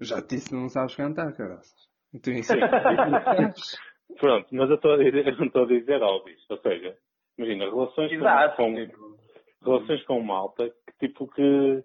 Já 0.00 0.22
te 0.22 0.36
disse 0.36 0.48
que 0.48 0.54
não 0.54 0.70
sabes 0.70 0.96
cantar, 0.96 1.30
caraças. 1.36 1.90
Então 2.14 2.32
é 2.32 2.38
Pronto, 4.18 4.48
mas 4.52 4.68
eu, 4.68 4.76
estou 4.76 4.92
a 4.92 4.96
dizer, 4.96 5.26
eu 5.28 5.36
não 5.36 5.46
estou 5.46 5.64
a 5.64 5.66
dizer 5.66 6.02
óbvio. 6.02 6.36
Ou 6.48 6.58
seja, 6.58 6.96
imagina, 7.38 7.64
relações 7.64 8.12
Exato, 8.12 8.56
com, 8.56 8.74
tipo... 8.74 9.18
relações 9.64 10.04
com 10.04 10.20
malta 10.20 10.68
que 10.68 11.08
tipo 11.08 11.28
que. 11.28 11.84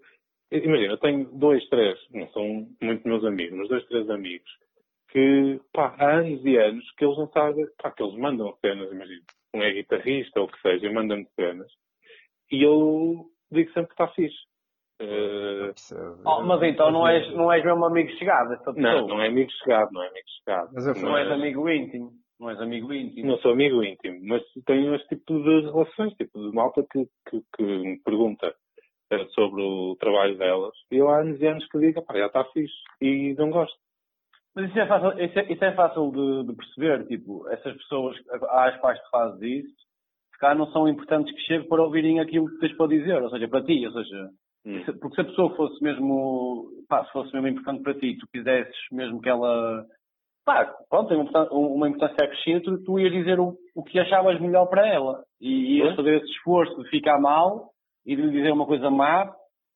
Imagina, 0.52 0.94
eu 0.94 0.98
tenho 0.98 1.26
dois, 1.38 1.68
três, 1.70 2.00
não 2.12 2.28
são 2.30 2.68
muito 2.82 3.08
meus 3.08 3.26
amigos, 3.26 3.58
mas 3.58 3.68
dois, 3.68 3.86
três 3.88 4.10
amigos 4.10 4.50
que 5.16 5.62
pá, 5.72 5.96
há 5.98 6.18
anos 6.18 6.44
e 6.44 6.58
anos 6.58 6.92
que 6.98 7.06
eles 7.06 7.18
não 7.18 7.30
sabem, 7.30 7.66
pá, 7.82 7.90
que 7.90 8.04
eles 8.04 8.16
mandam 8.18 8.54
cenas, 8.60 8.92
imagina, 8.92 9.22
um 9.54 9.64
é 9.64 9.72
guitarrista 9.72 10.42
ou 10.42 10.46
o 10.46 10.52
que 10.52 10.62
seja, 10.62 10.92
mandam-me 10.92 11.26
cenas. 11.36 11.72
E 12.52 12.62
eu 12.62 13.26
digo 13.50 13.72
sempre 13.72 13.96
que 13.96 14.04
está 14.04 14.10
fixe. 14.10 14.36
Uh, 15.02 15.74
oh, 16.24 16.42
mas 16.44 16.64
então 16.64 16.90
não 16.90 17.06
és, 17.06 17.30
não 17.34 17.52
és 17.52 17.64
mesmo 17.64 17.84
amigo 17.86 18.10
chegado? 18.12 18.58
Não, 18.78 19.08
não 19.08 19.22
é 19.22 19.28
amigo 19.28 19.52
chegado, 19.64 19.92
não 19.92 20.02
é 20.02 20.08
amigo 20.08 20.28
chegado. 20.38 20.70
Mas 20.74 20.86
não, 20.86 21.10
não 21.10 21.18
és 21.18 21.32
amigo 21.32 21.70
íntimo. 21.70 22.14
Não 22.40 22.50
és 22.50 22.62
amigo 22.62 22.94
íntimo. 22.94 23.28
Não 23.28 23.38
sou 23.40 23.52
amigo 23.52 23.84
íntimo, 23.84 24.20
mas 24.24 24.42
tenho 24.66 24.96
este 24.96 25.16
tipo 25.16 25.42
de 25.42 25.62
relações, 25.62 26.14
tipo 26.14 26.40
de 26.40 26.56
malta 26.56 26.86
que, 26.90 27.06
que, 27.30 27.42
que 27.56 27.64
me 27.64 28.00
pergunta 28.04 28.54
uh, 29.14 29.30
sobre 29.32 29.62
o 29.62 29.98
trabalho 30.00 30.38
delas. 30.38 30.74
E 30.92 30.96
eu 30.96 31.10
há 31.10 31.20
anos 31.20 31.42
e 31.42 31.48
anos 31.48 31.68
que 31.68 31.80
digo, 31.80 32.02
pá, 32.02 32.18
já 32.18 32.28
está 32.28 32.46
fixe. 32.46 32.74
E 33.02 33.34
não 33.38 33.50
gosto. 33.50 33.78
Mas 34.56 34.70
isso 34.70 34.80
é 34.80 34.88
fácil, 34.88 35.22
isso 35.22 35.40
é, 35.40 35.52
isso 35.52 35.66
é 35.66 35.74
fácil 35.74 36.12
de, 36.12 36.48
de, 36.48 36.56
perceber, 36.56 37.06
tipo, 37.08 37.46
essas 37.50 37.76
pessoas 37.76 38.16
às 38.50 38.78
quais 38.80 38.98
tu 39.02 39.10
fazes 39.10 39.42
isso, 39.42 39.76
se 40.32 40.40
calhar 40.40 40.58
não 40.58 40.72
são 40.72 40.88
importantes 40.88 41.34
que 41.36 41.42
cheguem 41.42 41.68
para 41.68 41.84
ouvirem 41.84 42.22
aquilo 42.22 42.48
que 42.48 42.60
tens 42.60 42.76
para 42.78 42.88
dizer, 42.88 43.22
ou 43.22 43.30
seja, 43.30 43.50
para 43.50 43.66
ti, 43.66 43.86
ou 43.86 43.92
seja, 43.92 44.30
Hum. 44.66 44.84
Porque 45.00 45.16
se 45.16 45.22
a 45.22 45.26
pessoa 45.26 45.56
fosse 45.56 45.84
mesmo, 45.84 46.70
pá, 46.90 47.06
se 47.06 47.12
fosse 47.12 47.32
mesmo 47.34 47.48
importante 47.50 47.84
para 47.84 47.94
ti, 47.94 48.18
tu 48.18 48.28
quisesses 48.28 48.76
mesmo 48.92 49.22
que 49.22 49.30
ela, 49.30 49.86
pá, 50.46 50.66
pronto, 50.90 51.10
tem 51.10 51.18
uma, 51.52 51.88
importância 51.88 52.26
acrescida, 52.26 52.62
tu, 52.62 52.84
tu 52.84 53.00
ias 53.00 53.12
dizer 53.12 53.40
o, 53.40 53.56
o 53.76 53.84
que 53.84 54.00
achavas 54.00 54.40
melhor 54.40 54.66
para 54.68 54.88
ela. 54.88 55.24
E 55.40 55.78
ias 55.78 55.96
fazer 55.96 56.18
esse 56.18 56.32
esforço 56.32 56.84
de 56.84 56.90
ficar 56.90 57.20
mal 57.20 57.70
e 58.06 58.16
de 58.16 58.22
lhe 58.22 58.32
dizer 58.32 58.52
uma 58.52 58.66
coisa 58.66 58.90
má 58.90 59.32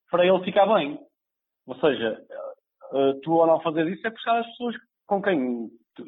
para 0.10 0.26
ele 0.26 0.44
ficar 0.44 0.66
bem. 0.66 1.00
Ou 1.68 1.76
seja, 1.76 2.20
eh, 2.94 3.14
tu 3.24 3.40
ao 3.40 3.48
não 3.48 3.62
fazer 3.62 3.88
isso 3.88 4.06
é 4.08 4.10
porque 4.10 4.30
as 4.30 4.46
pessoas 4.48 4.76
com 5.08 5.22
quem 5.22 5.70
tu, 5.96 6.04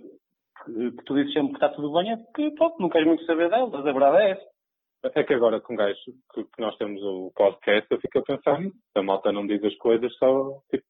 que 0.65 1.03
tu 1.05 1.15
dizes 1.15 1.33
sempre 1.33 1.49
que 1.49 1.55
está 1.63 1.69
tudo 1.69 1.93
bem 1.93 2.11
é 2.11 2.17
porque, 2.17 2.51
pronto, 2.51 2.79
não 2.79 2.89
queres 2.89 3.07
muito 3.07 3.25
saber 3.25 3.49
delas, 3.49 3.73
a 3.73 3.81
verdade 3.81 4.17
é 4.17 4.31
essa. 4.31 4.50
É 5.03 5.23
que 5.23 5.33
agora 5.33 5.59
com 5.59 5.75
gajo 5.75 5.95
que, 6.33 6.43
que, 6.43 6.61
nós 6.61 6.77
temos 6.77 7.01
o 7.01 7.31
podcast, 7.35 7.87
eu 7.89 7.99
fico 7.99 8.19
a 8.19 8.23
pensar 8.23 8.59
nisso. 8.59 8.77
A 8.95 9.01
malta 9.01 9.31
não 9.31 9.47
diz 9.47 9.63
as 9.63 9.75
coisas 9.77 10.13
só 10.17 10.59
tipo. 10.69 10.85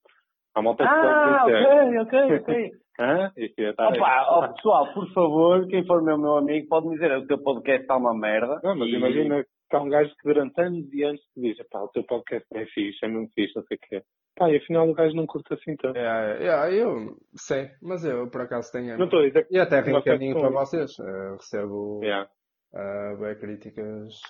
A 0.54 0.62
malta 0.62 0.84
ah, 0.84 1.46
ok, 1.46 2.00
ok, 2.00 2.40
ok. 2.40 2.72
Hã? 3.00 3.32
Isto 3.38 3.62
estar 3.62 3.88
Opa, 3.88 4.28
oh, 4.30 4.54
pessoal, 4.54 4.94
por 4.94 5.12
favor, 5.14 5.66
quem 5.68 5.86
for 5.88 6.04
meu, 6.04 6.18
meu 6.18 6.36
amigo, 6.36 6.68
pode 6.68 6.88
me 6.88 6.96
dizer 6.96 7.18
o 7.18 7.26
teu 7.26 7.42
podcast 7.42 7.84
está 7.84 7.96
uma 7.96 8.14
merda. 8.14 8.60
Não, 8.62 8.76
mas 8.76 8.90
e... 8.90 8.96
imagina 8.96 9.44
que 9.44 9.76
há 9.76 9.82
um 9.82 9.90
gajo 9.90 10.10
que 10.10 10.28
durante 10.28 10.62
anos 10.62 10.94
e 10.94 11.04
anos 11.04 11.22
te 11.34 11.42
diz, 11.42 11.58
pá, 11.70 11.82
o 11.82 11.88
teu 11.88 12.04
podcast 12.04 12.46
é 12.54 12.66
fixe, 12.66 13.04
é 13.04 13.08
mesmo 13.08 13.30
fixe, 13.34 13.56
não 13.56 13.64
sei 13.64 13.78
o 13.78 13.80
quê. 13.80 14.04
Pá, 14.36 14.52
e 14.52 14.58
afinal 14.58 14.90
o 14.90 14.94
gajo 14.94 15.16
não 15.16 15.26
curta 15.26 15.56
assim 15.56 15.76
tanto. 15.78 15.98
É, 15.98 16.48
é, 16.48 16.84
eu 16.84 17.16
sei, 17.34 17.70
mas 17.82 18.04
eu 18.04 18.30
por 18.30 18.42
acaso 18.42 18.72
tenho. 18.74 18.98
Não 18.98 19.06
estou 19.06 19.22
a 19.22 19.26
dizer. 19.26 19.48
E 19.50 19.58
até 19.58 19.80
reencaminho 19.80 20.40
para 20.40 20.50
vocês. 20.50 21.00
Eu 21.00 21.38
recebo. 21.38 22.02
Yeah 22.04 22.30
uh, 22.74 23.18
bem 23.18 23.36
críticas. 23.36 24.22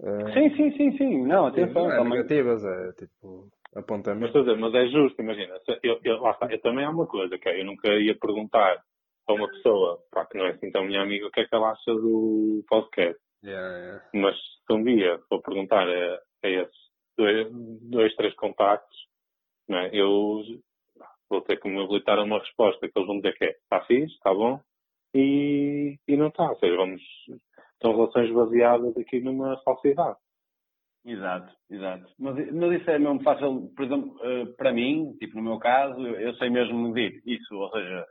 Uh, 0.00 0.32
sim, 0.32 0.56
sim, 0.56 0.76
sim, 0.76 0.96
sim. 0.96 1.26
Não, 1.26 1.46
atenção. 1.46 1.88
Não 1.88 1.92
é 1.92 2.04
negativas, 2.04 2.64
é 2.64 2.92
tipo 2.92 3.48
apontamento. 3.74 4.32
Mas, 4.32 4.44
dizer, 4.44 4.56
mas 4.58 4.74
é 4.74 4.86
justo, 4.86 5.20
imagina. 5.20 5.58
Eu, 5.82 6.00
eu, 6.02 6.20
lá 6.20 6.30
está, 6.30 6.46
eu 6.50 6.60
também 6.60 6.84
há 6.84 6.90
uma 6.90 7.06
coisa, 7.06 7.38
que 7.38 7.48
é, 7.48 7.60
eu 7.60 7.64
nunca 7.64 7.88
ia 7.88 8.16
perguntar 8.16 8.82
a 9.26 9.32
uma 9.32 9.48
pessoa 9.48 10.02
pá, 10.10 10.26
que 10.26 10.38
não 10.38 10.46
é 10.46 10.50
assim 10.50 10.70
tão 10.70 10.84
minha 10.84 11.02
amiga 11.02 11.26
o 11.26 11.30
que 11.30 11.40
é 11.40 11.46
que 11.46 11.54
ela 11.54 11.70
acha 11.70 11.92
do 11.92 12.64
podcast. 12.68 13.20
Yeah, 13.42 13.78
yeah. 13.78 14.04
Mas 14.14 14.36
se 14.36 14.72
um 14.72 14.82
dia 14.82 15.18
for 15.28 15.42
perguntar 15.42 15.86
a, 15.88 16.20
a 16.44 16.48
esses 16.48 16.76
dois, 17.16 17.48
dois, 17.82 18.14
três 18.16 18.34
contactos, 18.34 18.96
é? 19.70 19.90
eu 19.92 20.42
vou 21.28 21.40
ter 21.42 21.58
que 21.58 21.68
me 21.68 21.82
habilitar 21.82 22.18
a 22.18 22.22
uma 22.22 22.38
resposta 22.38 22.86
que 22.88 22.98
eles 22.98 23.06
vão 23.06 23.16
dizer 23.16 23.34
que 23.36 23.44
é 23.44 23.50
está 23.50 23.80
fixe, 23.82 24.14
está 24.14 24.32
bom, 24.32 24.60
e, 25.14 25.98
e 26.06 26.16
não 26.16 26.28
está. 26.28 26.50
Ou 26.50 26.58
seja, 26.58 26.76
vamos, 26.76 27.02
são 27.80 27.94
relações 27.94 28.32
baseadas 28.32 28.96
aqui 28.96 29.20
numa 29.20 29.56
falsidade. 29.62 30.18
Exato, 31.06 31.54
exato. 31.70 32.10
Mas, 32.18 32.52
mas 32.52 32.80
isso 32.80 32.90
é 32.90 32.98
mesmo 32.98 33.22
fácil, 33.22 33.70
por 33.76 33.84
exemplo, 33.84 34.16
eh, 34.22 34.46
para 34.56 34.72
mim, 34.72 35.14
tipo 35.18 35.36
no 35.36 35.42
meu 35.42 35.58
caso, 35.58 36.00
eu 36.00 36.34
sei 36.36 36.48
mesmo 36.48 36.78
medir 36.78 37.22
isso, 37.26 37.54
ou 37.54 37.70
seja, 37.70 38.06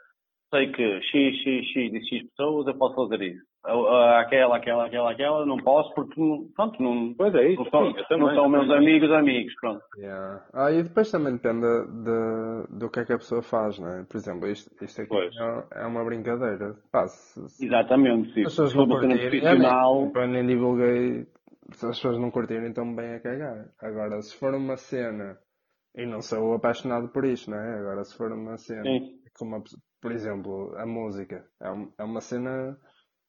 sei 0.54 0.72
que 0.72 1.02
X, 1.02 1.36
X, 1.42 1.66
X 1.72 1.94
e 1.94 2.08
X 2.08 2.30
pessoas 2.30 2.68
eu 2.68 2.78
posso 2.78 2.96
fazer 2.96 3.22
isso. 3.24 3.53
Aquela, 3.66 4.58
aquela, 4.58 4.86
aquela, 4.86 5.12
aquela, 5.12 5.46
não 5.46 5.58
posso 5.58 5.94
porque, 5.96 6.22
pronto, 6.54 6.84
não, 6.84 7.14
Pois 7.14 7.34
é 7.34 7.50
isso. 7.50 7.64
não 7.64 7.72
são, 7.72 7.92
sim, 7.94 8.04
também, 8.10 8.20
não 8.28 8.36
são 8.36 8.44
eu 8.44 8.50
meus 8.50 8.70
amigos, 8.72 9.12
amigos, 9.12 9.54
pronto. 9.62 9.82
Yeah. 9.98 10.46
Ah, 10.54 10.72
e 10.72 10.84
depois 10.84 11.10
também 11.12 11.34
depende 11.34 11.62
de, 11.62 12.78
do 12.78 12.90
que 12.90 13.00
é 13.00 13.06
que 13.06 13.14
a 13.14 13.18
pessoa 13.18 13.42
faz, 13.42 13.80
não 13.80 13.88
é? 13.88 14.04
Por 14.04 14.18
exemplo, 14.18 14.48
isto, 14.50 14.70
isto 14.84 15.02
aqui 15.02 15.10
Pois. 15.10 15.34
é, 15.38 15.82
é 15.84 15.86
uma 15.86 16.04
brincadeira. 16.04 16.76
Pá, 16.92 17.08
se, 17.08 17.48
se 17.50 17.66
Exatamente, 17.66 18.34
sim. 18.34 18.42
as 18.42 18.48
pessoas 18.50 18.74
não 18.74 18.88
curtirem, 18.88 19.18
profissional, 19.30 19.96
eu 20.02 20.12
nem, 20.14 20.24
eu 20.24 20.28
nem 20.28 20.48
divulguei, 20.48 21.28
se 21.72 21.86
as 21.86 21.96
pessoas 21.96 22.18
não 22.20 22.32
curtirem, 22.32 22.68
estão 22.70 22.94
bem 22.94 23.14
a 23.14 23.20
cagar. 23.22 23.70
Agora, 23.80 24.22
se 24.22 24.36
for 24.36 24.54
uma 24.56 24.76
cena, 24.76 25.38
e 25.96 26.06
não 26.06 26.22
sou 26.22 26.54
apaixonado 26.54 27.08
por 27.10 27.24
isto, 27.24 27.50
não 27.52 27.58
é? 27.58 27.80
Agora, 27.80 28.04
se 28.04 28.18
for 28.18 28.32
uma 28.32 28.58
cena, 28.58 28.84
sim. 28.84 29.20
como 29.38 29.64
por 30.02 30.12
exemplo, 30.12 30.76
a 30.76 30.86
música, 30.86 31.46
é, 31.62 31.72
um- 31.72 31.94
é 31.98 32.04
uma 32.04 32.20
cena 32.20 32.78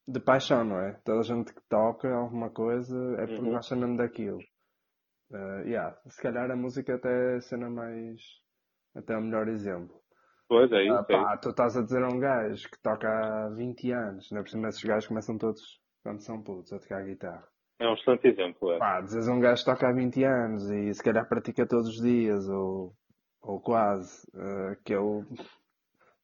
de 0.06 0.20
paixão, 0.20 0.64
não 0.64 0.78
é? 0.80 0.92
Toda 1.04 1.20
a 1.20 1.22
gente 1.22 1.52
que 1.54 1.60
toca 1.68 2.08
alguma 2.14 2.50
coisa 2.50 2.96
é 3.18 3.26
porque 3.26 3.40
Uhum. 3.42 3.50
gosta 3.52 3.74
mesmo 3.76 3.96
daquilo. 3.96 4.38
Uh, 5.30 5.66
yeah, 5.66 5.96
se 6.06 6.20
calhar 6.22 6.50
a 6.50 6.56
música 6.56 6.94
até 6.94 7.08
é 7.34 7.36
a 7.36 7.40
cena 7.40 7.70
mais. 7.70 8.20
Até 8.94 9.14
é 9.14 9.16
o 9.16 9.22
melhor 9.22 9.48
exemplo. 9.48 10.00
Pois 10.46 10.70
é 10.70 10.84
isso. 10.84 10.94
Ah, 10.94 11.06
é 11.08 11.12
pá, 11.12 11.36
tu 11.38 11.50
estás 11.50 11.76
a 11.76 11.82
dizer 11.82 12.02
a 12.02 12.08
um 12.08 12.18
gajo 12.20 12.68
que 12.70 12.80
toca 12.82 13.08
há 13.08 13.48
20 13.56 13.90
anos, 13.92 14.30
não 14.30 14.38
é 14.40 14.42
por 14.42 14.50
cima 14.50 14.68
esses 14.68 14.84
gajos 14.84 15.08
começam 15.08 15.38
todos 15.38 15.62
quando 16.02 16.20
são 16.20 16.42
putos 16.42 16.72
a 16.72 16.78
tocar 16.78 17.02
guitarra. 17.04 17.48
É 17.80 17.88
um 17.88 17.94
excelente 17.94 18.28
exemplo. 18.28 18.70
É. 18.72 18.78
Pá, 18.78 19.00
dizes 19.00 19.26
a 19.26 19.32
um 19.32 19.40
gajo 19.40 19.64
que 19.64 19.70
toca 19.70 19.88
há 19.88 19.92
20 19.92 20.22
anos 20.22 20.70
e 20.70 20.92
se 20.94 21.02
calhar 21.02 21.26
pratica 21.28 21.66
todos 21.66 21.88
os 21.88 22.00
dias 22.00 22.46
ou, 22.48 22.92
ou 23.42 23.60
quase, 23.60 24.22
uh, 24.34 24.76
que 24.84 24.92
ele 24.94 25.24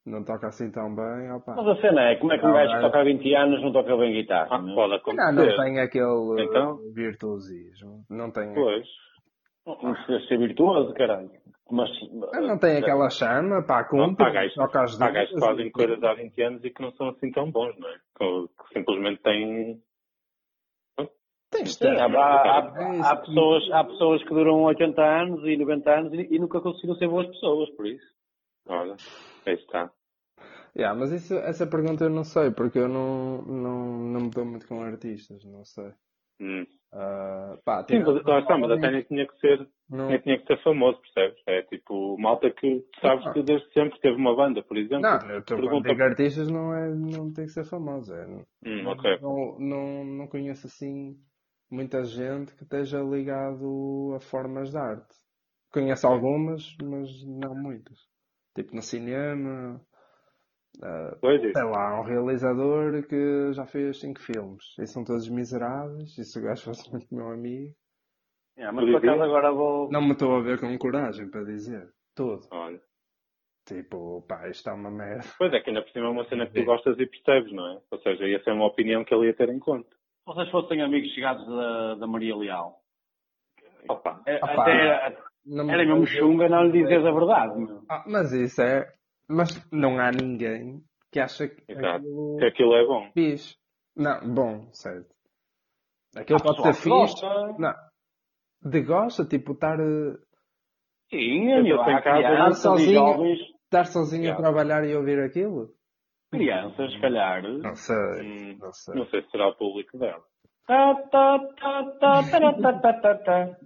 não 0.07 0.25
toca 0.25 0.49
assim 0.49 0.71
tão 0.71 0.95
bem, 0.95 1.31
opá. 1.33 1.55
Mas 1.57 1.69
a 1.69 1.81
cena 1.81 2.03
é, 2.11 2.17
como 2.17 2.33
é 2.33 2.39
que 2.39 2.45
um 2.45 2.49
Não, 2.49 2.55
gajo 2.55 2.71
que 2.73 2.77
é- 2.79 2.81
toca 2.81 3.01
há 3.01 3.05
20 3.05 3.35
anos 3.35 3.63
não 3.63 3.73
toca 3.73 3.97
bem 3.97 4.13
guitarra? 4.13 4.49
Ah, 4.51 4.59
não 4.63 4.73
é? 4.73 4.75
pode 4.75 4.91
Não, 4.91 4.97
acontecer. 4.99 5.33
não 5.57 5.65
tem 5.65 5.81
aquele 5.81 6.43
Então? 6.45 6.75
uh, 6.75 6.93
virtuosismo. 6.93 8.05
Não 8.09 8.31
tem, 8.31 8.53
Pois. 8.55 8.87
Não 9.67 9.77
precisa 9.95 10.21
ser 10.27 10.39
virtuoso, 10.39 10.93
caralho. 10.95 11.31
Mas, 11.71 11.89
não 12.11 12.59
tem 12.59 12.79
aquela 12.79 13.09
chama, 13.11 13.63
pá, 13.65 13.83
Não, 13.93 14.09
cumpre, 14.09 14.27
há 14.27 14.31
gajos, 14.31 14.55
toca 14.55 14.83
às 14.83 15.01
há 15.01 15.11
gajos 15.11 15.35
que 15.35 15.39
fazem 15.41 15.67
e- 15.67 15.71
coisas 15.71 16.03
há 16.03 16.15
20 16.15 16.43
anos 16.43 16.65
e 16.65 16.71
que 16.71 16.83
não 16.83 16.91
são 16.93 17.11
assim 17.11 17.31
tão 17.31 17.49
bons, 17.53 17.79
não 17.79 17.89
é? 17.89 17.93
Que, 18.19 18.49
que 18.49 18.75
simplesmente 18.75 19.23
têm. 19.23 19.81
Tens 21.53 21.77
de 21.79 21.85
Sim, 21.85 21.97
há, 22.01 22.07
há- 22.07 22.73
há- 22.77 22.95
isso. 22.97 23.09
há 23.09 23.17
pessoas, 23.17 23.71
há 23.73 23.85
pessoas 23.85 24.23
que 24.23 24.31
duram 24.31 24.63
80 24.63 25.03
anos 25.03 25.45
e 25.45 25.57
90 25.57 25.91
anos 25.93 26.13
e, 26.15 26.29
e 26.35 26.39
nunca 26.39 26.61
conseguiram 26.61 26.95
ser 26.97 27.09
boas 27.09 27.27
pessoas, 27.29 27.69
por 27.71 27.87
isso. 27.87 28.07
Olha, 28.71 28.97
aí 29.47 29.55
está. 29.55 29.91
Yeah, 30.77 30.99
mas 30.99 31.11
isso, 31.11 31.35
essa 31.35 31.67
pergunta 31.67 32.05
eu 32.05 32.11
não 32.11 32.23
sei, 32.23 32.53
porque 32.53 32.79
eu 32.79 32.89
não, 32.89 33.43
não, 33.43 33.99
não 33.99 34.21
me 34.21 34.31
dou 34.31 34.45
muito 34.45 34.67
com 34.69 34.81
artistas, 34.81 35.45
não 35.45 35.65
sei. 35.65 35.93
Hum. 36.41 36.65
Ah, 36.93 37.59
pá, 37.65 37.85
Sim, 37.85 37.99
mas, 38.01 38.25
lá 38.25 38.39
está, 38.39 38.57
mas 38.57 38.71
até 38.71 38.91
nem 38.91 39.03
tinha 39.03 39.27
que 39.27 39.39
ser, 39.39 39.69
não, 39.89 40.09
nem 40.09 40.21
tinha 40.21 40.39
que 40.39 40.47
ser 40.47 40.63
famoso, 40.63 41.01
percebes? 41.01 41.43
É 41.47 41.63
tipo, 41.63 42.17
malta 42.19 42.51
que 42.51 42.85
sabes 43.01 43.33
que 43.33 43.43
desde 43.43 43.73
sempre 43.73 44.01
teve 44.01 44.17
uma 44.17 44.35
banda, 44.35 44.63
por 44.63 44.77
exemplo. 44.77 45.03
não, 45.03 45.31
eu 45.31 45.43
pergunta- 45.43 45.89
digo 45.89 46.03
artistas 46.03 46.49
não, 46.49 46.73
é, 46.75 46.89
não 46.89 47.33
tem 47.33 47.47
que 47.47 47.53
ser 47.53 47.65
famoso. 47.65 48.15
É, 48.15 48.27
Hum, 48.65 48.87
ok. 48.87 49.19
não, 49.21 49.59
não, 49.59 50.05
não 50.05 50.27
conheço 50.29 50.67
assim 50.69 51.19
muita 51.71 52.05
gente 52.05 52.55
que 52.55 52.63
esteja 52.65 53.01
ligado 53.03 54.15
a 54.17 54.21
formas 54.21 54.71
de 54.71 54.77
arte. 54.79 55.15
Conheço 55.73 56.07
algumas, 56.07 56.77
mas 56.83 57.25
não 57.25 57.55
muitas. 57.55 57.99
Tipo 58.55 58.75
no 58.75 58.83
cinema, 58.83 59.81
Pois 61.21 61.43
é. 61.45 61.53
sei 61.53 61.65
lá, 61.65 62.01
um 62.01 62.05
realizador 62.05 63.03
que 63.07 63.53
já 63.53 63.67
fez 63.67 64.01
cinco 64.01 64.21
filmes 64.21 64.65
e 64.79 64.87
são 64.87 65.05
todos 65.05 65.29
miseráveis. 65.29 66.17
E 66.19 66.25
se 66.25 66.39
o 66.39 66.43
gajo 66.43 66.65
fosse 66.65 66.91
muito 66.91 67.07
meu 67.15 67.29
amigo, 67.31 67.75
Yeah, 68.59 68.73
mas 68.77 68.85
por 68.91 68.97
acaso 68.99 69.23
agora 69.23 69.53
vou. 69.53 69.91
não 69.91 70.03
me 70.03 70.13
estou 70.13 70.37
a 70.37 70.41
ver 70.43 70.61
com 70.61 70.77
coragem 70.77 71.31
para 71.31 71.45
dizer 71.45 71.89
tudo. 72.15 72.47
Olha. 72.51 72.81
Tipo, 73.65 74.21
pá, 74.29 74.49
isto 74.49 74.69
é 74.69 74.73
uma 74.73 74.91
merda. 74.91 75.25
Pois 75.39 75.53
é, 75.55 75.61
que 75.61 75.71
ainda 75.71 75.81
por 75.83 75.91
cima 75.93 76.07
é 76.07 76.11
uma 76.11 76.29
cena 76.29 76.47
que 76.47 76.55
tu 76.61 76.65
gostas 76.65 76.99
e 76.99 77.07
percebes, 77.07 77.53
não 77.53 77.67
é? 77.73 77.81
Ou 77.91 77.99
seja, 78.01 78.27
ia 78.27 78.43
ser 78.43 78.51
uma 78.53 78.67
opinião 78.67 79.03
que 79.05 79.15
ele 79.15 79.27
ia 79.29 79.35
ter 79.35 79.49
em 79.49 79.59
conta. 79.59 79.89
Se 79.89 80.27
vocês 80.27 80.51
fossem 80.51 80.83
amigos 80.83 81.11
chegados 81.15 81.47
da, 81.47 81.95
da 81.95 82.07
Maria 82.07 82.37
Leal, 82.37 82.83
Opa. 83.89 84.21
é- 84.27 84.37
Opa. 84.37 84.63
até 84.63 85.17
Não 85.47 85.65
me- 85.65 85.73
era 85.73 85.85
mesmo 85.87 86.07
chunga 86.07 86.49
não 86.49 86.65
lhe 86.65 86.83
dizeres 86.83 87.05
a 87.07 87.11
verdade. 87.13 87.59
Meu. 87.59 87.83
Ah, 87.89 88.05
mas 88.07 88.33
isso 88.33 88.61
é. 88.63 88.93
Mas 89.29 89.49
não 89.73 89.99
há 89.99 90.11
ninguém 90.11 90.83
que 91.13 91.21
acha 91.21 91.49
que 91.49 91.73
aquilo 91.73 92.37
Que 92.39 92.45
aquilo 92.47 92.75
é 92.75 92.85
bom. 92.87 93.11
fixe. 93.13 93.57
Não, 93.97 94.35
bom, 94.35 94.69
certo. 94.73 95.09
Aquilo 96.17 96.39
Há 96.41 96.43
pode 96.43 96.63
ser 96.63 96.69
que 96.71 96.75
fixe. 96.77 96.89
gosta. 96.89 97.55
Não. 97.59 97.75
De 98.71 98.81
gosta, 98.83 99.25
tipo, 99.25 99.53
estar, 99.53 99.79
eh, 99.81 100.17
Sim, 101.11 101.51
Eu 101.53 101.77
tô 101.77 101.91
em 101.91 102.03
casa, 102.03 102.03
crianças 102.29 102.59
e 102.59 102.63
sozinho. 102.63 102.95
jovens, 102.95 103.39
estar 103.65 103.85
sozinho 103.87 104.23
Yeah. 104.25 104.39
a 104.39 104.43
trabalhar 104.43 104.85
e 104.87 104.95
ouvir 104.95 105.19
aquilo? 105.21 105.75
crianças, 106.31 106.93
se 106.93 107.01
calhar. 107.01 107.43
Não 107.43 107.75
sei. 107.75 107.97
Hum, 108.23 108.59
Não 108.61 108.73
sei. 108.73 108.95
Não 108.95 109.07
sei 109.07 109.23
se 109.23 109.31
será 109.31 109.49
o 109.49 109.57
público 109.57 109.99
dela. 109.99 110.23
Tá, 110.67 110.95
tá, 111.11 111.39
tá, 111.61 111.93
tá, 111.99 112.23
tá, 112.23 112.73
tá, 112.81 112.93
tá, 113.01 113.15
tá. 113.17 113.57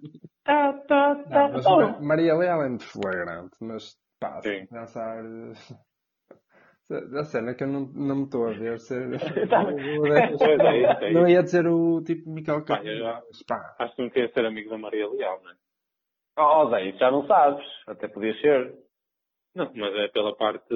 Tá, 0.45 0.73
tá, 0.87 1.15
tá, 1.15 1.49
Não, 1.49 1.53
mas 1.55 1.65
tá. 1.65 1.77
Ma- 1.77 2.01
Maria 2.01 2.35
Leal 2.37 2.63
é 2.63 2.69
muito 2.69 2.85
flagrante, 2.87 3.57
mas 3.61 3.97
pá, 4.21 4.41
se 4.43 4.61
Sim. 4.61 4.67
pensar. 4.67 5.23
A 7.19 7.25
cena 7.25 7.53
é 7.53 7.55
que 7.55 7.65
eu 7.65 7.69
não, 7.69 7.87
não 7.95 8.15
me 8.17 8.25
estou 8.25 8.47
a 8.47 8.53
ver 8.53 8.79
ser. 8.79 9.09
Tá. 9.49 9.65
É, 9.73 11.09
é 11.09 11.13
Não 11.15 11.27
ia 11.27 11.43
dizer 11.43 11.67
o 11.67 12.03
tipo 12.03 12.31
Campos. 12.45 13.43
Pá, 13.49 13.75
Acho 13.79 13.97
que 13.97 14.03
não 14.03 14.11
queria 14.11 14.31
ser 14.33 14.45
amigo 14.45 14.69
da 14.69 14.77
Maria 14.77 15.09
Leal, 15.09 15.41
não 15.43 15.51
é? 15.51 15.55
Oh, 16.37 16.69
Zé, 16.69 16.85
isso 16.89 16.99
já 16.99 17.11
não 17.11 17.27
sabes. 17.27 17.65
Até 17.87 18.07
podia 18.09 18.35
ser. 18.39 18.77
Não, 19.55 19.71
mas 19.75 19.95
é 19.95 20.09
pela 20.09 20.37
parte. 20.37 20.75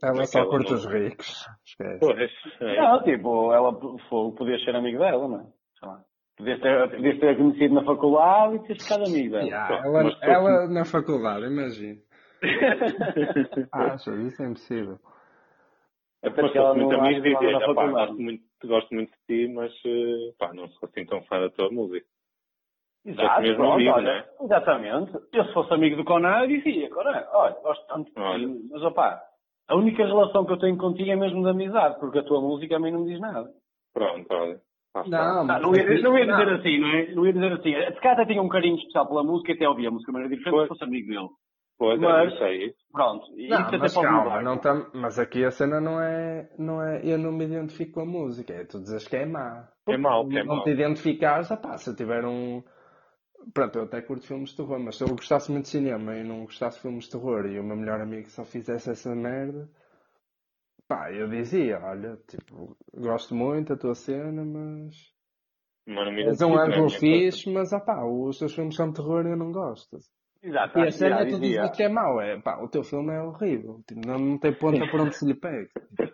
ela 0.00 0.24
só 0.24 0.38
daquela 0.38 0.46
curte 0.58 0.70
não- 0.70 0.78
os 0.78 0.86
ricos. 0.86 1.46
Esquece. 1.66 1.98
Pois, 2.00 2.30
é. 2.60 2.76
Não, 2.80 3.02
tipo, 3.02 3.52
ela 3.52 3.74
podia 3.74 4.58
ser 4.60 4.74
amigo 4.74 4.98
dela, 5.00 5.28
não 5.28 5.40
é? 5.40 5.44
Sei 5.78 5.88
lá. 5.88 6.04
Podias 6.36 6.60
ter, 6.60 6.90
podias 6.90 7.18
ter 7.18 7.36
conhecido 7.36 7.74
na 7.74 7.84
faculdade 7.84 8.56
e 8.56 8.58
ter 8.66 8.78
ficado 8.78 9.06
amigo 9.06 9.30
dela. 9.30 9.46
Yeah, 9.46 9.86
ela, 9.86 10.18
ela 10.20 10.68
na 10.68 10.84
faculdade, 10.84 11.46
imagina. 11.46 11.98
Acho, 13.72 14.14
isso 14.20 14.42
é 14.42 14.46
impossível. 14.46 14.98
Até 16.22 16.42
Mas 16.42 16.52
que 16.52 16.58
ela 16.58 16.74
muito 16.74 16.92
não 16.92 17.04
amigo, 17.04 17.22
que 17.22 17.34
dizia 17.34 17.52
pá, 17.52 17.60
faculdade. 17.60 17.92
gosto 17.92 18.22
muito, 18.22 18.44
gosto 18.64 18.94
muito 18.94 19.12
de 19.12 19.46
ti, 19.46 19.52
mas 19.52 19.72
eh, 19.86 20.34
pá, 20.38 20.52
não 20.52 20.68
sou 20.68 20.88
assim 20.88 21.06
tão 21.06 21.22
fã 21.22 21.40
da 21.40 21.50
tua 21.50 21.70
música. 21.70 22.06
Exato, 23.04 23.40
mesmo 23.42 23.56
pronto, 23.56 23.74
amigo, 23.74 23.90
olha, 23.92 24.14
né? 24.14 24.24
Exatamente. 24.40 25.12
Eu 25.32 25.44
se 25.44 25.52
fosse 25.52 25.72
amigo 25.72 25.96
do 25.96 26.04
Conan, 26.04 26.40
eu 26.40 26.48
dizia, 26.48 26.90
Conan, 26.90 27.24
olha, 27.32 27.54
gosto 27.62 27.86
tanto 27.86 28.06
de 28.06 28.12
ti, 28.12 28.68
mas 28.70 28.82
opá, 28.82 29.22
a 29.68 29.76
única 29.76 30.04
relação 30.04 30.44
que 30.44 30.52
eu 30.52 30.58
tenho 30.58 30.76
contigo 30.76 31.10
é 31.10 31.16
mesmo 31.16 31.42
de 31.42 31.48
amizade, 31.48 31.98
porque 32.00 32.18
a 32.18 32.24
tua 32.24 32.40
música 32.40 32.76
a 32.76 32.80
mim 32.80 32.90
não 32.90 33.00
me 33.00 33.12
diz 33.12 33.20
nada. 33.20 33.48
Pronto, 33.94 34.26
olha. 34.34 34.60
Não, 35.06 35.18
Ah, 35.18 35.44
mas 35.44 35.62
não, 35.62 35.74
ia, 35.76 35.84
não 36.02 36.18
ia 36.18 36.26
dizer 36.26 36.46
não. 36.46 36.54
assim, 36.56 36.78
não 36.80 36.88
é? 36.88 37.14
Não 37.14 37.26
ia 37.26 37.32
dizer 37.32 37.52
assim. 37.52 37.72
Se 37.94 38.00
calhar 38.00 38.18
até 38.20 38.26
tinha 38.26 38.42
um 38.42 38.48
carinho 38.48 38.76
especial 38.76 39.06
pela 39.08 39.22
música 39.24 39.52
e 39.52 39.54
até 39.54 39.68
ouvia 39.68 39.88
a 39.88 39.92
música 39.92 40.10
de 40.10 40.12
maneira 40.18 40.34
diferente 40.36 40.54
Pois. 40.54 40.64
se 40.64 40.68
fosse 40.68 40.84
amigo 40.84 41.08
dele. 41.08 41.28
Pois 41.78 42.00
mas- 42.00 42.32
é, 42.32 42.34
isso 42.34 42.44
aí. 42.44 42.74
Pronto. 42.90 43.26
E 43.38 43.48
Não, 43.48 43.60
isso 43.60 43.78
mas 43.78 43.94
calma, 43.94 44.42
não 44.42 44.56
tam... 44.58 44.86
mas 44.94 45.18
aqui 45.18 45.44
a 45.44 45.50
cena 45.50 45.78
não 45.80 46.00
é, 46.00 46.48
não 46.58 46.82
é. 46.82 47.00
Eu 47.04 47.18
não 47.18 47.30
me 47.32 47.44
identifico 47.44 47.92
com 47.92 48.00
a 48.00 48.06
música, 48.06 48.52
é 48.54 48.64
tu 48.64 48.78
dizes 48.80 49.06
que 49.06 49.16
é 49.16 49.26
má. 49.26 49.68
É 49.86 49.96
mau, 49.98 50.26
que 50.26 50.38
é 50.38 50.42
não 50.42 50.56
mau. 50.56 50.64
te 50.64 50.70
identificares, 50.70 51.52
ah 51.52 51.56
pá, 51.58 51.76
se 51.76 51.90
eu 51.90 51.94
tiver 51.96 52.24
um. 52.24 52.62
Pronto, 53.52 53.78
eu 53.78 53.84
até 53.84 54.00
curto 54.00 54.26
filmes 54.26 54.50
de 54.50 54.56
terror, 54.56 54.78
mas 54.80 54.96
se 54.96 55.04
eu 55.04 55.08
gostasse 55.08 55.52
muito 55.52 55.64
de 55.64 55.70
cinema 55.70 56.16
e 56.16 56.24
não 56.24 56.44
gostasse 56.44 56.76
de 56.78 56.82
filmes 56.82 57.04
de 57.04 57.10
terror 57.12 57.44
e 57.46 57.60
o 57.60 57.62
meu 57.62 57.76
melhor 57.76 58.00
amigo 58.00 58.26
só 58.30 58.44
fizesse 58.44 58.90
essa 58.90 59.14
merda, 59.14 59.68
pá, 60.88 61.12
eu 61.12 61.28
dizia, 61.28 61.78
olha, 61.82 62.16
tipo, 62.28 62.76
gosto 62.94 63.34
muito 63.34 63.74
da 63.74 63.80
tua 63.80 63.94
cena, 63.94 64.44
mas. 64.44 65.14
És 65.86 65.94
um 65.94 66.10
identifico, 66.20 66.48
não 66.48 66.58
é 66.58 66.62
a 66.62 66.64
ângulo 66.66 66.90
fixe, 66.90 67.52
mas 67.52 67.72
ah 67.72 67.80
pá, 67.80 68.04
os 68.04 68.38
teus 68.38 68.54
filmes 68.54 68.74
são 68.74 68.88
de 68.88 68.94
terror 68.96 69.24
e 69.26 69.30
eu 69.30 69.36
não 69.36 69.52
gosto. 69.52 69.98
Exato. 70.42 70.78
E 70.78 70.82
a 70.82 70.90
cena 70.90 71.20
é 71.20 71.24
tu 71.26 71.40
dizia. 71.40 71.62
dizer 71.62 71.72
que 71.72 71.82
é 71.84 71.88
mau, 71.88 72.20
é 72.20 72.40
pá, 72.40 72.60
o 72.62 72.68
teu 72.68 72.82
filme 72.82 73.12
é 73.12 73.20
horrível, 73.22 73.80
tipo, 73.86 74.00
não, 74.06 74.18
não 74.18 74.38
tem 74.38 74.52
ponta 74.52 74.86
por 74.90 75.00
onde 75.00 75.16
se 75.16 75.26
lhe 75.26 75.34
pega. 75.34 75.68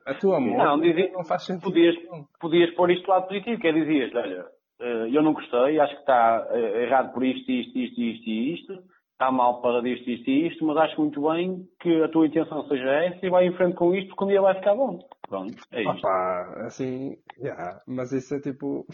A 0.06 0.14
tua 0.14 0.38
música 0.40 0.64
Não, 0.64 0.80
dizia- 0.80 1.12
não 1.12 1.24
faz 1.24 1.44
sentido. 1.44 1.64
Podias, 1.64 1.94
podias 2.40 2.74
pôr 2.74 2.90
isto 2.90 3.04
do 3.04 3.10
lado 3.10 3.28
positivo, 3.28 3.60
que 3.60 3.66
é 3.68 3.72
dizias, 3.72 4.14
olha, 4.14 4.46
eh, 4.80 5.08
eu 5.10 5.22
não 5.22 5.32
gostei, 5.32 5.80
acho 5.80 5.94
que 5.94 6.00
está 6.00 6.46
eh, 6.50 6.82
errado 6.84 7.12
por 7.12 7.24
isto, 7.24 7.50
isto, 7.50 7.78
isto, 7.78 8.00
isto 8.00 8.28
e 8.28 8.54
isto, 8.54 8.82
está 9.22 9.30
mal 9.30 9.60
para 9.60 9.88
isto, 9.88 10.10
isto 10.10 10.28
e 10.28 10.48
isto, 10.48 10.66
mas 10.66 10.76
acho 10.78 11.00
muito 11.00 11.22
bem 11.30 11.64
que 11.80 12.02
a 12.02 12.08
tua 12.08 12.26
intenção 12.26 12.66
seja 12.66 12.90
essa 12.90 13.24
e 13.24 13.30
vai 13.30 13.46
em 13.46 13.52
frente 13.52 13.74
com 13.76 13.94
isto 13.94 14.08
porque 14.08 14.24
um 14.24 14.28
dia 14.28 14.40
vai 14.42 14.54
ficar 14.56 14.74
bom. 14.74 14.98
Pronto, 15.28 15.54
é 15.72 15.80
isto. 15.82 15.98
Opa, 15.98 16.54
assim, 16.66 17.16
yeah, 17.40 17.80
mas 17.86 18.12
isso 18.12 18.34
é 18.34 18.40
tipo 18.40 18.84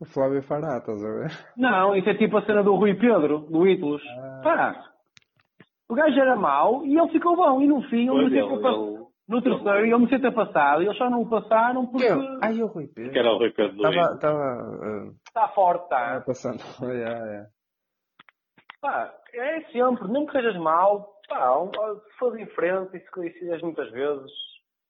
o 0.00 0.04
Flávio 0.04 0.42
Fará, 0.42 0.78
estás 0.78 1.02
a 1.02 1.08
ver? 1.12 1.30
Não, 1.56 1.94
isso 1.94 2.08
é 2.08 2.14
tipo 2.14 2.36
a 2.36 2.42
cena 2.44 2.62
do 2.62 2.74
Rui 2.74 2.94
Pedro, 2.94 3.40
do 3.48 3.62
Hitler. 3.64 4.00
Ah. 4.18 4.40
Pá, 4.42 4.84
o 5.88 5.94
gajo 5.94 6.18
era 6.20 6.34
mau 6.34 6.84
e 6.84 6.98
ele 6.98 7.08
ficou 7.10 7.36
bom. 7.36 7.62
E 7.62 7.66
no 7.68 7.80
fim, 7.82 8.08
ele 8.08 8.22
não 8.22 8.28
sei 8.28 8.40
ele- 8.40 8.66
ele- 8.66 9.06
No 9.28 9.42
terceiro, 9.42 9.86
ele 9.86 9.98
me 9.98 10.06
ter 10.08 10.32
passado, 10.32 10.82
e 10.82 10.86
eles 10.86 10.98
só 10.98 11.08
não 11.08 11.22
o 11.22 11.28
passaram 11.28 11.86
porque 11.86 12.06
Eu, 12.06 12.20
ai, 12.42 12.60
o 12.62 12.66
Rui 12.66 12.88
Pedro. 12.88 13.12
Que 13.12 13.18
era 13.18 13.32
o 13.32 13.38
Rui 13.38 13.50
Pedro 13.50 13.76
estava, 13.76 14.14
está 15.26 15.48
forte, 15.48 15.82
estava 15.84 16.18
está. 16.18 16.20
passando. 16.26 16.58
Yeah, 16.92 17.24
yeah. 17.26 17.48
Pá, 18.86 19.12
é 19.32 19.62
sempre, 19.72 20.06
mesmo 20.06 20.26
que 20.26 20.32
sejas 20.32 20.56
mau, 20.58 21.18
pá, 21.28 21.58
se 22.04 22.18
fores 22.18 22.40
em 22.40 22.46
frente 22.54 22.96
e 22.96 23.00
se 23.00 23.10
conheces 23.10 23.60
muitas 23.60 23.90
vezes, 23.90 24.30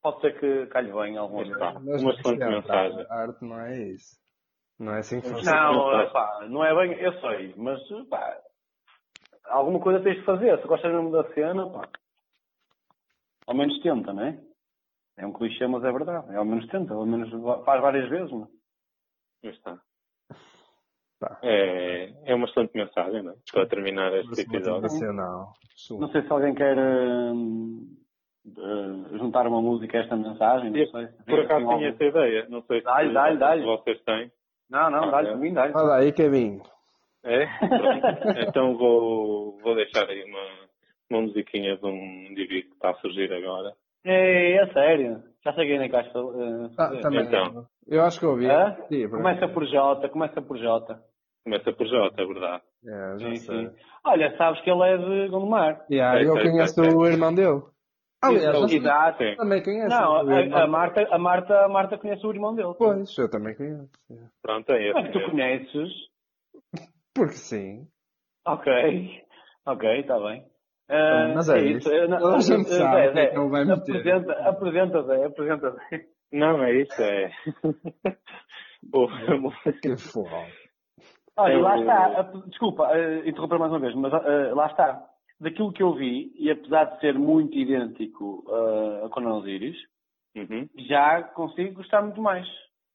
pode 0.03 0.21
ser 0.21 0.39
que 0.39 0.67
calhe 0.67 0.93
bem 0.93 1.17
alguma 1.17 1.43
vez. 1.43 2.03
Uma 2.03 2.13
excelente 2.13 2.43
é 2.43 2.49
mensagem. 2.51 3.07
A 3.09 3.15
arte 3.15 3.43
não 3.43 3.59
é 3.59 3.79
isso. 3.85 4.21
Não 4.79 4.93
é 4.93 4.99
assim 4.99 5.23
que 5.23 5.29
Não, 5.29 5.37
funciona. 5.37 5.73
Não, 5.73 6.07
Sim. 6.07 6.13
pá, 6.13 6.47
não 6.47 6.63
é 6.63 6.75
bem, 6.75 7.01
eu 7.01 7.21
sei, 7.23 7.55
mas 7.57 7.81
pá, 8.11 8.39
alguma 9.47 9.81
coisa 9.81 10.05
tens 10.05 10.17
de 10.17 10.25
fazer. 10.25 10.61
Se 10.61 10.69
gostas 10.69 10.93
mesmo 10.93 11.11
da 11.11 11.33
cena, 11.33 11.71
pá, 11.71 11.89
ao 13.47 13.55
menos 13.55 13.81
tenta, 13.81 14.13
não 14.13 14.25
é? 14.25 14.39
É 15.17 15.27
um 15.27 15.33
clichê, 15.33 15.67
mas 15.67 15.83
é 15.83 15.91
verdade. 15.91 16.35
É 16.35 16.37
ao 16.37 16.45
menos 16.45 16.69
tenta, 16.69 16.93
ao 16.93 17.07
menos 17.07 17.31
faz 17.65 17.81
várias 17.81 18.11
vezes, 18.11 18.31
não 18.31 18.47
é? 19.43 19.49
Está. 19.49 19.81
Pá. 21.19 21.39
É, 21.43 22.13
é 22.27 22.35
uma 22.35 22.47
excelente 22.47 22.77
mensagem, 22.77 23.23
não 23.23 23.33
é? 23.33 23.35
Para 23.53 23.67
terminar 23.67 24.13
este 24.15 24.43
episódio. 24.43 24.83
Não 25.99 26.09
sei 26.11 26.23
se 26.23 26.33
alguém 26.33 26.55
quer 26.55 26.77
hum, 26.79 27.97
eh, 28.47 29.19
juntar 29.19 29.47
uma 29.47 29.61
música 29.61 29.99
a 29.99 30.01
esta 30.03 30.17
mensagem, 30.17 30.71
não 30.71 30.87
sei. 30.87 31.09
Por 31.27 31.41
acaso 31.41 31.67
Tem 31.67 31.77
tinha 31.79 31.89
essa 31.89 32.05
ideia. 32.05 32.47
Não 32.49 32.63
sei 32.63 32.79
se, 32.81 32.85
Dá-lhe, 32.85 33.13
dá-lhe, 33.13 33.39
dá-lhe. 33.39 33.63
se 33.63 33.67
vocês 33.67 34.01
têm. 34.03 34.31
Não, 34.71 34.91
não, 34.91 35.11
dá-lhe 35.11 35.31
por 35.31 35.39
mim, 35.39 35.53
dá-lhe. 35.53 35.73
Olha 35.75 35.95
aí, 35.95 36.13
Kevin. 36.13 36.61
É? 37.25 37.47
Pronto. 37.59 38.39
então 38.49 38.77
vou, 38.77 39.59
vou 39.59 39.75
deixar 39.75 40.09
aí 40.09 40.23
uma, 40.25 40.69
uma 41.11 41.23
musiquinha 41.23 41.77
de 41.77 41.87
um 41.87 42.27
indivíduo 42.31 42.71
que 42.71 42.77
está 42.77 42.91
a 42.91 42.95
surgir 42.95 43.33
agora. 43.33 43.73
É, 44.05 44.53
é 44.59 44.67
sério. 44.73 45.23
Já 45.47 45.55
sei 45.55 45.67
quem 45.69 45.79
é 45.79 45.87
que 45.87 45.93
vais 45.93 46.13
uh, 46.13 46.75
Ah, 46.77 46.97
também. 47.01 47.25
Então. 47.25 47.69
Eu 47.87 48.03
acho 48.03 48.19
que 48.19 48.27
ouvi. 48.27 48.47
Hã? 48.51 48.77
Sim, 48.89 49.09
por 49.09 49.19
Começa 49.19 49.47
por 49.49 49.65
J, 49.65 50.09
começa 50.09 50.43
por 50.43 50.59
J. 50.59 51.01
Começa 51.45 51.73
por 51.73 51.87
J, 51.87 52.21
é 52.21 52.27
verdade. 52.27 52.63
É, 52.85 53.19
já 53.19 53.31
Sim, 53.31 53.37
sei. 53.37 53.69
sim. 53.69 53.77
Olha, 54.05 54.37
sabes 54.37 54.61
que 54.63 54.69
ele 54.69 54.83
é 54.83 54.99
de 54.99 55.29
Gondomar. 55.29 55.87
Yeah, 55.89 56.19
Sei, 56.19 56.29
eu 56.29 56.33
sei, 56.35 56.51
conheço 56.51 56.75
sei, 56.75 56.93
o 56.93 57.07
irmão 57.07 57.33
dele. 57.33 57.63
Aliás, 58.21 58.59
você 58.59 58.75
Exato. 58.75 59.23
Sim. 59.23 59.37
também 59.37 59.63
conhece. 59.63 59.89
Não, 59.89 60.17
a, 60.17 60.65
a. 60.65 60.67
Marta, 60.67 61.09
a, 61.15 61.19
Marta, 61.19 61.65
a 61.65 61.69
Marta 61.69 61.97
conhece 61.99 62.27
o 62.27 62.33
irmão 62.33 62.57
dele. 62.57 62.75
Pois, 62.77 63.17
eu 63.17 63.31
também 63.31 63.55
conheço. 63.55 63.89
yeah. 64.11 64.29
Pronto, 64.43 64.73
é 64.73 64.83
é 64.83 64.91
esse 64.91 65.03
que 65.05 65.13
tu 65.13 65.31
conheces? 65.31 65.93
Porque 67.15 67.35
sim. 67.37 67.87
Ok. 68.45 69.23
Ok, 69.65 70.01
está 70.01 70.19
bem. 70.19 70.45
Ah, 70.89 71.33
Mas 71.35 71.49
é 71.49 71.61
isso. 71.63 71.93
Eh, 71.93 72.07
não, 72.07 72.35
a 72.35 72.39
gente 72.41 72.69
sabe 72.69 72.75
Zé, 72.75 72.91
que 72.91 72.97
é 72.97 73.13
Zé, 73.13 73.27
que 73.27 73.39
ele 73.39 73.49
vai 73.49 73.65
meter. 73.65 73.97
Apresenta, 73.97 74.33
apresenta, 74.49 75.03
Zé, 75.03 75.25
apresenta, 75.25 75.71
Zé. 75.71 76.07
Não, 76.33 76.63
é 76.63 76.75
isso, 76.83 77.03
é. 77.03 77.31
Que 79.83 79.97
foda. 79.97 80.47
Olha, 81.37 81.53
É 81.53 81.57
lá 81.59 81.79
está. 81.79 82.23
Desculpa, 82.47 82.89
eh, 82.97 83.29
interromper 83.29 83.59
mais 83.59 83.73
uma 83.73 83.81
vez, 83.81 83.95
mas 83.95 84.13
eh, 84.13 84.53
lá 84.55 84.67
está. 84.67 85.03
Daquilo 85.41 85.73
que 85.73 85.83
eu 85.83 85.93
vi, 85.95 86.33
e 86.39 86.51
apesar 86.51 86.85
de 86.85 87.01
ser 87.01 87.15
muito 87.15 87.57
idêntico 87.59 88.45
eh, 88.49 89.07
a 89.07 89.09
Conan 89.11 89.35
Osiris, 89.35 89.77
Uhum. 90.37 90.69
já 90.87 91.23
consigo 91.23 91.77
gostar 91.77 92.03
muito 92.03 92.21
mais. 92.21 92.47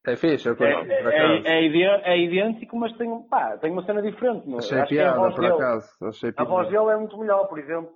É 0.06 0.16
fixe, 0.16 0.48
eu 0.50 0.56
É, 0.60 0.72
é, 0.72 1.08
acaso. 1.08 1.48
é 1.48 1.64
ide- 1.64 1.84
é 1.84 2.18
idênco, 2.18 2.76
mas 2.76 2.92
tem, 2.98 3.22
pá, 3.28 3.56
tem 3.60 3.72
uma 3.72 3.84
cena 3.86 4.02
diferente. 4.02 4.48
Não? 4.48 4.56
é? 4.56 4.60
Achei 4.60 4.80
Acho 4.80 4.90
que 4.90 5.00
a 5.00 5.04
piada, 5.04 5.20
voz, 5.20 5.36
por 5.36 5.42
dele, 5.42 5.54
acaso. 5.54 6.06
Achei 6.08 6.34
a 6.36 6.44
voz 6.44 6.70
dele 6.70 6.90
é 6.92 6.98
muito 6.98 7.18
melhor, 7.20 7.48
por 7.48 7.60
exemplo. 7.60 7.94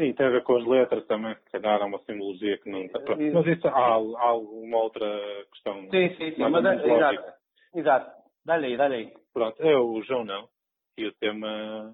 Sim, 0.00 0.12
tem 0.14 0.26
a 0.26 0.30
ver 0.30 0.42
com 0.44 0.56
as 0.56 0.64
letras 0.66 1.04
também, 1.06 1.34
se 1.34 1.50
calhar 1.50 1.82
há 1.82 1.84
uma 1.84 1.98
simbologia 2.04 2.56
que 2.58 2.70
não 2.70 2.80
está. 2.82 3.00
Pronto. 3.00 3.20
Mas 3.20 3.46
isso 3.46 3.68
há, 3.68 3.72
há 3.72 4.22
alguma 4.22 4.78
outra 4.78 5.06
questão. 5.52 5.80
Sim, 5.90 6.14
sim, 6.16 6.32
sim. 6.36 6.48
Mas 6.48 6.64
é, 6.64 6.86
exato. 6.94 7.32
Exato. 7.74 8.22
Dá-lhe 8.44 8.66
aí, 8.68 8.76
dá-lhe 8.76 8.94
aí. 8.94 9.12
Pronto, 9.34 9.60
é 9.62 9.76
o 9.76 10.00
João 10.02 10.24
não. 10.24 10.48
E 10.96 11.06
o 11.06 11.12
tema. 11.14 11.92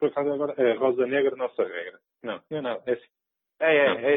Por 0.00 0.08
acaso 0.08 0.32
agora 0.32 0.54
é 0.58 0.72
Rosa 0.74 1.06
Negra, 1.06 1.36
nossa 1.36 1.62
regra. 1.62 1.98
Não, 2.22 2.40
não 2.50 2.58
é 2.58 2.60
nada. 2.60 2.82
É 2.86 2.92
assim. 2.92 3.06
É, 3.60 3.76
é, 3.76 3.88
Não. 3.94 4.00
é, 4.00 4.14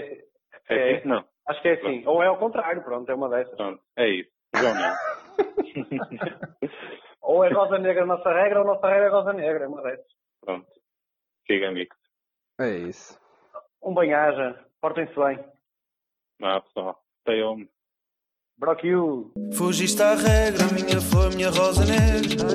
É 0.69 0.75
É. 0.93 0.97
assim? 0.97 1.07
Não. 1.07 1.25
Acho 1.47 1.61
que 1.61 1.69
é 1.69 1.73
assim. 1.73 2.03
Ou 2.05 2.21
é 2.21 2.27
ao 2.27 2.37
contrário, 2.37 2.83
pronto, 2.83 3.09
é 3.09 3.15
uma 3.15 3.29
dessas. 3.29 3.55
Pronto, 3.55 3.81
é 3.97 4.09
isso. 4.09 4.30
João. 4.55 4.75
Ou 7.21 7.45
é 7.45 7.53
rosa 7.53 7.77
negra 7.77 8.03
a 8.03 8.05
nossa 8.05 8.29
regra, 8.29 8.61
ou 8.61 8.69
a 8.69 8.73
nossa 8.73 8.87
regra 8.87 9.05
é 9.05 9.09
rosa 9.09 9.33
negra, 9.33 9.63
é 9.63 9.67
uma 9.67 9.81
dessas. 9.83 10.05
Pronto. 10.41 10.67
Fica 11.45 11.67
amigo. 11.67 11.95
É 12.59 12.69
isso. 12.69 13.19
Um 13.81 13.93
bem-aja, 13.93 14.65
portem-se 14.81 15.15
bem. 15.15 15.39
Vá, 16.39 16.61
pessoal. 16.61 17.01
Stay 17.21 17.41
home. 17.41 17.69
You. 18.83 19.31
Fugiste 19.53 20.01
à 20.03 20.13
regra, 20.13 20.67
minha 20.73 21.01
flor, 21.01 21.33
minha 21.33 21.49
rosa 21.49 21.83
negra. 21.83 22.45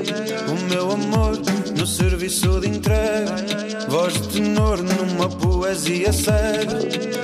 O 0.48 0.70
meu 0.70 0.92
amor 0.92 1.36
no 1.76 1.84
serviço 1.84 2.60
de 2.60 2.68
entrega. 2.68 3.34
Voz 3.88 4.14
de 4.14 4.28
tenor 4.28 4.78
numa 4.82 5.28
poesia 5.28 6.12
cega. 6.12 6.78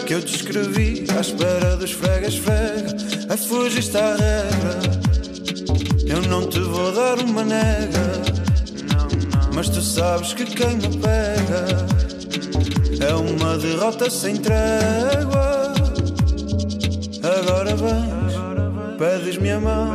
Que 0.04 0.14
eu 0.14 0.22
te 0.22 0.34
escrevi 0.34 1.06
à 1.16 1.20
espera 1.20 1.76
dos 1.76 1.92
fregas 1.92 2.36
frega. 2.36 2.96
A 3.32 3.36
fugiste 3.36 3.96
à 3.96 4.16
regra. 4.16 4.80
Eu 6.08 6.20
não 6.22 6.48
te 6.48 6.58
vou 6.58 6.90
dar 6.90 7.20
uma 7.20 7.44
nega. 7.44 8.22
Mas 9.54 9.68
tu 9.68 9.80
sabes 9.80 10.34
que 10.34 10.44
quem 10.44 10.76
me 10.76 10.98
pega 10.98 11.86
é 13.00 13.14
uma 13.14 13.56
derrota 13.58 14.10
sem 14.10 14.36
trégua. 14.36 15.72
Agora 17.22 17.76
vens, 17.76 18.11
pedes-me 19.02 19.50
a 19.50 19.58
mão 19.58 19.94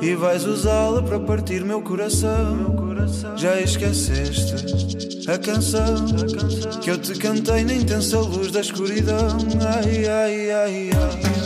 e 0.00 0.14
vais 0.14 0.46
usá-la 0.46 1.02
para 1.02 1.20
partir 1.20 1.62
meu 1.62 1.82
coração. 1.82 2.96
Já 3.36 3.60
esqueceste 3.60 5.28
a 5.30 5.36
canção 5.36 6.06
que 6.80 6.90
eu 6.90 6.96
te 6.96 7.12
cantei 7.18 7.62
na 7.62 7.74
intensa 7.74 8.18
luz 8.20 8.50
da 8.50 8.62
escuridão. 8.62 9.36
Ai, 9.60 10.08
ai, 10.08 10.50
ai, 10.50 10.90
ai. 10.94 11.41